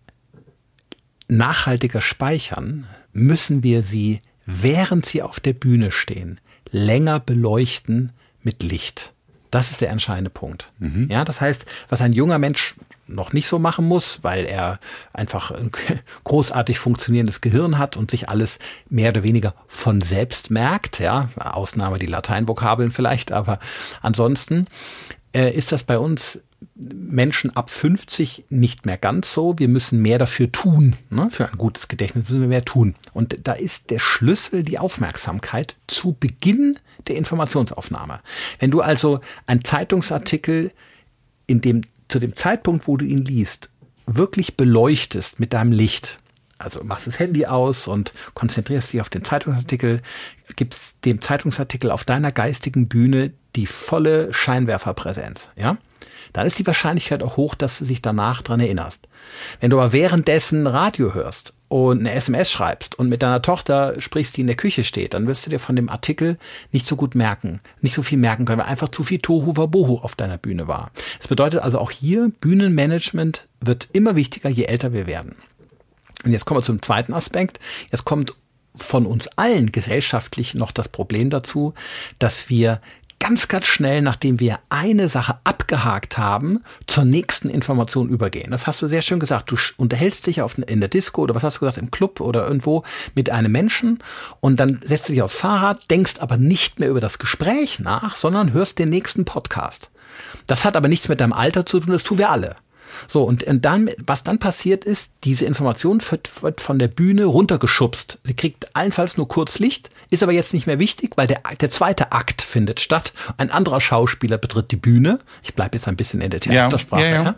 nachhaltiger 1.28 2.02
speichern, 2.02 2.88
müssen 3.14 3.64
wir 3.64 3.82
sie, 3.84 4.22
während 4.46 5.06
sie 5.06 5.22
auf 5.22 5.40
der 5.40 5.54
Bühne 5.54 5.92
stehen, 5.92 6.40
länger 6.72 7.20
beleuchten 7.20 8.12
mit 8.44 8.64
Licht. 8.64 9.14
Das 9.52 9.72
ist 9.72 9.82
der 9.82 9.90
entscheidende 9.90 10.30
Punkt. 10.30 10.72
Mhm. 10.80 11.08
Ja, 11.10 11.24
das 11.24 11.40
heißt, 11.40 11.66
was 11.90 12.02
ein 12.02 12.14
junger 12.14 12.38
Mensch 12.38 12.76
noch 13.08 13.32
nicht 13.32 13.48
so 13.48 13.60
machen 13.60 13.86
muss, 13.86 14.24
weil 14.24 14.46
er 14.46 14.80
einfach 15.14 15.52
ein 15.52 15.72
großartig 16.26 16.80
funktionierendes 16.80 17.40
Gehirn 17.40 17.78
hat 17.78 17.96
und 17.96 18.12
sich 18.12 18.28
alles 18.28 18.60
mehr 18.90 19.10
oder 19.10 19.24
weniger 19.24 19.54
von 19.68 20.02
selbst 20.02 20.52
merkt. 20.52 21.00
Ja, 21.00 21.30
Ausnahme 21.38 22.00
die 22.00 22.06
Lateinvokabeln 22.06 22.92
vielleicht, 22.92 23.32
aber 23.32 23.60
ansonsten 24.02 24.68
äh, 25.34 25.50
ist 25.52 25.72
das 25.72 25.84
bei 25.84 25.98
uns 25.98 26.42
Menschen 26.76 27.55
ab 27.55 27.70
50 27.70 28.45
nicht 28.49 28.86
mehr 28.86 28.97
ganz 28.97 29.34
so. 29.34 29.58
Wir 29.60 29.68
müssen 29.68 30.01
mehr 30.01 30.18
dafür 30.18 30.51
tun. 30.51 30.95
Ne? 31.10 31.30
Für 31.30 31.47
ein 31.49 31.58
gutes 31.58 31.88
Gedächtnis 31.88 32.30
müssen 32.30 32.41
wir 32.41 32.47
mehr 32.47 32.66
tun. 32.66 32.95
Und 33.14 33.47
da 33.47 33.53
ist 33.53 33.89
der 33.89 33.99
Schlüssel 33.99 34.64
die 34.64 34.80
Aufmerksamkeit 34.80 35.76
zu 35.88 36.14
Beginn 36.14 36.78
der 37.08 37.16
Informationsaufnahme. 37.16 38.22
Wenn 38.60 38.72
du 38.72 38.82
also 38.82 39.20
einen 39.45 39.64
Zeitungsartikel 39.64 40.72
in 41.45 41.62
dem, 41.62 41.82
zu 42.08 42.20
dem 42.20 42.36
Zeitpunkt, 42.36 42.88
wo 42.88 42.97
du 42.97 43.05
ihn 43.05 43.24
liest, 43.24 43.70
wirklich 44.05 44.58
beleuchtest 44.58 45.39
mit 45.39 45.53
deinem 45.53 45.72
Licht, 45.72 46.20
also 46.58 46.84
machst 46.84 47.08
das 47.08 47.20
Handy 47.20 47.45
aus 47.45 47.88
und 47.88 48.14
konzentrierst 48.34 48.93
dich 48.93 49.01
auf 49.01 49.10
den 49.10 49.24
Zeitungsartikel, 49.24 50.01
gibst 50.55 51.05
dem 51.05 51.22
Zeitungsartikel 51.22 51.91
auf 51.91 52.03
deiner 52.03 52.32
geistigen 52.32 52.88
Bühne 52.88 53.34
die 53.55 53.68
volle 53.68 54.34
Scheinwerferpräsenz, 54.34 55.49
ja? 55.55 55.78
Dann 56.34 56.47
ist 56.47 56.59
die 56.59 56.68
Wahrscheinlichkeit 56.68 57.24
auch 57.24 57.38
hoch, 57.38 57.55
dass 57.55 57.80
du 57.80 57.86
dich 57.86 58.01
danach 58.01 58.41
dran 58.41 58.59
erinnerst. 58.59 59.07
Wenn 59.59 59.70
du 59.70 59.80
aber 59.80 59.91
währenddessen 59.91 60.68
Radio 60.68 61.13
hörst 61.13 61.53
und 61.68 61.99
eine 61.99 62.13
SMS 62.13 62.51
schreibst 62.51 62.95
und 62.95 63.09
mit 63.09 63.22
deiner 63.22 63.41
Tochter 63.41 63.99
sprichst, 63.99 64.38
die 64.38 64.41
in 64.41 64.47
der 64.47 64.55
Küche 64.55 64.84
steht, 64.84 65.13
dann 65.13 65.28
wirst 65.28 65.45
du 65.45 65.49
dir 65.49 65.59
von 65.59 65.76
dem 65.76 65.89
Artikel 65.89 66.38
nicht 66.72 66.88
so 66.88 66.95
gut 66.95 67.15
merken, 67.15 67.59
nicht 67.82 67.95
so 67.95 68.03
viel 68.03 68.18
merken 68.18 68.45
können, 68.45 68.59
weil 68.59 68.68
einfach 68.68 68.89
zu 68.89 69.03
viel 69.03 69.20
Tohu 69.20 69.57
Wabohu 69.57 69.97
auf 69.97 70.15
deiner 70.15 70.38
Bühne 70.38 70.68
war. 70.68 70.91
Das 71.18 71.28
bedeutet 71.28 71.61
also 71.61 71.80
auch 71.80 71.91
hier, 71.91 72.32
Bühnenmanagement 72.39 73.47
wird 73.59 73.89
immer 73.93 74.15
wichtiger, 74.15 74.49
je 74.49 74.65
älter 74.65 74.93
wir 74.93 75.07
werden. 75.07 75.36
Und 76.24 76.32
jetzt 76.32 76.45
kommen 76.45 76.59
wir 76.59 76.65
zum 76.65 76.82
zweiten 76.82 77.13
Aspekt. 77.13 77.59
Jetzt 77.91 78.05
kommt 78.05 78.34
von 78.76 79.05
uns 79.05 79.28
allen 79.30 79.72
gesellschaftlich 79.72 80.53
noch 80.53 80.72
das 80.72 80.89
Problem 80.89 81.30
dazu, 81.30 81.74
dass 82.20 82.49
wir 82.49 82.82
ganz, 83.20 83.47
ganz 83.47 83.65
schnell, 83.65 84.01
nachdem 84.01 84.39
wir 84.39 84.59
eine 84.70 85.09
Sache 85.09 85.38
abgehakt 85.43 86.18
haben, 86.18 86.63
zur 86.86 87.05
nächsten 87.05 87.49
Information 87.49 88.09
übergehen. 88.09 88.51
Das 88.51 88.68
hast 88.68 88.82
du 88.82 88.88
sehr 88.88 89.01
schön 89.01 89.20
gesagt. 89.20 89.51
Du 89.51 89.57
unterhältst 89.78 90.28
dich 90.28 90.41
auf, 90.41 90.57
in 90.57 90.80
der 90.80 90.89
Disco 90.89 91.24
oder 91.24 91.36
was 91.36 91.43
hast 91.43 91.57
du 91.57 91.59
gesagt, 91.61 91.78
im 91.78 91.91
Club 91.91 92.22
oder 92.22 92.45
irgendwo 92.45 92.84
mit 93.15 93.30
einem 93.30 93.51
Menschen 93.51 93.99
und 94.39 94.59
dann 94.59 94.80
setzt 94.84 95.09
du 95.09 95.13
dich 95.13 95.22
aufs 95.22 95.36
Fahrrad, 95.36 95.89
denkst 95.89 96.15
aber 96.20 96.38
nicht 96.38 96.80
mehr 96.80 96.89
über 96.89 97.01
das 97.01 97.20
Gespräch 97.20 97.80
nach, 97.80 98.15
sondern 98.15 98.53
hörst 98.53 98.80
den 98.80 98.89
nächsten 98.89 99.26
Podcast. 99.26 99.91
Das 100.45 100.65
hat 100.65 100.76
aber 100.76 100.88
nichts 100.88 101.09
mit 101.09 101.20
deinem 101.20 101.34
Alter 101.34 101.65
zu 101.65 101.80
tun, 101.80 101.91
das 101.91 102.03
tun 102.03 102.18
wir 102.18 102.30
alle. 102.30 102.55
So, 103.08 103.24
und, 103.24 103.44
und 103.44 103.64
dann, 103.66 103.90
was 104.06 104.24
dann 104.24 104.40
passiert 104.40 104.84
ist, 104.84 105.12
diese 105.24 105.46
Information 105.46 106.02
wird, 106.10 106.44
wird 106.44 106.62
von 106.62 106.80
der 106.80 106.88
Bühne 106.88 107.26
runtergeschubst. 107.26 108.20
Sie 108.24 108.34
kriegt 108.36 108.76
allenfalls 108.76 109.18
nur 109.18 109.28
kurz 109.28 109.60
Licht, 109.60 109.90
ist 110.10 110.24
aber 110.24 110.32
jetzt 110.32 110.54
nicht 110.54 110.68
mehr 110.68 110.80
wichtig, 110.80 111.12
weil 111.16 111.28
der, 111.28 111.42
der 111.60 111.70
zweite 111.70 112.12
Akt 112.12 112.42
findet 112.42 112.80
statt. 112.80 113.14
Ein 113.38 113.52
anderer 113.52 113.82
Schauspieler 113.82 114.38
betritt 114.38 114.72
die 114.72 114.78
Bühne. 114.78 115.20
Ich 115.44 115.54
bleibe 115.54 115.78
jetzt 115.78 115.88
ein 115.88 115.98
bisschen 115.98 116.22
in 116.22 116.30
der 116.30 116.40
Theatersprache. 116.40 117.04
Ja, 117.04 117.10
ja, 117.10 117.24
ja. 117.24 117.36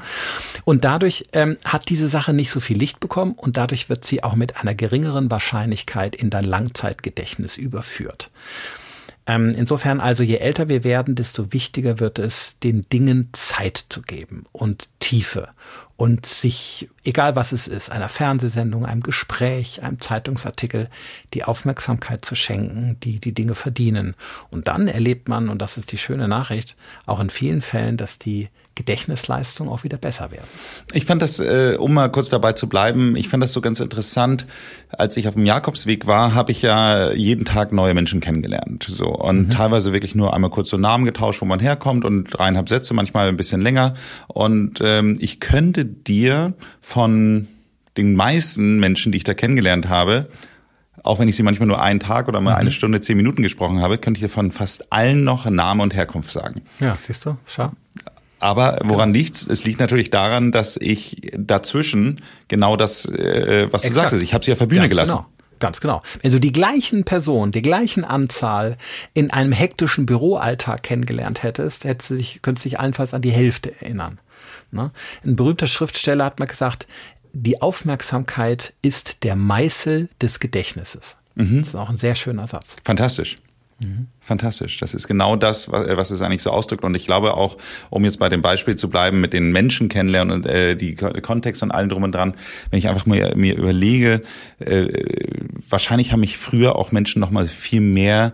Und 0.65 0.83
dadurch 0.83 1.25
ähm, 1.33 1.57
hat 1.65 1.89
diese 1.89 2.09
Sache 2.09 2.33
nicht 2.33 2.51
so 2.51 2.59
viel 2.59 2.77
Licht 2.77 2.99
bekommen 2.99 3.33
und 3.33 3.57
dadurch 3.57 3.89
wird 3.89 4.05
sie 4.05 4.23
auch 4.23 4.35
mit 4.35 4.57
einer 4.57 4.75
geringeren 4.75 5.31
Wahrscheinlichkeit 5.31 6.15
in 6.15 6.29
dein 6.29 6.43
Langzeitgedächtnis 6.43 7.57
überführt. 7.57 8.29
Ähm, 9.29 9.51
insofern 9.55 9.99
also, 9.99 10.23
je 10.23 10.37
älter 10.37 10.69
wir 10.69 10.83
werden, 10.83 11.13
desto 11.13 11.53
wichtiger 11.53 11.99
wird 11.99 12.17
es, 12.17 12.55
den 12.63 12.89
Dingen 12.89 13.29
Zeit 13.31 13.85
zu 13.89 14.01
geben 14.01 14.45
und 14.51 14.89
Tiefe 14.99 15.49
und 15.99 16.25
sich, 16.25 16.89
egal 17.03 17.35
was 17.35 17.51
es 17.51 17.67
ist, 17.67 17.91
einer 17.91 18.07
Fernsehsendung, 18.07 18.85
einem 18.85 19.03
Gespräch, 19.03 19.83
einem 19.83 19.99
Zeitungsartikel, 19.99 20.89
die 21.33 21.43
Aufmerksamkeit 21.43 22.23
zu 22.23 22.35
schenken, 22.35 22.95
die 23.03 23.19
die 23.19 23.33
Dinge 23.33 23.53
verdienen. 23.53 24.15
Und 24.49 24.69
dann 24.69 24.87
erlebt 24.87 25.27
man, 25.27 25.49
und 25.49 25.61
das 25.61 25.75
ist 25.75 25.91
die 25.91 25.97
schöne 25.97 26.29
Nachricht, 26.29 26.77
auch 27.05 27.19
in 27.19 27.29
vielen 27.29 27.59
Fällen, 27.61 27.97
dass 27.97 28.17
die 28.17 28.47
Gedächtnisleistung 28.79 29.67
auch 29.67 29.83
wieder 29.83 29.97
besser 29.97 30.31
werden. 30.31 30.47
Ich 30.93 31.03
fand 31.05 31.21
das, 31.21 31.41
äh, 31.41 31.75
um 31.77 31.93
mal 31.93 32.09
kurz 32.09 32.29
dabei 32.29 32.53
zu 32.53 32.69
bleiben, 32.69 33.17
ich 33.17 33.27
fand 33.27 33.43
das 33.43 33.51
so 33.51 33.59
ganz 33.59 33.81
interessant. 33.81 34.47
Als 34.87 35.17
ich 35.17 35.27
auf 35.27 35.33
dem 35.33 35.45
Jakobsweg 35.45 36.07
war, 36.07 36.33
habe 36.33 36.53
ich 36.53 36.61
ja 36.61 37.11
jeden 37.11 37.43
Tag 37.43 37.73
neue 37.73 37.93
Menschen 37.93 38.21
kennengelernt. 38.21 38.85
So 38.87 39.07
und 39.09 39.47
mhm. 39.47 39.49
teilweise 39.49 39.91
wirklich 39.91 40.15
nur 40.15 40.33
einmal 40.33 40.49
kurz 40.49 40.69
so 40.69 40.77
Namen 40.77 41.03
getauscht, 41.03 41.41
wo 41.41 41.45
man 41.45 41.59
herkommt 41.59 42.05
und 42.05 42.29
dreieinhalb 42.29 42.69
Sätze, 42.69 42.93
manchmal 42.93 43.27
ein 43.27 43.35
bisschen 43.35 43.59
länger. 43.59 43.95
Und 44.27 44.79
ähm, 44.81 45.17
ich 45.19 45.41
könnte 45.41 45.88
dir 45.89 46.53
von 46.81 47.47
den 47.97 48.15
meisten 48.15 48.79
Menschen, 48.79 49.11
die 49.11 49.17
ich 49.17 49.23
da 49.23 49.33
kennengelernt 49.33 49.89
habe, 49.89 50.29
auch 51.03 51.19
wenn 51.19 51.27
ich 51.27 51.35
sie 51.35 51.43
manchmal 51.43 51.67
nur 51.67 51.81
einen 51.81 51.99
Tag 51.99 52.27
oder 52.27 52.41
mal 52.41 52.51
mhm. 52.51 52.57
eine 52.57 52.71
Stunde, 52.71 53.01
zehn 53.01 53.17
Minuten 53.17 53.41
gesprochen 53.41 53.81
habe, 53.81 53.97
könnte 53.97 54.19
ich 54.19 54.23
dir 54.23 54.29
von 54.29 54.51
fast 54.51 54.91
allen 54.91 55.23
noch 55.23 55.49
Name 55.49 55.83
und 55.83 55.95
Herkunft 55.95 56.31
sagen. 56.31 56.61
Ja, 56.79 56.95
siehst 56.95 57.25
du, 57.25 57.37
schau. 57.45 57.71
Aber 58.39 58.79
woran 58.85 59.11
genau. 59.11 59.23
liegt's? 59.23 59.45
Es 59.45 59.65
liegt 59.65 59.79
natürlich 59.79 60.11
daran, 60.11 60.51
dass 60.51 60.77
ich 60.77 61.33
dazwischen 61.37 62.21
genau 62.47 62.77
das, 62.77 63.05
äh, 63.05 63.67
was 63.71 63.83
Exakt. 63.83 63.95
du 63.95 64.01
sagtest, 64.01 64.23
ich 64.23 64.33
habe 64.33 64.45
sie 64.45 64.51
auf 64.53 64.59
der 64.59 64.67
Bühne 64.67 64.81
Ganz 64.81 64.89
gelassen. 64.89 65.15
Genau. 65.17 65.27
Ganz 65.59 65.81
genau. 65.81 66.01
Wenn 66.21 66.31
du 66.31 66.39
die 66.39 66.53
gleichen 66.53 67.03
Personen, 67.03 67.51
die 67.51 67.61
gleichen 67.61 68.05
Anzahl 68.05 68.77
in 69.13 69.29
einem 69.29 69.51
hektischen 69.51 70.05
Büroalltag 70.05 70.83
kennengelernt 70.83 71.43
hättest, 71.43 71.83
hättest 71.83 72.11
du 72.11 72.15
dich, 72.15 72.39
könntest 72.41 72.65
du 72.65 72.69
dich 72.69 72.79
allenfalls 72.79 73.13
an 73.13 73.21
die 73.21 73.31
Hälfte 73.31 73.73
erinnern. 73.81 74.19
Ne? 74.71 74.91
Ein 75.25 75.35
berühmter 75.35 75.67
Schriftsteller 75.67 76.25
hat 76.25 76.39
mal 76.39 76.45
gesagt, 76.45 76.87
die 77.33 77.61
Aufmerksamkeit 77.61 78.73
ist 78.81 79.23
der 79.23 79.35
Meißel 79.35 80.09
des 80.21 80.39
Gedächtnisses. 80.39 81.17
Mhm. 81.35 81.59
Das 81.59 81.69
ist 81.69 81.75
auch 81.75 81.89
ein 81.89 81.97
sehr 81.97 82.15
schöner 82.15 82.47
Satz. 82.47 82.75
Fantastisch. 82.83 83.35
Mhm. 83.79 84.07
Fantastisch. 84.19 84.77
Das 84.77 84.93
ist 84.93 85.07
genau 85.07 85.35
das, 85.35 85.71
was 85.71 86.11
es 86.11 86.21
eigentlich 86.21 86.41
so 86.41 86.51
ausdrückt. 86.51 86.83
Und 86.83 86.95
ich 86.95 87.05
glaube 87.05 87.35
auch, 87.35 87.57
um 87.89 88.03
jetzt 88.03 88.19
bei 88.19 88.27
dem 88.27 88.41
Beispiel 88.41 88.75
zu 88.75 88.89
bleiben, 88.89 89.21
mit 89.21 89.31
den 89.31 89.51
Menschen 89.51 89.89
kennenlernen 89.89 90.33
und 90.33 90.45
äh, 90.45 90.75
die 90.75 90.95
Kontext 90.95 91.63
und 91.63 91.71
allem 91.71 91.89
drum 91.89 92.03
und 92.03 92.13
dran, 92.13 92.35
wenn 92.69 92.79
ich 92.79 92.89
einfach 92.89 93.05
mir, 93.05 93.33
mir 93.35 93.55
überlege, 93.55 94.21
äh, 94.59 94.87
wahrscheinlich 95.69 96.11
haben 96.11 96.19
mich 96.19 96.37
früher 96.37 96.75
auch 96.75 96.91
Menschen 96.91 97.19
noch 97.19 97.31
mal 97.31 97.47
viel 97.47 97.81
mehr 97.81 98.33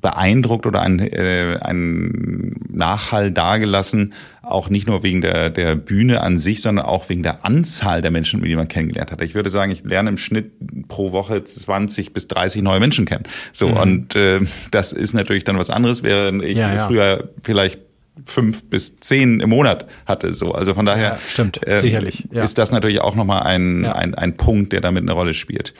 beeindruckt 0.00 0.66
oder 0.66 0.82
ein, 0.82 0.98
äh, 0.98 1.58
ein 1.60 2.54
Nachhall 2.68 3.30
dargelassen, 3.30 4.14
auch 4.42 4.68
nicht 4.68 4.86
nur 4.86 5.02
wegen 5.02 5.20
der, 5.20 5.50
der 5.50 5.74
Bühne 5.74 6.22
an 6.22 6.38
sich, 6.38 6.62
sondern 6.62 6.84
auch 6.84 7.08
wegen 7.08 7.22
der 7.22 7.44
Anzahl 7.44 8.02
der 8.02 8.10
Menschen, 8.10 8.42
die 8.42 8.56
man 8.56 8.68
kennengelernt 8.68 9.10
hat. 9.10 9.20
Ich 9.22 9.34
würde 9.34 9.50
sagen, 9.50 9.72
ich 9.72 9.84
lerne 9.84 10.10
im 10.10 10.18
Schnitt 10.18 10.52
pro 10.88 11.12
Woche 11.12 11.44
20 11.44 12.12
bis 12.12 12.28
30 12.28 12.62
neue 12.62 12.80
Menschen 12.80 13.04
kennen. 13.04 13.24
So, 13.52 13.68
mhm. 13.68 13.76
und 13.76 14.16
äh, 14.16 14.40
das 14.70 14.92
ist 14.92 15.14
natürlich 15.14 15.44
dann 15.44 15.58
was 15.58 15.70
anderes, 15.70 16.02
während 16.02 16.44
ich 16.44 16.58
ja, 16.58 16.74
ja. 16.74 16.86
früher 16.86 17.30
vielleicht 17.42 17.80
fünf 18.26 18.64
bis 18.64 19.00
zehn 19.00 19.40
im 19.40 19.50
Monat 19.50 19.86
hatte. 20.06 20.32
So, 20.32 20.52
also 20.52 20.74
von 20.74 20.84
daher 20.84 21.12
ja, 21.12 21.18
stimmt, 21.18 21.66
äh, 21.66 21.80
sicherlich. 21.80 22.28
Ja. 22.30 22.42
ist 22.42 22.58
das 22.58 22.70
natürlich 22.70 23.00
auch 23.00 23.14
nochmal 23.14 23.44
ein, 23.44 23.84
ja. 23.84 23.92
ein, 23.92 24.14
ein 24.14 24.36
Punkt, 24.36 24.72
der 24.72 24.80
damit 24.80 25.02
eine 25.02 25.12
Rolle 25.12 25.34
spielt. 25.34 25.74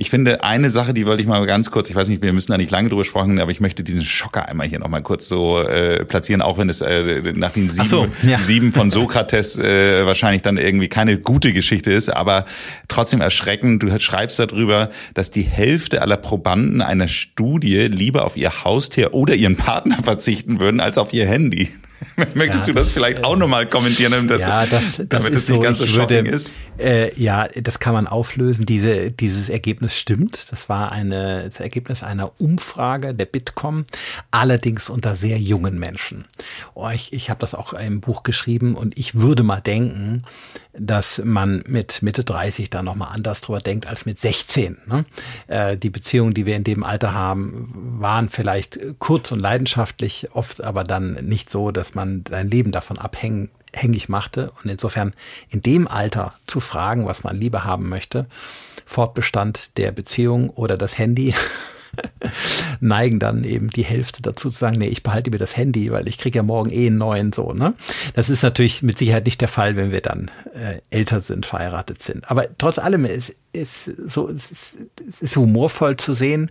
Ich 0.00 0.10
finde, 0.10 0.44
eine 0.44 0.70
Sache, 0.70 0.94
die 0.94 1.06
wollte 1.06 1.22
ich 1.22 1.28
mal 1.28 1.44
ganz 1.44 1.72
kurz, 1.72 1.90
ich 1.90 1.96
weiß 1.96 2.06
nicht, 2.06 2.22
wir 2.22 2.32
müssen 2.32 2.52
da 2.52 2.56
nicht 2.56 2.70
lange 2.70 2.88
drüber 2.88 3.04
sprechen, 3.04 3.40
aber 3.40 3.50
ich 3.50 3.58
möchte 3.58 3.82
diesen 3.82 4.04
Schocker 4.04 4.48
einmal 4.48 4.68
hier 4.68 4.78
nochmal 4.78 5.02
kurz 5.02 5.26
so 5.26 5.60
äh, 5.60 6.04
platzieren, 6.04 6.40
auch 6.40 6.56
wenn 6.56 6.68
es 6.68 6.80
äh, 6.80 7.32
nach 7.34 7.50
den 7.50 7.68
sieben, 7.68 7.88
so, 7.88 8.06
ja. 8.22 8.38
sieben 8.38 8.72
von 8.72 8.92
Sokrates 8.92 9.58
äh, 9.58 10.06
wahrscheinlich 10.06 10.42
dann 10.42 10.56
irgendwie 10.56 10.86
keine 10.86 11.18
gute 11.18 11.52
Geschichte 11.52 11.90
ist, 11.90 12.10
aber 12.10 12.44
trotzdem 12.86 13.20
erschreckend. 13.20 13.82
Du 13.82 13.98
schreibst 13.98 14.38
darüber, 14.38 14.90
dass 15.14 15.32
die 15.32 15.42
Hälfte 15.42 16.00
aller 16.00 16.16
Probanden 16.16 16.80
einer 16.80 17.08
Studie 17.08 17.88
lieber 17.88 18.24
auf 18.24 18.36
ihr 18.36 18.62
Haustier 18.62 19.14
oder 19.14 19.34
ihren 19.34 19.56
Partner 19.56 19.98
verzichten 20.04 20.60
würden 20.60 20.78
als 20.78 20.96
auf 20.96 21.12
ihr 21.12 21.26
Handy. 21.26 21.70
Möchtest 22.34 22.66
ja, 22.66 22.72
du 22.72 22.78
das, 22.78 22.88
das 22.88 22.92
vielleicht 22.92 23.24
auch 23.24 23.36
nochmal 23.36 23.66
kommentieren, 23.66 24.12
damit, 24.12 24.30
das, 24.30 24.42
ja, 24.42 24.66
das, 24.66 24.96
das 24.96 25.08
damit 25.08 25.34
es 25.34 25.48
nicht 25.48 25.56
so, 25.56 25.58
ganz 25.58 25.78
so 25.78 25.86
shocking 25.86 26.24
würde, 26.24 26.30
ist? 26.30 26.54
Äh, 26.78 27.14
ja, 27.20 27.46
das 27.48 27.78
kann 27.78 27.92
man 27.92 28.06
auflösen. 28.06 28.66
Diese, 28.66 29.10
dieses 29.10 29.48
Ergebnis 29.48 29.98
stimmt. 29.98 30.50
Das 30.50 30.68
war 30.68 30.92
eine, 30.92 31.48
das 31.48 31.60
Ergebnis 31.60 32.02
einer 32.02 32.32
Umfrage 32.40 33.14
der 33.14 33.26
Bitkom, 33.26 33.84
allerdings 34.30 34.88
unter 34.90 35.14
sehr 35.14 35.38
jungen 35.38 35.78
Menschen. 35.78 36.24
Oh, 36.74 36.88
ich 36.88 37.12
ich 37.12 37.30
habe 37.30 37.40
das 37.40 37.54
auch 37.54 37.72
im 37.72 38.00
Buch 38.00 38.22
geschrieben 38.22 38.74
und 38.74 38.96
ich 38.96 39.16
würde 39.16 39.42
mal 39.42 39.60
denken, 39.60 40.22
dass 40.72 41.20
man 41.24 41.62
mit 41.66 42.02
Mitte 42.02 42.24
30 42.24 42.70
da 42.70 42.82
nochmal 42.82 43.10
anders 43.12 43.40
drüber 43.40 43.60
denkt 43.60 43.86
als 43.86 44.06
mit 44.06 44.20
16. 44.20 44.78
Ne? 44.86 45.04
Äh, 45.46 45.76
die 45.76 45.90
Beziehungen, 45.90 46.34
die 46.34 46.46
wir 46.46 46.56
in 46.56 46.64
dem 46.64 46.84
Alter 46.84 47.14
haben, 47.14 47.96
waren 48.00 48.28
vielleicht 48.28 48.78
kurz 48.98 49.32
und 49.32 49.40
leidenschaftlich, 49.40 50.28
oft 50.32 50.62
aber 50.62 50.84
dann 50.84 51.14
nicht 51.24 51.50
so, 51.50 51.70
dass 51.70 51.94
man 51.94 52.24
sein 52.28 52.50
Leben 52.50 52.72
davon 52.72 52.98
abhängig 52.98 54.08
machte. 54.08 54.52
Und 54.62 54.70
insofern 54.70 55.14
in 55.48 55.62
dem 55.62 55.88
Alter 55.88 56.34
zu 56.46 56.60
fragen, 56.60 57.06
was 57.06 57.24
man 57.24 57.36
lieber 57.36 57.64
haben 57.64 57.88
möchte, 57.88 58.26
Fortbestand 58.84 59.76
der 59.78 59.92
Beziehung 59.92 60.50
oder 60.50 60.76
das 60.76 60.98
Handy, 60.98 61.34
neigen 62.80 63.18
dann 63.18 63.44
eben 63.44 63.70
die 63.70 63.84
Hälfte 63.84 64.22
dazu 64.22 64.50
zu 64.50 64.58
sagen, 64.58 64.78
nee, 64.78 64.88
ich 64.88 65.02
behalte 65.02 65.30
mir 65.30 65.38
das 65.38 65.56
Handy, 65.56 65.90
weil 65.90 66.08
ich 66.08 66.18
kriege 66.18 66.38
ja 66.38 66.42
morgen 66.42 66.70
eh 66.70 66.86
einen 66.86 66.98
neuen 66.98 67.32
so. 67.32 67.52
Ne? 67.52 67.74
Das 68.14 68.30
ist 68.30 68.42
natürlich 68.42 68.82
mit 68.82 68.98
Sicherheit 68.98 69.24
nicht 69.24 69.40
der 69.40 69.48
Fall, 69.48 69.76
wenn 69.76 69.92
wir 69.92 70.00
dann 70.00 70.30
äh, 70.54 70.80
älter 70.90 71.20
sind, 71.20 71.46
verheiratet 71.46 72.02
sind. 72.02 72.30
Aber 72.30 72.46
trotz 72.58 72.78
allem 72.78 73.04
ist, 73.04 73.36
ist 73.52 73.84
so, 73.84 74.28
ist, 74.28 74.76
ist 75.20 75.36
humorvoll 75.36 75.96
zu 75.96 76.14
sehen 76.14 76.50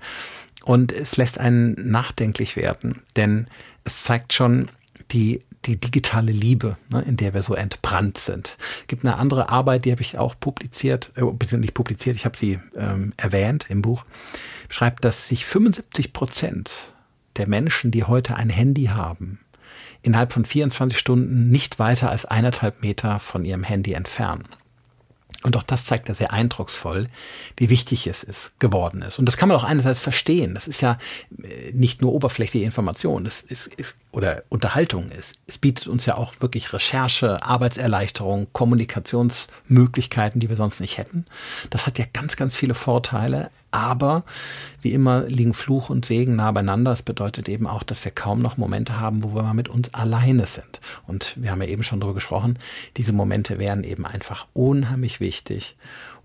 und 0.64 0.92
es 0.92 1.18
lässt 1.18 1.40
einen 1.40 1.76
nachdenklich 1.92 2.56
werden, 2.56 3.02
denn 3.16 3.48
es 3.84 4.04
zeigt 4.04 4.34
schon 4.34 4.70
die 5.12 5.42
die 5.68 5.78
digitale 5.78 6.32
Liebe, 6.32 6.78
ne, 6.90 7.02
in 7.02 7.18
der 7.18 7.34
wir 7.34 7.44
so 7.44 7.54
entbrannt 7.54 8.18
sind. 8.18 8.58
Es 8.82 8.88
gibt 8.88 9.06
eine 9.06 9.18
andere 9.18 9.50
Arbeit, 9.50 9.86
die 9.86 9.92
habe 9.92 10.02
ich 10.02 10.18
auch 10.18 10.36
publiziert, 10.40 11.12
äh, 11.16 11.22
beziehungsweise 11.22 11.58
nicht 11.58 11.74
publiziert, 11.74 12.16
ich 12.16 12.26
habe 12.26 12.38
sie 12.38 12.60
ähm, 12.76 13.14
erwähnt 13.18 13.68
im 13.70 13.82
Buch 13.82 14.06
schreibt, 14.70 15.06
dass 15.06 15.28
sich 15.28 15.46
75 15.46 16.14
Prozent 16.14 16.94
der 17.38 17.48
Menschen, 17.48 17.92
die 17.92 18.04
heute 18.04 18.36
ein 18.36 18.50
Handy 18.50 18.86
haben, 18.86 19.40
innerhalb 20.02 20.34
von 20.34 20.46
24 20.46 20.98
Stunden 20.98 21.50
nicht 21.50 21.80
weiter 21.80 22.10
als 22.10 22.26
eineinhalb 22.26 22.82
Meter 22.82 23.20
von 23.20 23.46
ihrem 23.46 23.64
Handy 23.64 23.94
entfernen. 23.94 24.46
Und 25.44 25.56
auch 25.56 25.64
das 25.64 25.86
zeigt 25.86 26.10
ja 26.10 26.16
sehr 26.16 26.34
eindrucksvoll, 26.34 27.08
wie 27.56 27.70
wichtig 27.70 28.08
es 28.08 28.24
ist, 28.24 28.52
geworden 28.60 29.02
ist. 29.02 29.20
Und 29.20 29.26
das 29.26 29.38
kann 29.38 29.50
man 29.50 29.58
auch 29.58 29.64
einerseits 29.64 30.00
verstehen. 30.00 30.56
Das 30.56 30.68
ist 30.68 30.82
ja 30.82 30.98
äh, 31.44 31.72
nicht 31.74 32.02
nur 32.02 32.14
oberflächliche 32.14 32.66
Information 32.66 33.24
das 33.24 33.42
ist, 33.42 33.68
ist, 33.68 33.98
oder 34.12 34.44
Unterhaltung. 34.50 35.12
Es, 35.12 35.34
es 35.46 35.58
bietet 35.58 35.88
uns 35.88 36.06
ja 36.06 36.16
auch 36.16 36.34
wirklich 36.40 36.74
Recherche, 36.74 37.44
Arbeitserleichterung, 37.44 38.48
Kommunikationsmöglichkeiten, 38.52 40.40
die 40.40 40.50
wir 40.50 40.56
sonst 40.56 40.80
nicht 40.80 40.98
hätten. 40.98 41.26
Das 41.70 41.86
hat 41.86 42.00
ja 42.00 42.06
ganz, 42.12 42.36
ganz 42.36 42.56
viele 42.56 42.74
Vorteile. 42.74 43.52
Aber 43.72 44.24
wie 44.82 44.94
immer 44.94 45.24
liegen 45.24 45.54
Fluch 45.54 45.90
und 45.90 46.06
Segen 46.06 46.36
nah 46.38 46.52
beieinander. 46.52 46.92
Das 46.92 47.02
bedeutet 47.02 47.50
eben 47.50 47.68
auch, 47.68 47.84
dass 47.84 48.04
wir 48.06 48.12
kaum 48.12 48.42
noch 48.42 48.58
Momente 48.58 49.00
haben, 49.00 49.24
wo 49.24 49.36
wir 49.36 49.44
mal 49.44 49.54
mit 49.54 49.70
uns 49.70 49.94
alleine 49.94 50.46
sind. 50.46 50.80
Und 51.06 51.36
wir 51.38 51.52
haben 51.52 51.62
ja 51.62 51.68
eben 51.68 51.84
schon 51.84 52.00
darüber 52.00 52.16
gesprochen, 52.16 52.58
diese 52.96 53.14
Momente 53.14 53.60
wären 53.60 53.84
eben 53.84 54.06
einfach 54.06 54.48
unheimlich 54.54 55.20
wichtig, 55.20 55.76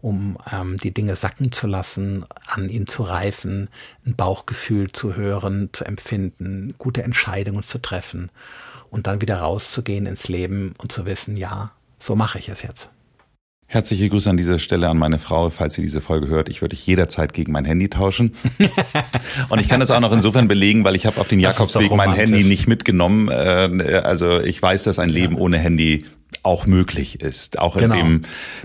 um 0.00 0.36
ähm, 0.52 0.76
die 0.76 0.92
Dinge 0.92 1.16
sacken 1.16 1.52
zu 1.52 1.66
lassen, 1.66 2.24
an 2.46 2.68
ihnen 2.68 2.86
zu 2.86 3.02
reifen, 3.02 3.68
ein 4.06 4.14
Bauchgefühl 4.14 4.92
zu 4.92 5.16
hören, 5.16 5.70
zu 5.72 5.84
empfinden, 5.84 6.74
gute 6.78 7.02
Entscheidungen 7.02 7.62
zu 7.62 7.80
treffen 7.80 8.30
und 8.90 9.06
dann 9.06 9.20
wieder 9.20 9.38
rauszugehen 9.38 10.06
ins 10.06 10.28
Leben 10.28 10.74
und 10.78 10.92
zu 10.92 11.06
wissen, 11.06 11.36
ja, 11.36 11.72
so 11.98 12.14
mache 12.14 12.38
ich 12.38 12.48
es 12.48 12.62
jetzt. 12.62 12.90
Herzliche 13.72 14.10
Grüße 14.10 14.28
an 14.28 14.36
dieser 14.36 14.58
Stelle 14.58 14.90
an 14.90 14.98
meine 14.98 15.18
Frau, 15.18 15.48
falls 15.48 15.72
sie 15.72 15.80
diese 15.80 16.02
Folge 16.02 16.26
hört. 16.26 16.50
Ich 16.50 16.60
würde 16.60 16.76
dich 16.76 16.86
jederzeit 16.86 17.32
gegen 17.32 17.52
mein 17.52 17.64
Handy 17.64 17.88
tauschen. 17.88 18.32
Und 19.48 19.62
ich 19.62 19.68
kann 19.70 19.80
das 19.80 19.90
auch 19.90 20.00
noch 20.00 20.12
insofern 20.12 20.46
belegen, 20.46 20.84
weil 20.84 20.94
ich 20.94 21.06
habe 21.06 21.18
auf 21.18 21.26
den 21.26 21.40
Jakobsweg 21.40 21.90
mein 21.92 22.12
Handy 22.12 22.44
nicht 22.44 22.68
mitgenommen. 22.68 23.30
Äh, 23.30 24.02
also 24.04 24.40
ich 24.40 24.60
weiß, 24.60 24.82
dass 24.82 24.98
ein 24.98 25.08
Leben 25.08 25.36
ja. 25.36 25.40
ohne 25.40 25.58
Handy 25.58 26.04
auch 26.42 26.66
möglich 26.66 27.22
ist, 27.22 27.58
auch 27.58 27.78
genau. 27.78 27.94
in 27.94 28.20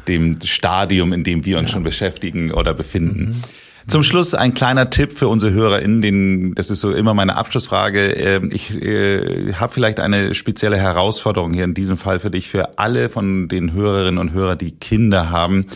dem, 0.08 0.36
dem 0.36 0.42
Stadium, 0.42 1.14
in 1.14 1.24
dem 1.24 1.46
wir 1.46 1.58
uns 1.58 1.70
ja. 1.70 1.76
schon 1.76 1.84
beschäftigen 1.84 2.52
oder 2.52 2.74
befinden. 2.74 3.28
Mhm. 3.28 3.42
Zum 3.88 4.04
Schluss 4.04 4.34
ein 4.34 4.54
kleiner 4.54 4.90
Tipp 4.90 5.14
für 5.14 5.30
unsere 5.30 5.54
HörerInnen, 5.54 6.02
den, 6.02 6.56
das 6.56 6.70
ist 6.70 6.82
so 6.82 6.92
immer 6.92 7.14
meine 7.14 7.38
Abschlussfrage. 7.38 8.12
Ähm, 8.12 8.50
ich 8.52 8.76
äh, 8.76 9.54
habe 9.54 9.72
vielleicht 9.72 10.02
eine 10.02 10.36
spezielle 10.36 10.78
Herausforderung 10.78 11.54
hier 11.54 11.64
in 11.64 11.74
diesem 11.74 11.96
Fall 11.96 12.20
für 12.20 12.30
dich, 12.30 12.50
für 12.50 12.78
alle 12.80 13.08
von 13.08 13.48
den 13.48 13.72
Hörerinnen 13.72 14.18
und 14.18 14.34
Hörern, 14.34 14.58
die 14.58 14.72
Kinder 14.72 15.30
haben. 15.30 15.68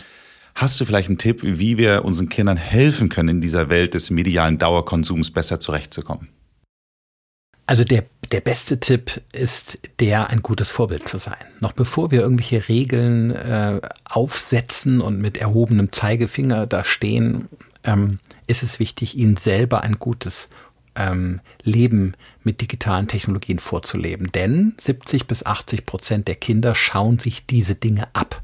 Hast 0.54 0.78
du 0.78 0.84
vielleicht 0.84 1.08
einen 1.08 1.16
Tipp, 1.16 1.40
wie 1.42 1.78
wir 1.78 2.04
unseren 2.04 2.28
Kindern 2.28 2.58
helfen 2.58 3.08
können, 3.08 3.30
in 3.30 3.40
dieser 3.40 3.70
Welt 3.70 3.94
des 3.94 4.10
medialen 4.10 4.58
Dauerkonsums 4.58 5.30
besser 5.30 5.58
zurechtzukommen? 5.58 6.28
Also 7.64 7.84
der, 7.84 8.04
der 8.30 8.42
beste 8.42 8.78
Tipp 8.78 9.22
ist 9.32 9.78
der, 10.00 10.28
ein 10.28 10.42
gutes 10.42 10.68
Vorbild 10.68 11.08
zu 11.08 11.16
sein. 11.16 11.38
Noch 11.60 11.72
bevor 11.72 12.10
wir 12.10 12.20
irgendwelche 12.20 12.68
Regeln 12.68 13.30
äh, 13.30 13.80
aufsetzen 14.04 15.00
und 15.00 15.18
mit 15.18 15.38
erhobenem 15.38 15.92
Zeigefinger 15.92 16.66
da 16.66 16.84
stehen, 16.84 17.48
ähm, 17.84 18.18
ist 18.46 18.62
es 18.62 18.78
wichtig, 18.78 19.16
ihnen 19.16 19.36
selber 19.36 19.82
ein 19.82 19.98
gutes 19.98 20.48
ähm, 20.94 21.40
Leben 21.62 22.14
mit 22.44 22.60
digitalen 22.60 23.08
Technologien 23.08 23.58
vorzuleben. 23.58 24.30
Denn 24.32 24.74
70 24.80 25.26
bis 25.26 25.44
80 25.46 25.86
Prozent 25.86 26.28
der 26.28 26.34
Kinder 26.34 26.74
schauen 26.74 27.18
sich 27.18 27.46
diese 27.46 27.74
Dinge 27.74 28.04
ab. 28.14 28.42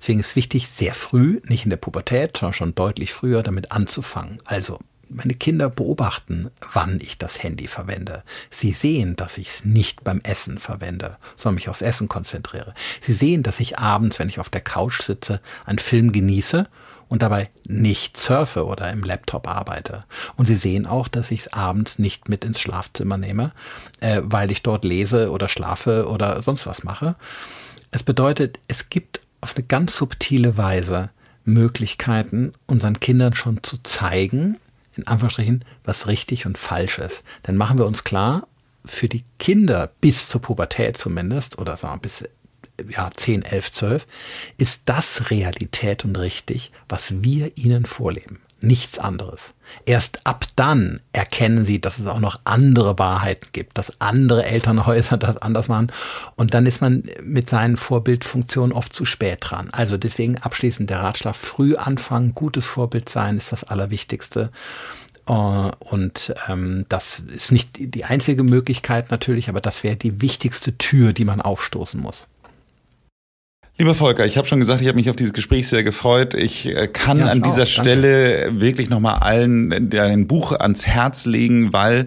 Deswegen 0.00 0.20
ist 0.20 0.36
wichtig, 0.36 0.68
sehr 0.68 0.94
früh, 0.94 1.40
nicht 1.44 1.64
in 1.64 1.70
der 1.70 1.76
Pubertät, 1.76 2.36
sondern 2.36 2.54
schon 2.54 2.74
deutlich 2.74 3.12
früher 3.12 3.42
damit 3.42 3.72
anzufangen. 3.72 4.38
Also 4.44 4.78
meine 5.10 5.34
Kinder 5.34 5.68
beobachten, 5.68 6.50
wann 6.72 6.98
ich 7.00 7.18
das 7.18 7.42
Handy 7.42 7.68
verwende. 7.68 8.24
Sie 8.50 8.72
sehen, 8.72 9.16
dass 9.16 9.38
ich 9.38 9.48
es 9.48 9.64
nicht 9.64 10.02
beim 10.02 10.20
Essen 10.22 10.58
verwende, 10.58 11.18
sondern 11.36 11.56
mich 11.56 11.68
aufs 11.68 11.82
Essen 11.82 12.08
konzentriere. 12.08 12.74
Sie 13.00 13.12
sehen, 13.12 13.42
dass 13.42 13.60
ich 13.60 13.78
abends, 13.78 14.18
wenn 14.18 14.30
ich 14.30 14.40
auf 14.40 14.48
der 14.48 14.62
Couch 14.62 15.02
sitze, 15.02 15.40
einen 15.66 15.78
Film 15.78 16.10
genieße 16.10 16.66
und 17.08 17.22
dabei 17.22 17.50
nicht 17.66 18.16
surfe 18.16 18.66
oder 18.66 18.90
im 18.90 19.02
Laptop 19.02 19.48
arbeite. 19.48 20.04
Und 20.36 20.46
Sie 20.46 20.54
sehen 20.54 20.86
auch, 20.86 21.08
dass 21.08 21.30
ich 21.30 21.40
es 21.40 21.52
abends 21.52 21.98
nicht 21.98 22.28
mit 22.28 22.44
ins 22.44 22.60
Schlafzimmer 22.60 23.16
nehme, 23.16 23.52
äh, 24.00 24.20
weil 24.24 24.50
ich 24.50 24.62
dort 24.62 24.84
lese 24.84 25.30
oder 25.30 25.48
schlafe 25.48 26.08
oder 26.08 26.42
sonst 26.42 26.66
was 26.66 26.84
mache. 26.84 27.16
Es 27.90 28.02
bedeutet, 28.02 28.58
es 28.68 28.88
gibt 28.90 29.20
auf 29.40 29.56
eine 29.56 29.66
ganz 29.66 29.96
subtile 29.96 30.56
Weise 30.56 31.10
Möglichkeiten, 31.44 32.52
unseren 32.66 33.00
Kindern 33.00 33.34
schon 33.34 33.62
zu 33.62 33.78
zeigen, 33.82 34.58
in 34.96 35.06
Anführungsstrichen, 35.06 35.64
was 35.84 36.06
richtig 36.06 36.46
und 36.46 36.58
falsch 36.58 36.98
ist. 36.98 37.22
Denn 37.46 37.56
machen 37.56 37.78
wir 37.78 37.86
uns 37.86 38.04
klar, 38.04 38.46
für 38.84 39.08
die 39.08 39.24
Kinder 39.38 39.90
bis 40.00 40.28
zur 40.28 40.42
Pubertät 40.42 40.96
zumindest, 40.96 41.58
oder 41.58 41.76
sagen 41.76 41.96
wir 41.96 42.02
bis 42.02 42.28
ja, 42.88 43.10
10, 43.14 43.42
11, 43.42 43.72
12, 43.72 44.06
ist 44.58 44.82
das 44.86 45.30
Realität 45.30 46.04
und 46.04 46.16
richtig, 46.16 46.72
was 46.88 47.22
wir 47.22 47.56
ihnen 47.56 47.84
vorleben. 47.84 48.40
Nichts 48.60 48.98
anderes. 48.98 49.52
Erst 49.84 50.26
ab 50.26 50.46
dann 50.56 51.00
erkennen 51.12 51.66
sie, 51.66 51.80
dass 51.80 51.98
es 51.98 52.06
auch 52.06 52.20
noch 52.20 52.40
andere 52.44 52.98
Wahrheiten 52.98 53.48
gibt, 53.52 53.76
dass 53.76 54.00
andere 54.00 54.46
Elternhäuser 54.46 55.16
das 55.18 55.36
anders 55.36 55.68
machen. 55.68 55.92
Und 56.36 56.54
dann 56.54 56.64
ist 56.64 56.80
man 56.80 57.02
mit 57.22 57.50
seinen 57.50 57.76
Vorbildfunktionen 57.76 58.72
oft 58.72 58.94
zu 58.94 59.04
spät 59.04 59.38
dran. 59.42 59.68
Also 59.72 59.98
deswegen 59.98 60.38
abschließend 60.38 60.88
der 60.88 61.00
Ratschlag, 61.00 61.36
früh 61.36 61.76
anfangen, 61.76 62.34
gutes 62.34 62.64
Vorbild 62.64 63.08
sein 63.08 63.36
ist 63.36 63.52
das 63.52 63.64
Allerwichtigste. 63.64 64.50
Äh, 65.26 65.32
und 65.32 66.34
ähm, 66.48 66.86
das 66.88 67.18
ist 67.18 67.52
nicht 67.52 67.70
die 67.78 68.04
einzige 68.04 68.44
Möglichkeit 68.44 69.10
natürlich, 69.10 69.48
aber 69.50 69.60
das 69.60 69.82
wäre 69.84 69.96
die 69.96 70.22
wichtigste 70.22 70.78
Tür, 70.78 71.12
die 71.12 71.26
man 71.26 71.42
aufstoßen 71.42 72.00
muss. 72.00 72.28
Lieber 73.76 73.94
Volker, 73.94 74.24
ich 74.24 74.38
habe 74.38 74.46
schon 74.46 74.60
gesagt, 74.60 74.82
ich 74.82 74.86
habe 74.86 74.96
mich 74.96 75.10
auf 75.10 75.16
dieses 75.16 75.32
Gespräch 75.32 75.66
sehr 75.66 75.82
gefreut. 75.82 76.34
Ich 76.34 76.66
äh, 76.66 76.86
kann 76.86 77.18
ja, 77.18 77.26
ich 77.26 77.32
an 77.32 77.42
dieser 77.42 77.64
auch, 77.64 77.66
Stelle 77.66 78.60
wirklich 78.60 78.88
nochmal 78.88 79.16
allen 79.16 79.90
dein 79.90 80.28
Buch 80.28 80.52
ans 80.52 80.86
Herz 80.86 81.26
legen, 81.26 81.72
weil 81.72 82.04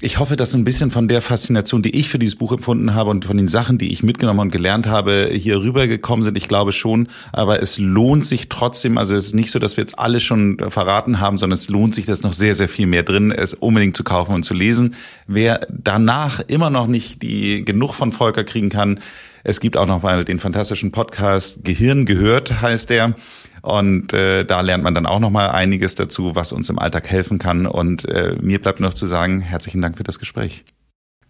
ich 0.00 0.20
hoffe, 0.20 0.36
dass 0.36 0.54
ein 0.54 0.62
bisschen 0.62 0.92
von 0.92 1.08
der 1.08 1.20
Faszination, 1.20 1.82
die 1.82 1.96
ich 1.96 2.08
für 2.08 2.20
dieses 2.20 2.36
Buch 2.36 2.52
empfunden 2.52 2.94
habe 2.94 3.10
und 3.10 3.24
von 3.24 3.36
den 3.36 3.48
Sachen, 3.48 3.78
die 3.78 3.90
ich 3.90 4.04
mitgenommen 4.04 4.38
und 4.38 4.52
gelernt 4.52 4.86
habe, 4.86 5.30
hier 5.32 5.60
rübergekommen 5.60 6.22
sind. 6.22 6.36
Ich 6.36 6.46
glaube 6.46 6.72
schon, 6.72 7.08
aber 7.32 7.60
es 7.60 7.78
lohnt 7.78 8.24
sich 8.24 8.48
trotzdem. 8.48 8.98
Also 8.98 9.16
es 9.16 9.26
ist 9.26 9.34
nicht 9.34 9.50
so, 9.50 9.58
dass 9.58 9.76
wir 9.76 9.82
jetzt 9.82 9.98
alles 9.98 10.22
schon 10.22 10.58
verraten 10.68 11.18
haben, 11.18 11.38
sondern 11.38 11.58
es 11.58 11.68
lohnt 11.68 11.96
sich, 11.96 12.06
dass 12.06 12.22
noch 12.22 12.32
sehr, 12.32 12.54
sehr 12.54 12.68
viel 12.68 12.86
mehr 12.86 13.02
drin 13.02 13.32
ist, 13.32 13.54
unbedingt 13.54 13.96
zu 13.96 14.04
kaufen 14.04 14.36
und 14.36 14.44
zu 14.44 14.54
lesen. 14.54 14.94
Wer 15.26 15.66
danach 15.68 16.38
immer 16.46 16.70
noch 16.70 16.86
nicht 16.86 17.22
die 17.22 17.64
genug 17.64 17.94
von 17.94 18.12
Volker 18.12 18.44
kriegen 18.44 18.68
kann, 18.68 19.00
es 19.48 19.60
gibt 19.60 19.78
auch 19.78 19.86
noch 19.86 20.02
mal 20.02 20.26
den 20.26 20.38
fantastischen 20.38 20.92
Podcast 20.92 21.64
Gehirn 21.64 22.04
gehört, 22.04 22.60
heißt 22.60 22.90
der. 22.90 23.14
Und 23.62 24.12
äh, 24.12 24.44
da 24.44 24.60
lernt 24.60 24.84
man 24.84 24.94
dann 24.94 25.06
auch 25.06 25.20
noch 25.20 25.30
mal 25.30 25.48
einiges 25.48 25.94
dazu, 25.94 26.36
was 26.36 26.52
uns 26.52 26.68
im 26.68 26.78
Alltag 26.78 27.08
helfen 27.08 27.38
kann. 27.38 27.66
Und 27.66 28.04
äh, 28.04 28.36
mir 28.42 28.60
bleibt 28.60 28.78
noch 28.78 28.92
zu 28.92 29.06
sagen, 29.06 29.40
herzlichen 29.40 29.80
Dank 29.80 29.96
für 29.96 30.04
das 30.04 30.18
Gespräch. 30.18 30.66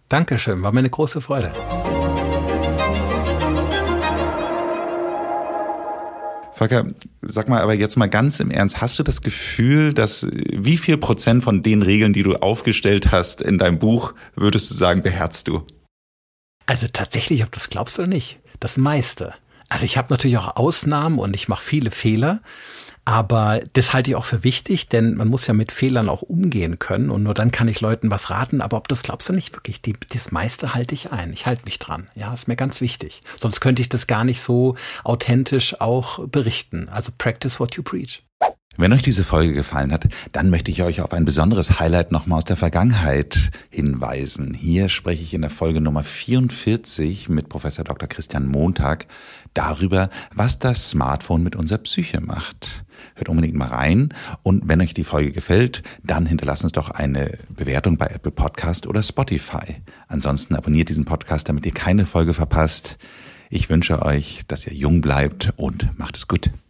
Dankeschön, 0.09 0.61
war 0.63 0.73
mir 0.73 0.79
eine 0.79 0.89
große 0.89 1.21
Freude. 1.21 1.53
Volker, 6.51 6.87
sag 7.21 7.47
mal 7.47 7.61
aber 7.61 7.73
jetzt 7.73 7.95
mal 7.95 8.09
ganz 8.09 8.41
im 8.41 8.51
Ernst, 8.51 8.81
hast 8.81 8.99
du 8.99 9.03
das 9.03 9.21
Gefühl, 9.21 9.93
dass 9.93 10.27
wie 10.29 10.75
viel 10.75 10.97
Prozent 10.97 11.41
von 11.41 11.63
den 11.63 11.83
Regeln, 11.83 12.11
die 12.11 12.23
du 12.23 12.33
aufgestellt 12.33 13.13
hast 13.13 13.41
in 13.41 13.57
deinem 13.57 13.79
Buch, 13.79 14.13
würdest 14.35 14.69
du 14.69 14.75
sagen, 14.75 15.03
beherzt 15.03 15.47
du? 15.47 15.63
Also 16.69 16.85
tatsächlich, 16.87 17.43
ob 17.43 17.51
das 17.51 17.71
glaubst 17.71 17.97
oder 17.97 18.07
nicht, 18.07 18.37
das 18.59 18.77
meiste. 18.77 19.33
Also 19.69 19.85
ich 19.85 19.97
habe 19.97 20.09
natürlich 20.11 20.37
auch 20.37 20.55
Ausnahmen 20.55 21.17
und 21.17 21.35
ich 21.35 21.47
mache 21.47 21.63
viele 21.63 21.89
Fehler, 21.89 22.43
aber 23.05 23.61
das 23.73 23.91
halte 23.91 24.11
ich 24.11 24.15
auch 24.15 24.25
für 24.25 24.43
wichtig, 24.43 24.87
denn 24.87 25.15
man 25.15 25.29
muss 25.29 25.47
ja 25.47 25.55
mit 25.55 25.71
Fehlern 25.71 26.09
auch 26.09 26.21
umgehen 26.21 26.77
können 26.77 27.09
und 27.09 27.23
nur 27.23 27.33
dann 27.33 27.51
kann 27.51 27.67
ich 27.69 27.81
Leuten 27.81 28.11
was 28.11 28.29
raten. 28.29 28.61
Aber 28.61 28.77
ob 28.77 28.87
das 28.87 29.01
glaubst 29.01 29.29
du 29.29 29.33
nicht 29.33 29.55
wirklich, 29.55 29.81
die, 29.81 29.95
das 30.13 30.31
meiste 30.31 30.75
halte 30.75 30.93
ich 30.93 31.11
ein. 31.11 31.33
Ich 31.33 31.47
halte 31.47 31.65
mich 31.65 31.79
dran. 31.79 32.07
Ja, 32.13 32.31
ist 32.35 32.47
mir 32.47 32.55
ganz 32.55 32.81
wichtig. 32.81 33.21
Sonst 33.39 33.61
könnte 33.61 33.81
ich 33.81 33.89
das 33.89 34.05
gar 34.05 34.23
nicht 34.23 34.43
so 34.43 34.75
authentisch 35.03 35.81
auch 35.81 36.27
berichten. 36.27 36.87
Also 36.87 37.11
practice 37.17 37.59
what 37.59 37.77
you 37.77 37.81
preach. 37.81 38.21
Wenn 38.77 38.93
euch 38.93 39.01
diese 39.01 39.25
Folge 39.25 39.53
gefallen 39.53 39.91
hat, 39.91 40.07
dann 40.31 40.49
möchte 40.49 40.71
ich 40.71 40.83
euch 40.83 41.01
auf 41.01 41.11
ein 41.11 41.25
besonderes 41.25 41.79
Highlight 41.79 42.11
nochmal 42.11 42.37
aus 42.37 42.45
der 42.45 42.55
Vergangenheit 42.55 43.51
hinweisen. 43.69 44.53
Hier 44.53 44.87
spreche 44.87 45.23
ich 45.23 45.33
in 45.33 45.41
der 45.41 45.49
Folge 45.49 45.81
Nummer 45.81 46.03
44 46.03 47.27
mit 47.27 47.49
Professor 47.49 47.83
Dr. 47.83 48.07
Christian 48.07 48.47
Montag 48.47 49.07
darüber, 49.53 50.09
was 50.33 50.59
das 50.59 50.91
Smartphone 50.91 51.43
mit 51.43 51.55
unserer 51.57 51.79
Psyche 51.79 52.21
macht. 52.21 52.85
Hört 53.15 53.27
unbedingt 53.27 53.55
mal 53.55 53.67
rein 53.67 54.13
und 54.43 54.67
wenn 54.67 54.81
euch 54.81 54.93
die 54.93 55.03
Folge 55.03 55.31
gefällt, 55.31 55.83
dann 56.03 56.25
hinterlasst 56.25 56.63
uns 56.63 56.71
doch 56.71 56.89
eine 56.89 57.37
Bewertung 57.49 57.97
bei 57.97 58.07
Apple 58.07 58.31
Podcast 58.31 58.87
oder 58.87 59.03
Spotify. 59.03 59.81
Ansonsten 60.07 60.55
abonniert 60.55 60.89
diesen 60.89 61.05
Podcast, 61.05 61.49
damit 61.49 61.65
ihr 61.65 61.73
keine 61.73 62.05
Folge 62.05 62.33
verpasst. 62.33 62.97
Ich 63.49 63.69
wünsche 63.69 64.03
euch, 64.03 64.43
dass 64.47 64.67
ihr 64.67 64.73
jung 64.73 65.01
bleibt 65.01 65.51
und 65.57 65.97
macht 65.97 66.15
es 66.15 66.27
gut. 66.27 66.51